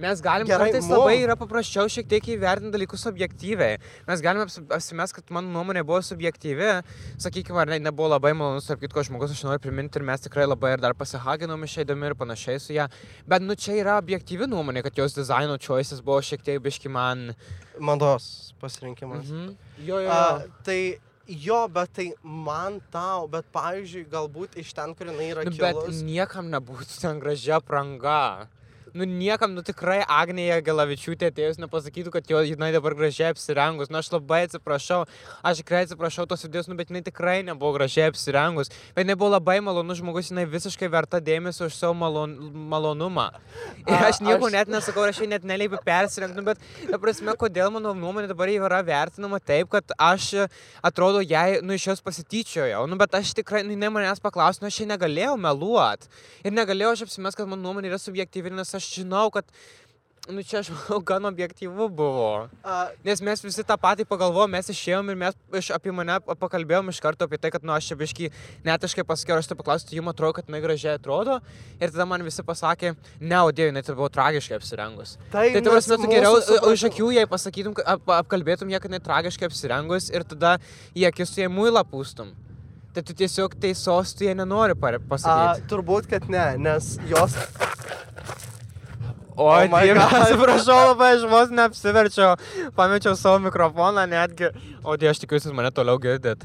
Mes 0.00 0.20
galim 0.24 0.48
Gerai, 0.48 0.70
kartais 0.70 0.86
labai 0.88 1.18
yra 1.20 1.34
paprasčiau 1.36 1.88
šiek 1.92 2.06
tiek 2.08 2.28
įvertinti 2.32 2.72
dalykus 2.72 3.02
objektyviai. 3.10 3.76
Mes 4.08 4.22
galime 4.24 4.46
apsimest, 4.48 5.12
kad 5.18 5.32
mano 5.36 5.50
nuomonė 5.52 5.82
buvo 5.84 5.98
subjektyvi. 6.06 6.70
Sakykime, 7.20 7.58
ar 7.60 7.68
ne, 7.74 7.80
nebuvo 7.84 8.08
labai 8.14 8.32
malonus, 8.36 8.68
tarp 8.70 8.80
kitko 8.80 9.04
žmogus, 9.04 9.34
aš 9.36 9.42
noriu 9.44 9.60
priminti 9.60 10.00
ir 10.00 10.06
mes 10.08 10.24
tikrai 10.24 10.46
labai 10.48 10.72
ir 10.78 10.80
dar 10.80 10.96
pasihaginom 10.96 11.66
išeidami 11.68 12.08
ir 12.08 12.16
panašiai 12.16 12.62
su 12.64 12.72
ją. 12.72 12.86
Bet 13.28 13.44
nu 13.44 13.56
čia 13.60 13.76
yra 13.82 13.98
objektyvi 14.00 14.48
nuomonė, 14.48 14.82
kad 14.86 14.96
jos 15.02 15.18
dizaino 15.18 15.58
choices 15.60 16.00
buvo 16.00 16.22
šiek 16.24 16.46
tiek 16.48 16.62
biški 16.64 16.88
man. 16.88 17.34
Mados 17.78 18.54
pasirinkimas. 18.60 19.28
Mhm. 19.28 19.52
Jo, 19.84 20.00
jo. 20.06 20.10
A, 20.16 20.46
tai 20.64 20.80
jo, 21.28 21.60
bet 21.68 21.92
tai 21.94 22.08
man 22.24 22.80
tau, 22.92 23.28
bet 23.30 23.46
pavyzdžiui, 23.54 24.06
galbūt 24.10 24.56
iš 24.64 24.72
ten, 24.76 24.94
kur 24.96 25.12
jinai 25.12 25.28
yra 25.34 25.44
Nu, 25.44 25.52
bet 25.60 25.76
kilus. 25.76 26.00
niekam 26.08 26.48
nebūtų 26.56 26.96
ten 27.04 27.20
gražia 27.22 27.60
pranga. 27.60 28.48
Nu, 28.94 29.04
niekam, 29.04 29.52
nu 29.54 29.62
tikrai 29.62 30.00
Agnija 30.08 30.56
Gelavičiūtė 30.66 31.28
atėjus 31.30 31.60
nepasakytų, 31.62 32.10
kad 32.14 32.30
jo, 32.30 32.40
jinai 32.42 32.72
dabar 32.74 32.96
gražiai 32.98 33.30
apsirengus. 33.30 33.90
Nu, 33.92 34.00
aš 34.00 34.08
labai 34.14 34.40
atsiprašau, 34.48 35.04
aš 35.46 35.60
tikrai 35.62 35.84
atsiprašau 35.86 36.26
tos 36.30 36.42
idėjos, 36.48 36.66
nu, 36.70 36.74
bet 36.78 36.90
jinai 36.90 37.02
tikrai 37.06 37.36
nebuvo 37.46 37.76
gražiai 37.78 38.08
apsirengus. 38.10 38.72
Bet 38.96 39.04
jinai 39.06 39.16
buvo 39.20 39.30
labai 39.36 39.58
malonus 39.62 40.00
žmogus, 40.00 40.32
jinai 40.32 40.46
visiškai 40.50 40.88
verta 40.90 41.20
dėmesio 41.22 41.68
už 41.70 41.76
savo 41.78 41.94
malon, 42.00 42.34
malonumą. 42.72 43.28
Ir 43.86 44.06
aš 44.08 44.20
nieko 44.26 44.48
aš- 44.48 44.56
net 44.56 44.72
nesakau, 44.74 45.06
aš 45.06 45.22
jai 45.22 45.30
net 45.34 45.46
neleipiu 45.46 45.78
persirengti, 45.86 46.36
nu, 46.40 46.46
bet, 46.50 46.58
ta 46.90 46.98
prasme, 46.98 47.36
kodėl 47.38 47.70
mano 47.70 47.94
nuomonė 47.94 48.28
dabar 48.32 48.50
yra 48.50 48.82
vertinama 48.82 49.38
taip, 49.40 49.70
kad 49.70 49.94
aš, 49.98 50.48
atrodo, 50.82 51.20
jai, 51.22 51.60
nu, 51.62 51.74
iš 51.78 51.86
jos 51.92 52.00
pasityčiojau. 52.02 52.86
Nu, 52.90 52.96
bet 53.00 53.14
aš 53.14 53.34
tikrai, 53.38 53.62
nu, 53.62 53.76
jinai 53.76 53.92
manęs 53.94 54.20
paklausė, 54.24 54.64
nu, 54.64 54.70
aš 54.72 54.80
čia 54.82 54.88
negalėjau 54.90 55.36
meluoti. 55.38 56.10
Ir 56.44 56.52
negalėjau 56.56 56.92
aš 56.96 57.02
apsimest, 57.06 57.36
kad 57.38 57.46
mano 57.46 57.62
nuomonė 57.62 57.90
yra 57.92 57.98
subjektyvi, 58.00 58.50
nes 58.56 58.74
aš 58.74 58.79
žinau, 58.84 59.30
kad, 59.34 59.44
nu, 60.30 60.42
čia 60.46 60.60
aš 60.60 60.68
manau, 60.70 61.00
gan 61.02 61.24
objektyvu 61.26 61.86
buvo. 61.96 62.48
A, 62.62 62.90
Nes 63.04 63.18
mes 63.24 63.40
visi 63.42 63.64
tą 63.66 63.74
patį 63.80 64.04
pagalvojom, 64.06 64.50
mes 64.52 64.68
išėjom 64.70 65.08
ir 65.10 65.16
mes 65.18 65.34
iš, 65.58 65.70
apie 65.74 65.90
mane 65.96 66.18
pakalbėjom 66.38 66.92
iš 66.92 67.00
karto 67.02 67.24
apie 67.26 67.38
tai, 67.40 67.50
kad, 67.50 67.64
nu, 67.66 67.72
aš 67.74 67.88
čia 67.90 67.96
biškai 67.98 68.28
netiškai 68.68 69.04
pasakiau, 69.08 69.40
aš 69.40 69.48
tai 69.50 69.56
paklausiu, 69.58 69.96
jums 69.98 70.12
atrodo, 70.12 70.36
kad 70.38 70.46
jinai 70.50 70.60
gražiai 70.62 70.98
atrodo. 71.00 71.40
Ir 71.80 71.90
tada 71.90 72.06
man 72.06 72.22
visi 72.22 72.44
pasakė, 72.46 72.92
ne, 73.20 73.40
o 73.42 73.50
dieve, 73.50 73.72
jinai 73.72 73.82
tai 73.82 73.96
buvo 73.98 74.10
tragiškai 74.12 74.58
apsirengus. 74.60 75.16
tai 75.32 75.48
Tai 75.56 75.64
tu 75.66 75.72
prasme, 75.74 75.96
tu 76.04 76.12
geriau 76.12 76.36
supratimu- 76.38 76.92
akių 76.92 77.10
jai 77.16 77.26
pasakytum, 77.26 77.74
ap, 77.84 78.14
apkalbėtum 78.20 78.70
ją, 78.70 78.78
kad 78.84 78.90
jinai 78.92 79.02
tragiškai 79.08 79.48
apsirengus 79.50 80.10
ir 80.14 80.22
tada 80.22 80.58
į 80.94 81.08
akis 81.10 81.34
tu 81.34 81.40
jai 81.42 81.48
muilą 81.50 81.82
pūstum. 81.90 82.30
Tai 82.94 83.02
tu 83.06 83.14
tiesiog 83.14 83.52
teisos, 83.62 84.14
tu 84.18 84.24
jie 84.26 84.34
nenori 84.34 84.74
pare- 84.74 84.98
A, 84.98 85.08
pasakyti. 85.10 85.66
turbūt, 85.70 86.08
kad 86.10 86.28
ne, 86.28 86.56
nes 86.58 86.96
jos... 87.08 87.36
O, 89.40 89.46
Oh 89.48 89.66
dieve, 89.72 89.96
atsiprašau 90.20 90.78
labai, 90.90 91.10
aš 91.16 91.22
vos 91.30 91.52
neapsiverčiau, 91.56 92.34
pamečiau 92.76 93.14
savo 93.16 93.38
mikrofoną 93.46 94.04
netgi. 94.10 94.50
O, 94.84 94.96
dieve, 95.00 95.14
aš 95.14 95.22
tikiuosi, 95.22 95.48
jūs 95.48 95.56
mane 95.56 95.70
toliau 95.72 95.96
girdit. 96.02 96.44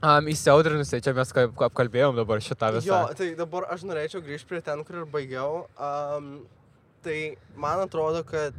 Um, 0.00 0.28
Įsiaudrinusiai, 0.32 1.02
čia 1.04 1.12
mes 1.16 1.32
apkalbėjom 1.36 2.16
dabar 2.20 2.40
šitą 2.44 2.70
visą. 2.76 2.88
Jo, 2.88 2.98
tai 3.16 3.30
dabar 3.36 3.66
aš 3.72 3.82
norėčiau 3.88 4.22
grįžti 4.24 4.48
prie 4.52 4.60
ten, 4.64 4.80
kur 4.84 5.02
ir 5.02 5.08
baigiau. 5.12 5.62
Um, 5.76 6.30
tai 7.04 7.36
man 7.60 7.82
atrodo, 7.86 8.20
kad 8.28 8.56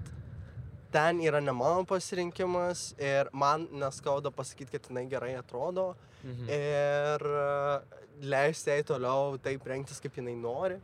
ten 0.94 1.22
yra 1.24 1.40
ne 1.42 1.54
mano 1.56 1.86
pasirinkimas 1.88 2.92
ir 3.00 3.30
man 3.34 3.68
neskauda 3.82 4.34
pasakyti, 4.34 4.74
kad 4.76 4.90
jinai 4.90 5.06
gerai 5.12 5.36
atrodo 5.40 5.94
Mhm. 6.22 6.50
ir 6.54 7.24
uh, 7.26 8.02
leisti 8.22 8.70
jai 8.70 8.84
toliau 8.86 9.38
taip 9.42 9.64
rengtis, 9.66 9.98
kaip 10.04 10.14
jinai 10.20 10.36
nori. 10.38 10.76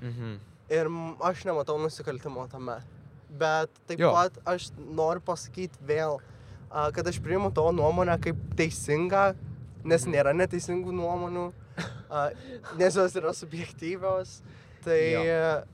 Mhm. 0.00 0.38
Ir 0.70 0.88
aš 1.24 1.44
nematau 1.48 1.78
nusikaltimo 1.80 2.44
tame. 2.52 2.78
Bet 3.30 3.70
taip 3.88 4.00
Jo. 4.00 4.10
pat 4.12 4.36
aš 4.48 4.70
noriu 4.78 5.20
pasakyti 5.24 5.78
vėl, 5.88 6.18
kad 6.70 7.06
aš 7.08 7.18
priimu 7.24 7.50
tavo 7.54 7.72
nuomonę 7.72 8.18
kaip 8.20 8.36
teisingą, 8.56 9.34
nes 9.84 10.04
Mhm. 10.04 10.12
nėra 10.14 10.32
neteisingų 10.36 10.92
nuomonių, 10.92 11.52
nes 12.76 12.94
jos 12.94 13.14
yra 13.16 13.32
subjektyvios. 13.32 14.40
Tai 14.84 14.98
Jo. 14.98 15.64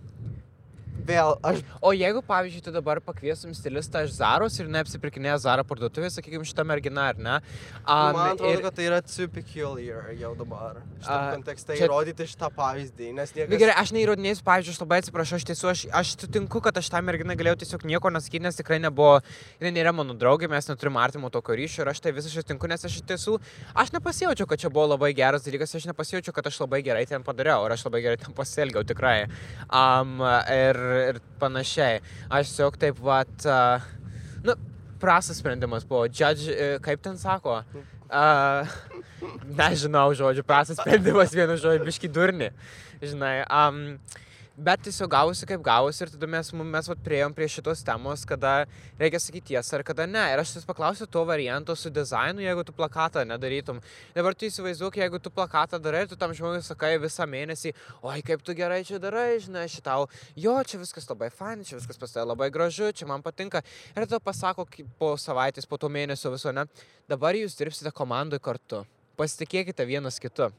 Vėl 1.09 1.35
aš 1.45 1.61
O 1.85 1.93
jeigu, 1.93 2.23
pavyzdžiui, 2.25 2.63
tu 2.65 2.73
dabar 2.75 3.01
pakviesum 3.05 3.53
stilistą 3.57 4.05
iš 4.07 4.15
Zaros 4.17 4.57
ir 4.61 4.69
neapsipirkinėja 4.73 5.37
Zara 5.45 5.65
parduotuvė, 5.67 6.09
sakykime, 6.15 6.47
šitą 6.49 6.65
merginą, 6.67 7.09
ar 7.13 7.19
ne? 7.21 7.35
Um, 7.85 8.15
man 8.17 8.33
atrodo, 8.35 8.53
ir- 8.55 8.63
kad 8.65 8.77
tai 8.79 8.87
yra 8.89 9.01
too 9.05 9.29
peculiar 9.29 10.11
jau 10.17 10.33
dabar. 10.39 10.81
Šitą 11.03 11.19
A, 11.19 11.35
kontekstą 11.37 11.77
čia- 11.77 11.89
įrodyti 11.89 12.27
šitą 12.31 12.49
pavyzdį, 12.57 13.11
nes 13.19 13.35
niekas... 13.37 13.59
gerai, 13.61 13.75
aš 13.83 13.93
neįrodinėsiu, 13.97 14.45
pavyzdžiui, 14.47 14.75
aš 14.77 14.81
labai 14.85 15.01
atsiprašau, 15.03 15.41
aš 15.41 15.47
tiesiog, 15.51 15.71
aš, 15.75 15.85
aš 16.01 16.15
sutinku, 16.25 16.63
kad 16.65 16.81
aš 16.81 16.89
tą 16.95 17.03
merginą 17.05 17.37
galėjau 17.37 17.59
tiesiog 17.65 17.85
nieko 17.91 18.13
nesakyti, 18.15 18.43
nes 18.47 18.57
tikrai 18.61 18.81
nebuvo, 18.81 19.19
jinai 19.61 19.75
nėra 19.77 19.93
mano 19.97 20.17
draugė, 20.17 20.49
mes 20.53 20.69
neturime 20.73 21.03
artimo 21.05 21.29
tokio 21.35 21.59
ryšio 21.61 21.85
ir 21.85 21.93
aš 21.93 22.01
tai 22.07 22.15
visiškai 22.17 22.45
sutinku, 22.47 22.71
nes 22.71 22.85
aš 22.89 23.01
iš 23.01 23.07
tiesų, 23.13 23.37
aš 23.75 23.93
nepasijaučiau, 23.99 24.49
kad 24.49 24.63
čia 24.65 24.73
buvo 24.73 24.89
labai 24.95 25.13
geras 25.17 25.45
dalykas, 25.45 25.75
aš 25.77 25.89
nepasijaučiau, 25.93 26.33
kad 26.37 26.49
aš 26.49 26.63
labai 26.65 26.81
gerai 26.87 27.05
ten 27.11 27.23
padariau 27.27 27.67
ir 27.69 27.77
aš 27.77 27.85
labai 27.91 28.01
gerai 28.07 28.17
ten 28.25 28.33
pasielgiau 28.37 28.85
tikrai. 28.89 29.27
Um, 29.69 30.17
ir, 30.49 30.79
ir 31.01 31.21
panašiai. 31.41 32.01
Aš 32.29 32.53
tiesiog 32.53 32.79
taip, 32.81 33.01
vat, 33.05 33.33
uh, 33.49 33.85
nu, 34.47 34.57
prastas 35.03 35.41
sprendimas 35.43 35.87
buvo. 35.89 36.07
Judge, 36.09 36.53
uh, 36.53 36.77
kaip 36.85 37.03
ten 37.05 37.19
sako? 37.21 37.63
Uh, 38.09 38.69
nežinau 39.59 40.11
žodžiu, 40.17 40.45
prastas 40.47 40.81
sprendimas 40.81 41.35
vienu 41.35 41.57
žodžiu, 41.57 41.85
biški 41.87 42.11
durni. 42.13 42.51
Žinai, 43.03 43.37
um, 43.49 43.99
bet 44.57 44.85
tiesiog 44.87 45.11
gausi 45.11 45.47
kaip 45.49 45.63
gausi 45.65 46.05
ir 46.05 46.11
tada 46.13 46.29
mes, 46.31 46.51
mes 46.55 46.89
vat, 46.91 47.01
prieėjom 47.03 47.35
prie 47.35 47.49
šitos 47.51 47.83
temos, 47.87 48.23
kada 48.29 48.53
reikia 49.01 49.19
sakyti 49.19 49.53
tiesą 49.53 49.79
ar 49.81 49.85
kada 49.87 50.07
ne. 50.07 50.23
Ir 50.31 50.43
aš 50.43 50.53
vis 50.59 50.67
paklausiu 50.69 51.09
to 51.11 51.25
varianto 51.27 51.75
su 51.75 51.91
dizainu, 51.91 52.43
jeigu 52.45 52.63
tu 52.67 52.75
plakatą 52.77 53.25
nedarytum. 53.27 53.81
Dabar 54.15 54.37
tu 54.39 54.47
įsivaizduok, 54.47 55.01
jeigu 55.03 55.19
tu 55.23 55.33
plakatą 55.35 55.81
darai, 55.83 56.05
tu 56.07 56.17
tam 56.17 56.35
žmogui 56.37 56.63
sakai 56.63 56.95
visą 57.03 57.27
mėnesį, 57.27 57.75
oi 58.07 58.21
kaip 58.27 58.45
tu 58.47 58.55
gerai 58.55 58.83
čia 58.87 59.01
darai, 59.03 59.41
žinai, 59.43 59.67
šitau, 59.71 60.07
jo, 60.39 60.55
čia 60.63 60.79
viskas 60.79 61.11
labai 61.11 61.33
fain, 61.35 61.65
čia 61.67 61.79
viskas 61.81 61.99
pas 61.99 62.15
tave 62.15 62.29
labai 62.31 62.51
gražu, 62.55 62.93
čia 62.95 63.09
man 63.11 63.25
patinka. 63.27 63.65
Ir 63.95 64.07
tada 64.07 64.23
pasako 64.23 64.69
po 65.01 65.15
savaitės, 65.19 65.67
po 65.67 65.81
to 65.83 65.91
mėnesio 65.91 66.31
viso, 66.35 66.55
ne, 66.55 66.69
dabar 67.11 67.35
jūs 67.35 67.59
dirbsite 67.59 67.91
komandai 67.91 68.39
kartu. 68.39 68.85
Pasitikėkite 69.19 69.87
vienas 69.87 70.19
kitu. 70.23 70.51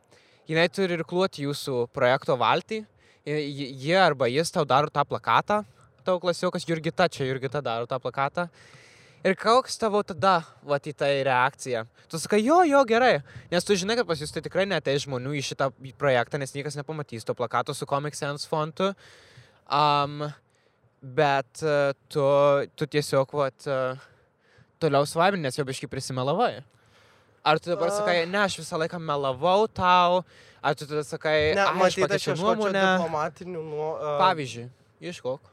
Jinai 0.48 0.68
turi 0.70 0.94
ir 0.94 1.02
kluoti 1.08 1.48
jūsų 1.48 1.88
projekto 1.96 2.36
valtį, 2.38 2.84
ji 3.26 3.72
ji 3.82 3.96
arba 3.98 4.28
jis 4.30 4.52
tau 4.54 4.66
daro 4.66 4.90
tą 4.94 5.04
plakatą, 5.06 5.64
tavo 6.06 6.20
klasiokas 6.22 6.66
Jurgita, 6.68 7.10
čia 7.10 7.26
Jurgita 7.26 7.62
daro 7.62 7.88
tą 7.90 8.00
plakatą. 8.00 8.50
Ir 9.26 9.34
koks 9.34 9.80
tavo 9.82 10.04
tada, 10.06 10.44
va, 10.62 10.78
į 10.78 10.92
tai 10.94 11.24
reakcija? 11.26 11.82
Tu 12.12 12.20
sakai, 12.22 12.44
jo, 12.46 12.60
jo, 12.70 12.84
gerai. 12.86 13.24
Nes 13.50 13.66
tu 13.66 13.74
žinai, 13.74 13.96
kad 13.98 14.06
pas 14.06 14.20
jūs 14.22 14.30
tai 14.30 14.44
tikrai 14.46 14.68
netei 14.70 15.00
žmonių 15.02 15.34
į 15.40 15.42
šitą 15.48 15.72
projektą, 15.98 16.38
nes 16.38 16.54
niekas 16.54 16.78
nepamatys 16.78 17.26
to 17.26 17.34
plakato 17.34 17.74
su 17.74 17.88
Comic 17.90 18.14
Sans 18.14 18.46
fontu. 18.46 18.92
Um, 19.66 20.28
bet 21.02 21.66
uh, 21.66 21.98
tu, 22.06 22.22
tu 22.78 22.86
tiesiog, 22.86 23.34
va, 23.34 23.50
uh, 23.50 24.06
toliau 24.78 25.10
svaimini, 25.10 25.48
nes 25.48 25.58
jau 25.58 25.66
biškai 25.66 25.90
prisimelavai. 25.90 26.60
Ar 27.46 27.60
tu 27.62 27.70
dabar 27.70 27.92
sakai, 27.94 28.24
ne, 28.26 28.40
aš 28.42 28.58
visą 28.58 28.80
laiką 28.82 28.98
melavau 28.98 29.68
tau, 29.70 30.24
ar 30.66 30.74
tu 30.74 30.88
tada 30.90 31.04
sakai, 31.06 31.54
Ne, 31.54 31.62
"Ai, 31.62 31.76
aš 31.88 31.98
matyt, 32.02 32.16
aš 32.18 32.24
ieškočiau 32.32 32.56
nuomonę. 32.56 32.86
diplomatinių 32.86 33.62
nuo... 33.70 33.90
Uh, 34.02 34.16
Pavyzdžiui, 34.24 34.70
ieškok. 35.06 35.52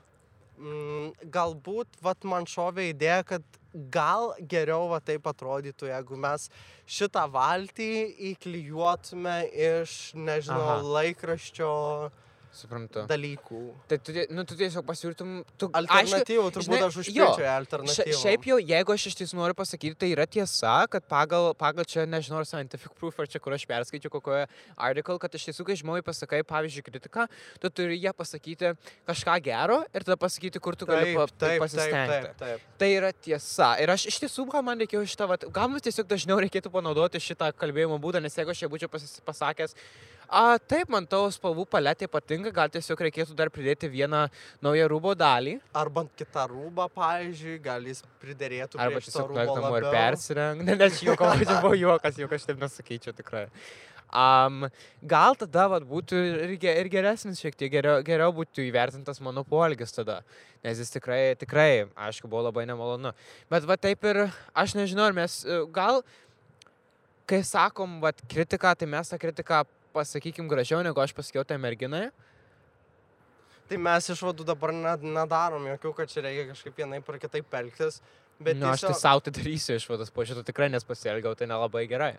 Mm, 0.63 1.11
galbūt, 1.35 1.89
vat, 2.01 2.25
man 2.25 2.45
šovė 2.47 2.89
idėja, 2.95 3.25
kad 3.27 3.43
gal 3.93 4.33
geriau 4.49 4.89
va 4.89 5.01
taip 5.01 5.25
atrodytų, 5.27 5.89
jeigu 5.91 6.17
mes 6.21 6.49
šitą 6.87 7.25
valtį 7.33 7.91
įklijuotume 8.33 9.37
iš, 9.53 10.13
nežinau. 10.15 10.61
Aha. 10.61 10.83
laikraščio 10.97 11.73
Suprantu. 12.53 13.07
dalykų. 13.09 13.61
Tai 13.89 13.97
tu, 14.05 14.13
nu, 14.37 14.43
tu 14.45 14.57
tiesiog 14.59 14.85
pasiūlytum, 14.85 15.31
tu 15.57 15.69
Alternatyvų, 15.79 16.51
turbūt 16.53 16.69
žinai, 16.69 16.81
aš 16.85 16.99
užpilčiau 17.01 17.39
Šia, 17.39 17.53
alternatyvų. 17.57 18.17
šiaip 18.19 18.49
jau, 18.51 18.59
jeigu 18.61 18.93
aš 18.93 19.07
iš 19.09 19.17
tiesų 19.23 19.39
noriu 19.39 19.57
pasakyti, 19.57 19.97
tai 19.97 20.11
yra 20.13 20.27
tiesa, 20.29 20.75
kad 20.93 21.07
pagal, 21.09 21.49
pagal 21.57 21.89
čia, 21.89 22.05
nežinau, 22.05 22.43
ar 22.43 22.49
scientific 22.49 22.93
proof, 23.01 23.17
ar 23.25 23.31
čia, 23.33 23.41
kur 23.41 23.57
aš 23.57 23.65
perskaičiau 23.71 24.13
kokioje 24.13 24.45
article, 24.77 25.17
kad 25.23 25.39
iš 25.41 25.49
tiesų, 25.49 25.67
kai 25.71 25.79
žmogui 25.81 26.05
pasakai, 26.05 26.43
pavyzdžiui, 26.53 26.85
kritiką, 26.91 27.27
tu 27.65 27.73
turi 27.73 27.97
ją 28.03 28.13
pasakyti 28.21 28.75
kažką 29.09 29.39
gero 29.49 29.81
ir 29.89 30.05
tada 30.05 30.21
pasakyti, 30.21 30.61
kur 30.61 30.77
tu 30.77 30.85
gali 30.91 31.17
taip, 31.17 31.33
taip, 31.33 31.49
taip, 31.49 31.65
pasistengti. 31.65 32.21
taip, 32.29 32.39
taip. 32.45 32.71
Tai 32.83 32.93
yra 33.01 33.15
tiesa. 33.17 33.73
Ir 33.81 33.97
aš 33.97 34.11
iš 34.13 34.21
tiesų, 34.27 34.45
gal 34.53 34.67
man 34.67 34.85
reikėjo 34.85 35.07
šitą, 35.09 35.31
vat, 35.33 35.49
gal 35.49 35.73
man 35.73 35.81
tiesiog 35.81 36.05
dažniau 36.11 36.37
reikėtų 36.45 36.69
panaudoti 36.75 37.23
šitą 37.23 37.49
kalbėjimo 37.57 37.97
būdą, 38.03 38.21
nes 38.21 38.37
jeigu 38.37 38.53
aš 38.53 38.65
čia 38.65 38.69
būčiau 38.73 38.93
pasakęs, 39.25 39.79
a, 40.33 40.57
taip, 40.59 40.89
man 40.93 41.05
tavo 41.09 41.29
spalvų 41.33 41.67
paletė 41.69 42.09
patinka, 42.11 42.51
gal 42.55 42.71
tiesiog 42.73 43.05
reikėtų 43.07 43.37
dar 43.37 43.51
pridėti 43.53 43.91
vieną 43.93 44.25
naują 44.65 44.89
rūbo 44.89 45.13
dalį. 45.19 45.59
Arba 45.77 46.07
kitą 46.17 46.47
rūbą, 46.51 46.89
pavyzdžiui, 46.97 47.59
gal 47.63 47.85
jis 47.85 48.01
priderėtų 48.23 48.81
Arba 48.81 49.03
tiesiog 49.05 49.29
rūbo 49.29 49.39
galėtum 49.39 49.67
ir 49.69 49.69
labiau. 49.69 49.95
persirengti. 49.99 50.67
Ne, 50.73 50.77
nes 50.79 51.01
juoko, 51.05 51.29
čia 51.43 51.59
buvo 51.61 51.75
juokas, 51.77 52.21
juk 52.23 52.33
aš 52.33 52.47
taip 52.49 52.63
nesakyčiau 52.63 53.17
tikrai. 53.19 53.49
Um, 54.13 54.67
gal 55.09 55.37
tada 55.41 55.67
vat, 55.73 55.85
būtų 55.89 56.19
ir, 56.45 56.57
ir 56.69 56.89
geresnis 56.93 57.41
šiek 57.41 57.57
tiek, 57.57 57.71
geriau, 57.73 58.01
geriau 58.05 58.33
būtų 58.37 58.65
įvertintas 58.67 59.21
mano 59.25 59.45
poelgis 59.49 59.95
tada. 59.97 60.21
Nes 60.65 60.81
jis 60.81 60.93
tikrai, 60.93 61.21
tikrai, 61.41 61.87
aišku, 62.09 62.29
buvo 62.29 62.45
labai 62.49 62.67
nemalonu. 62.69 63.15
Bet 63.53 63.69
va 63.69 63.79
taip 63.81 64.05
ir, 64.09 64.27
aš 64.53 64.77
nežinau, 64.77 65.09
ar 65.09 65.17
mes, 65.17 65.39
gal, 65.73 66.03
kai 67.29 67.41
sakom, 67.47 68.01
va, 68.05 68.13
kritiką, 68.29 68.75
tai 68.77 68.91
mes 68.93 69.13
tą 69.13 69.21
kritiką 69.21 69.65
pasakykim 69.93 70.49
gražiau, 70.51 70.83
negu 70.85 71.01
aš 71.03 71.13
pasakiau 71.17 71.45
tai 71.47 71.59
merginai. 71.61 72.09
Tai 73.71 73.79
mes 73.81 74.09
išvadų 74.13 74.45
dabar 74.45 74.73
nedarom 74.75 75.65
jokių, 75.71 75.95
kad 76.01 76.11
čia 76.13 76.25
reikia 76.27 76.49
kažkaip 76.51 76.77
vienaip 76.83 77.09
ar 77.09 77.19
kitaip 77.23 77.55
elgtis. 77.63 78.01
Bet 78.43 78.57
nu, 78.59 78.67
aš 78.69 78.83
tai 78.83 78.91
tiesiog- 78.91 79.01
savo 79.01 79.21
tai 79.25 79.33
darysiu 79.39 79.77
išvadas, 79.79 80.11
po 80.13 80.25
šito 80.27 80.43
tikrai 80.45 80.69
nes 80.73 80.85
pasielgiau, 80.85 81.37
tai 81.39 81.47
nelabai 81.47 81.87
gerai. 81.89 82.17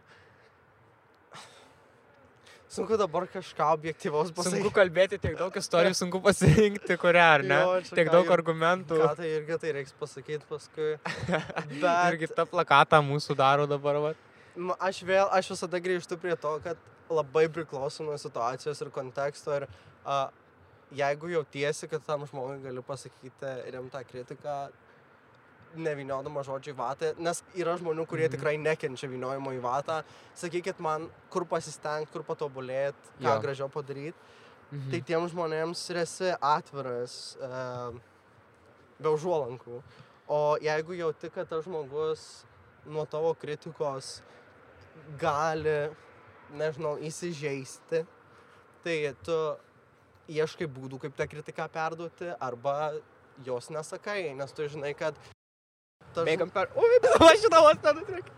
Sunku 2.74 2.98
dabar 2.98 3.28
kažką 3.30 3.68
objektyvaus 3.76 4.32
Sunku 4.32 4.40
pasakyti. 4.42 4.70
kalbėti 4.74 5.18
tiek 5.22 5.36
daug 5.38 5.54
istorijų, 5.54 5.94
sunku 6.02 6.18
pasirinkti, 6.26 6.96
kurią, 6.98 7.26
ar 7.36 7.44
ne? 7.46 7.60
Jo, 7.62 7.76
tiek 7.94 8.10
daug 8.10 8.26
ir- 8.26 8.34
argumentų. 8.34 8.98
Ką 8.98 9.12
tai 9.20 9.28
irgi 9.36 9.58
tai 9.62 9.74
reiks 9.78 9.94
pasakyti 10.00 10.48
paskui. 10.50 10.96
Bet 11.84 11.86
Irgi 12.16 12.32
tą 12.34 12.48
plakatą 12.50 12.98
mūsų 13.06 13.36
daro 13.38 13.68
dabar. 13.70 14.00
Va. 14.08 14.14
aš 14.90 15.04
vėl, 15.06 15.30
aš 15.38 15.52
visada 15.54 15.78
grįžtu 15.86 16.18
prie 16.18 16.34
to, 16.36 16.56
kad 16.66 16.82
labai 17.10 17.48
priklauso 17.50 18.04
nuo 18.04 18.18
situacijos 18.18 18.82
ir 18.82 18.90
konteksto. 18.90 19.56
Ir 19.62 19.68
a, 20.06 20.30
jeigu 20.94 21.28
jautiesi, 21.34 21.88
kad 21.90 22.04
tam 22.06 22.26
žmogui 22.30 22.62
gali 22.64 22.82
pasakyti 22.86 23.54
rimtą 23.74 24.04
kritiką, 24.06 24.70
neviniodama 25.76 26.44
žodžių 26.46 26.70
į 26.70 26.78
vatą, 26.78 27.08
nes 27.18 27.40
yra 27.58 27.74
žmonių, 27.80 28.06
kurie 28.08 28.28
Mhm. 28.28 28.36
tikrai 28.36 28.58
nekenčia 28.62 29.08
viniojimo 29.10 29.54
į 29.58 29.62
vatą, 29.62 30.04
sakykit 30.36 30.80
man, 30.80 31.10
kur 31.32 31.46
pasistengti, 31.46 32.12
kur 32.14 32.22
patobulėti, 32.24 33.10
ką 33.20 33.34
Jo. 33.36 33.42
gražiau 33.42 33.70
padaryti. 33.70 34.14
Mhm. 34.72 34.92
Tai 34.92 35.00
tiem 35.02 35.28
žmonėms 35.30 35.90
ir 35.90 35.98
esi 35.98 36.30
atviras, 36.42 37.36
e, 37.42 38.00
be 39.00 39.10
užuolankų. 39.10 39.82
O 40.30 40.58
jeigu 40.62 40.94
jauti, 40.98 41.30
kad 41.34 41.50
tas 41.50 41.66
žmogus 41.66 42.46
nuo 42.86 43.06
tavo 43.06 43.34
kritikos 43.34 44.22
gali, 45.18 45.90
nežinau, 46.58 46.96
įsižeisti, 47.04 48.04
tai 48.84 48.98
tu 49.26 49.38
ieškai 50.32 50.68
būdų, 50.72 51.00
kaip 51.04 51.16
tą 51.18 51.28
kritiką 51.32 51.68
perduoti, 51.74 52.30
arba 52.40 52.94
jos 53.46 53.70
nesakai, 53.74 54.34
nes 54.38 54.54
tu 54.56 54.68
žinai, 54.70 54.94
kad... 54.98 55.18
tas 56.14 56.28
Bėgam 56.28 56.52
per... 56.54 56.70
Ui, 56.78 57.00
aš 57.28 57.42
šitą 57.44 57.64
vos 57.66 57.82
nenutrenkiu. 57.84 58.34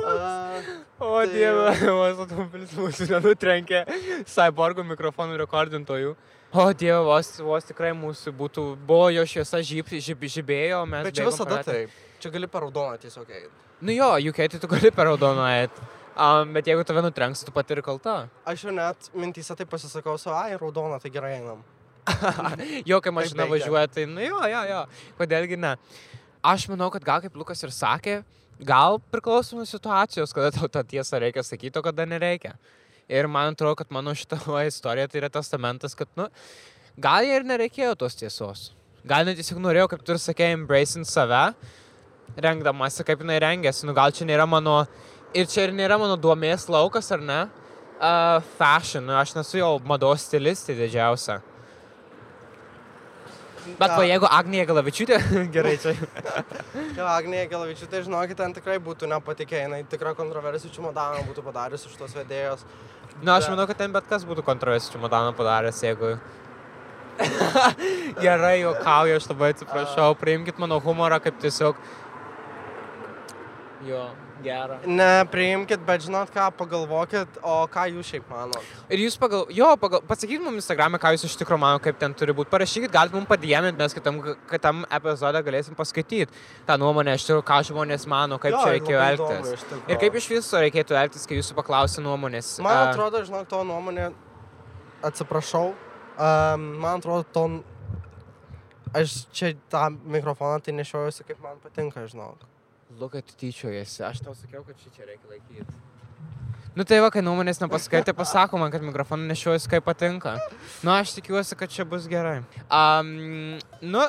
A, 0.00 0.62
O 1.00 1.14
Tai- 1.22 1.30
dieve, 1.32 1.70
vos 2.00 2.18
automobilis 2.26 2.74
mūsų 2.76 3.06
nenutrenkė. 3.14 3.84
Cyborgų 4.28 4.84
mikrofonų 4.90 5.38
rekordintojų. 5.44 6.12
O 6.50 6.66
dieve, 6.74 6.98
vos, 7.06 7.30
vos 7.46 7.68
tikrai 7.68 7.92
mūsų 7.94 8.32
būtų, 8.36 8.64
buvo 8.88 9.06
jo 9.14 9.22
šviesa 9.30 9.60
žyb, 9.64 9.92
žyb, 10.02 10.24
žibėjo, 10.34 10.82
mes... 10.90 11.06
Bet 11.06 11.16
čia 11.16 11.28
visada 11.28 11.60
per 11.60 11.62
gatvę. 11.62 11.76
taip. 11.86 12.06
Čia 12.20 12.32
gali 12.34 12.48
per 12.50 12.66
raudoną 12.66 12.98
tiesiog 13.00 13.30
eiti. 13.30 13.52
Nu 13.86 13.94
jo, 13.94 14.10
UK 14.28 14.42
tai 14.50 14.58
tu 14.60 14.68
gali 14.68 14.90
per 14.92 15.06
raudoną 15.08 15.46
eiti. 15.54 15.86
Um, 16.18 16.50
bet 16.56 16.66
jeigu 16.66 16.82
tave 16.84 17.02
nutrenks, 17.04 17.44
tu 17.46 17.52
pati 17.54 17.76
ir 17.76 17.82
kalta. 17.86 18.24
Aš 18.48 18.66
jau 18.66 18.74
net 18.74 19.10
mintyse 19.14 19.54
taip 19.56 19.70
pasisakau, 19.70 20.16
savo, 20.18 20.36
ai, 20.40 20.56
raudoną, 20.58 20.98
tai 21.02 21.12
gerai 21.14 21.36
einam. 21.38 21.62
jo, 22.90 22.98
kai 23.00 23.12
mašina 23.14 23.46
važiuoja, 23.48 23.86
tai 23.94 24.06
nu 24.10 24.24
jo, 24.24 24.40
jo, 24.50 24.62
jo. 24.70 24.80
Kodėlgi 25.20 25.58
ne. 25.60 25.76
Aš 26.42 26.66
manau, 26.72 26.88
kad 26.92 27.04
gal 27.06 27.22
kaip 27.22 27.36
Lukas 27.38 27.62
ir 27.62 27.72
sakė, 27.74 28.20
gal 28.66 28.98
priklausomai 29.12 29.66
situacijos, 29.68 30.34
kada 30.36 30.50
tau 30.56 30.68
tą 30.72 30.82
tiesą 30.94 31.20
reikia 31.22 31.44
sakyti, 31.46 31.78
o 31.78 31.84
kada 31.84 32.06
nereikia. 32.08 32.56
Ir 33.10 33.28
man 33.28 33.54
atrodo, 33.54 33.76
kad 33.80 33.90
mano 33.92 34.14
šita 34.16 34.38
va 34.46 34.64
istorija 34.70 35.08
tai 35.10 35.22
yra 35.22 35.30
testamentas, 35.32 35.96
kad, 35.98 36.10
nu, 36.18 36.28
gal 37.00 37.26
ir 37.26 37.46
nereikėjo 37.46 37.94
tos 38.00 38.18
tiesos. 38.18 38.70
Gal 39.06 39.24
net 39.24 39.38
tiesiog 39.40 39.62
norėjau, 39.64 39.88
kaip 39.94 40.02
tu 40.04 40.14
ir 40.14 40.20
sakėjai, 40.20 40.58
embracing 40.58 41.06
save, 41.08 41.54
rengdamasi, 42.40 43.04
kaip 43.08 43.24
jinai 43.24 43.40
rengėsi. 43.42 43.86
Nu, 43.88 43.94
gal 43.96 44.12
čia 44.14 44.28
nėra 44.28 44.46
mano, 44.48 44.82
ir 45.34 45.48
čia 45.50 45.66
ir 45.68 45.74
nėra 45.76 45.98
mano 46.00 46.16
duomės 46.20 46.68
laukas, 46.70 47.10
ar 47.14 47.22
ne? 47.22 47.40
Uh, 48.00 48.40
fashion, 48.56 49.04
nu, 49.04 49.12
aš 49.20 49.34
nesu 49.36 49.58
jau 49.60 49.74
mados 49.84 50.24
stilistė 50.24 50.72
didžiausia. 50.78 51.40
Bet 53.76 53.92
va, 53.92 54.04
jeigu 54.08 54.24
Agnija 54.24 54.64
Galavičiūtė, 54.70 55.18
gerai 55.54 55.74
čia. 55.80 55.92
Jo, 56.96 57.04
Agnija 57.04 57.44
Gelavičiūtė, 57.50 57.90
tai 57.92 58.00
žinokit, 58.06 58.38
ten 58.40 58.54
tikrai 58.56 58.78
būtų 58.82 59.08
nepatikė, 59.10 59.58
jinai 59.66 59.82
tikra 59.90 60.14
kontroversijų 60.16 60.72
čimodaną 60.78 61.26
būtų 61.28 61.44
padarius 61.44 61.84
iš 61.86 61.98
tos 62.00 62.16
vedėjos. 62.16 62.64
Na, 62.64 63.20
Nu, 63.20 63.32
aš 63.34 63.50
manau, 63.52 63.66
kad 63.68 63.76
ten 63.76 63.92
bet 63.92 64.06
kas 64.08 64.24
būtų 64.24 64.44
kontroversijų 64.46 64.96
čimodaną 64.96 65.34
padaręs, 65.36 65.82
jeigu... 65.84 66.14
gerai, 68.24 68.62
juokauju, 68.62 69.18
aš 69.20 69.28
labai 69.28 69.52
atsiprašau, 69.52 70.14
priimkit 70.20 70.60
mano 70.62 70.80
humorą 70.80 71.20
kaip 71.20 71.36
tiesiog... 71.42 71.76
Jo, 73.84 74.06
gerą. 74.44 74.78
Nepriimkit, 74.86 75.82
bet 75.86 76.04
žinot 76.06 76.30
ką, 76.34 76.46
pagalvokit, 76.58 77.38
o 77.42 77.56
ką 77.70 77.86
jūs 77.94 78.10
šiaip 78.12 78.28
manot. 78.30 78.70
Ir 78.92 79.02
jūs 79.04 79.16
pagal... 79.20 79.46
Jo, 79.54 79.72
pagal... 79.80 80.02
pasakykit 80.08 80.44
mums 80.44 80.62
Instagram'e, 80.62 81.00
ką 81.02 81.12
jūs 81.14 81.26
iš 81.28 81.36
tikrųjų 81.40 81.62
mano, 81.62 81.80
kaip 81.84 81.98
ten 82.00 82.14
turi 82.16 82.34
būti. 82.36 82.50
Parašykit, 82.52 82.92
galite 82.94 83.18
mums 83.18 83.30
padėmint, 83.30 83.78
mes 83.78 83.96
kitam, 83.96 84.20
kitam 84.50 84.84
epizode 85.00 85.42
galėsim 85.46 85.78
paskaityti 85.78 86.28
tą 86.68 86.78
nuomonę, 86.80 87.16
iš 87.18 87.26
tikrųjų, 87.28 87.46
ką 87.50 87.60
žmonės 87.70 88.06
mano, 88.10 88.40
kaip 88.42 88.56
Jo, 88.56 88.62
čia 88.64 88.76
reikėjo 88.76 89.02
įdomu 89.16 89.34
elgtis. 89.40 89.66
tikro. 89.66 89.80
Ir 89.90 90.00
kaip 90.04 90.20
iš 90.20 90.30
viso 90.34 90.62
reikėtų 90.66 90.98
elgtis, 91.02 91.26
kai 91.28 91.40
jūsų 91.40 91.58
paklausia 91.58 92.04
nuomonės. 92.04 92.54
Man 92.64 92.88
atrodo, 92.88 93.24
žinok, 93.26 93.48
to 93.50 93.64
nuomonė, 93.68 94.10
atsiprašau, 95.06 95.66
um, 96.16 96.70
man 96.80 97.02
atrodo, 97.02 97.26
to... 97.34 97.48
Aš 98.90 99.20
čia 99.30 99.52
tą 99.70 99.84
mikrofoną 99.94 100.58
tai 100.66 100.72
nešiojuosi, 100.74 101.22
kaip 101.28 101.38
man 101.44 101.60
patinka, 101.62 102.02
žinok. 102.10 102.42
Lukai, 102.98 103.22
tu 103.22 103.36
tyčiojasi. 103.38 104.02
Aš 104.02 104.24
tau 104.24 104.34
sakiau, 104.34 104.64
kad 104.66 104.74
čia 104.82 105.06
reikia 105.06 105.30
laikyti. 105.30 105.78
Nu 106.74 106.86
tai 106.86 107.00
va, 107.02 107.10
kai 107.10 107.22
nuomonės 107.22 107.58
nepaskaitė, 107.62 108.14
pasako 108.14 108.58
man, 108.58 108.70
kad 108.70 108.82
mikrofoną 108.82 109.26
nešiuosi 109.30 109.70
kaip 109.70 109.84
patinka. 109.86 110.36
Nu, 110.86 110.92
aš 110.94 111.16
tikiuosi, 111.16 111.58
kad 111.58 111.70
čia 111.70 111.86
bus 111.86 112.06
gerai. 112.10 112.40
Um, 112.66 113.58
nu, 113.82 114.02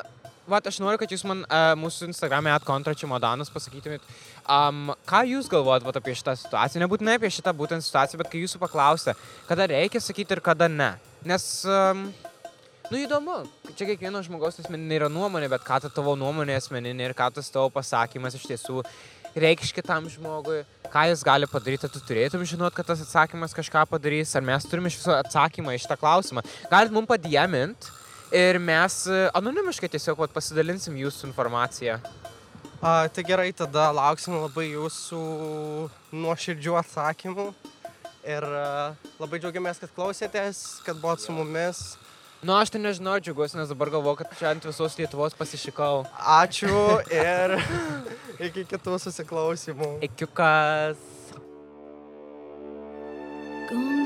va, 0.50 0.60
aš 0.62 0.78
noriu, 0.82 0.98
kad 0.98 1.10
jūs 1.10 1.24
man 1.26 1.44
uh, 1.46 1.72
mūsų 1.78 2.10
Instagram'e 2.10 2.54
atkontra 2.54 2.94
čimodanas 2.98 3.50
pasakytumėt, 3.54 4.06
um, 4.46 4.94
ką 5.10 5.22
jūs 5.30 5.50
galvojat 5.50 5.86
vat, 5.86 5.98
apie 6.02 6.14
šitą 6.18 6.34
situaciją. 6.38 6.82
Nebūtinai 6.84 7.18
apie 7.18 7.30
šitą 7.34 7.54
būtent 7.58 7.86
situaciją, 7.86 8.22
bet 8.22 8.30
kai 8.34 8.42
jūsų 8.42 8.62
paklausė, 8.62 9.14
kada 9.50 9.70
reikia 9.74 10.02
sakyti 10.02 10.38
ir 10.38 10.44
kada 10.50 10.70
ne. 10.70 10.92
Nes... 11.26 11.48
Um, 11.66 12.10
Nu 12.92 12.98
įdomu, 13.00 13.38
čia 13.72 13.86
kiekvieno 13.88 14.20
žmogaus 14.20 14.58
asmeninė 14.60 14.98
yra 14.98 15.06
nuomonė, 15.08 15.46
bet 15.48 15.62
ką 15.64 15.78
ta 15.80 15.88
tavo 15.88 16.12
nuomonė 16.20 16.58
asmeninė 16.58 17.06
ir 17.06 17.14
ką 17.16 17.30
tas 17.32 17.46
tavo 17.48 17.70
pasakymas 17.72 18.36
iš 18.36 18.44
tiesų 18.50 18.82
reikš 19.32 19.70
kitam 19.72 20.10
žmogui, 20.12 20.58
ką 20.92 21.06
jis 21.08 21.22
gali 21.24 21.48
padaryti, 21.48 21.88
tu 21.88 22.02
turėtum 22.04 22.44
žinot, 22.44 22.76
kad 22.76 22.90
tas 22.90 23.00
atsakymas 23.00 23.56
kažką 23.56 23.86
padarys, 23.88 24.34
ar 24.36 24.44
mes 24.44 24.68
turime 24.68 24.92
iš 24.92 24.98
viso 25.00 25.16
atsakymą 25.16 25.72
į 25.72 25.80
šitą 25.86 25.96
klausimą. 26.02 26.44
Galit 26.68 26.92
mums 26.92 27.08
padėmint 27.08 27.88
ir 28.28 28.60
mes 28.60 28.98
e, 29.08 29.24
anonimiškai 29.40 29.88
tiesiog 29.96 30.20
vat, 30.26 30.36
pasidalinsim 30.36 31.00
jūsų 31.00 31.30
informaciją. 31.30 31.96
A, 32.82 33.08
tai 33.08 33.24
gerai, 33.24 33.48
tada 33.56 33.88
lauksim 33.96 34.36
labai 34.36 34.68
jūsų 34.74 35.24
nuoširdžių 36.12 36.76
atsakymų. 36.84 37.48
Ir 38.28 38.52
a, 38.52 38.92
labai 39.16 39.40
džiaugiamės, 39.40 39.80
kad 39.80 39.96
klausėtės, 39.96 40.82
kad 40.84 41.00
buvot 41.00 41.24
su 41.24 41.32
mumis. 41.32 41.86
Nu, 42.42 42.56
aš 42.58 42.72
tai 42.74 42.80
nežinau, 42.82 43.20
džiuguosi, 43.22 43.54
nes 43.54 43.68
dabar 43.70 43.90
galvoju, 43.94 44.18
kad 44.18 44.32
čia 44.38 44.48
ant 44.50 44.64
visos 44.66 44.96
Lietuvos 44.98 45.36
pasišikau. 45.38 46.02
Ačiū 46.40 46.98
ir 47.14 47.54
iki 48.48 48.66
kitų 48.74 48.98
susiklausimų. 49.06 49.92
Ikiukas. 50.10 50.98
Gonna 53.70 54.01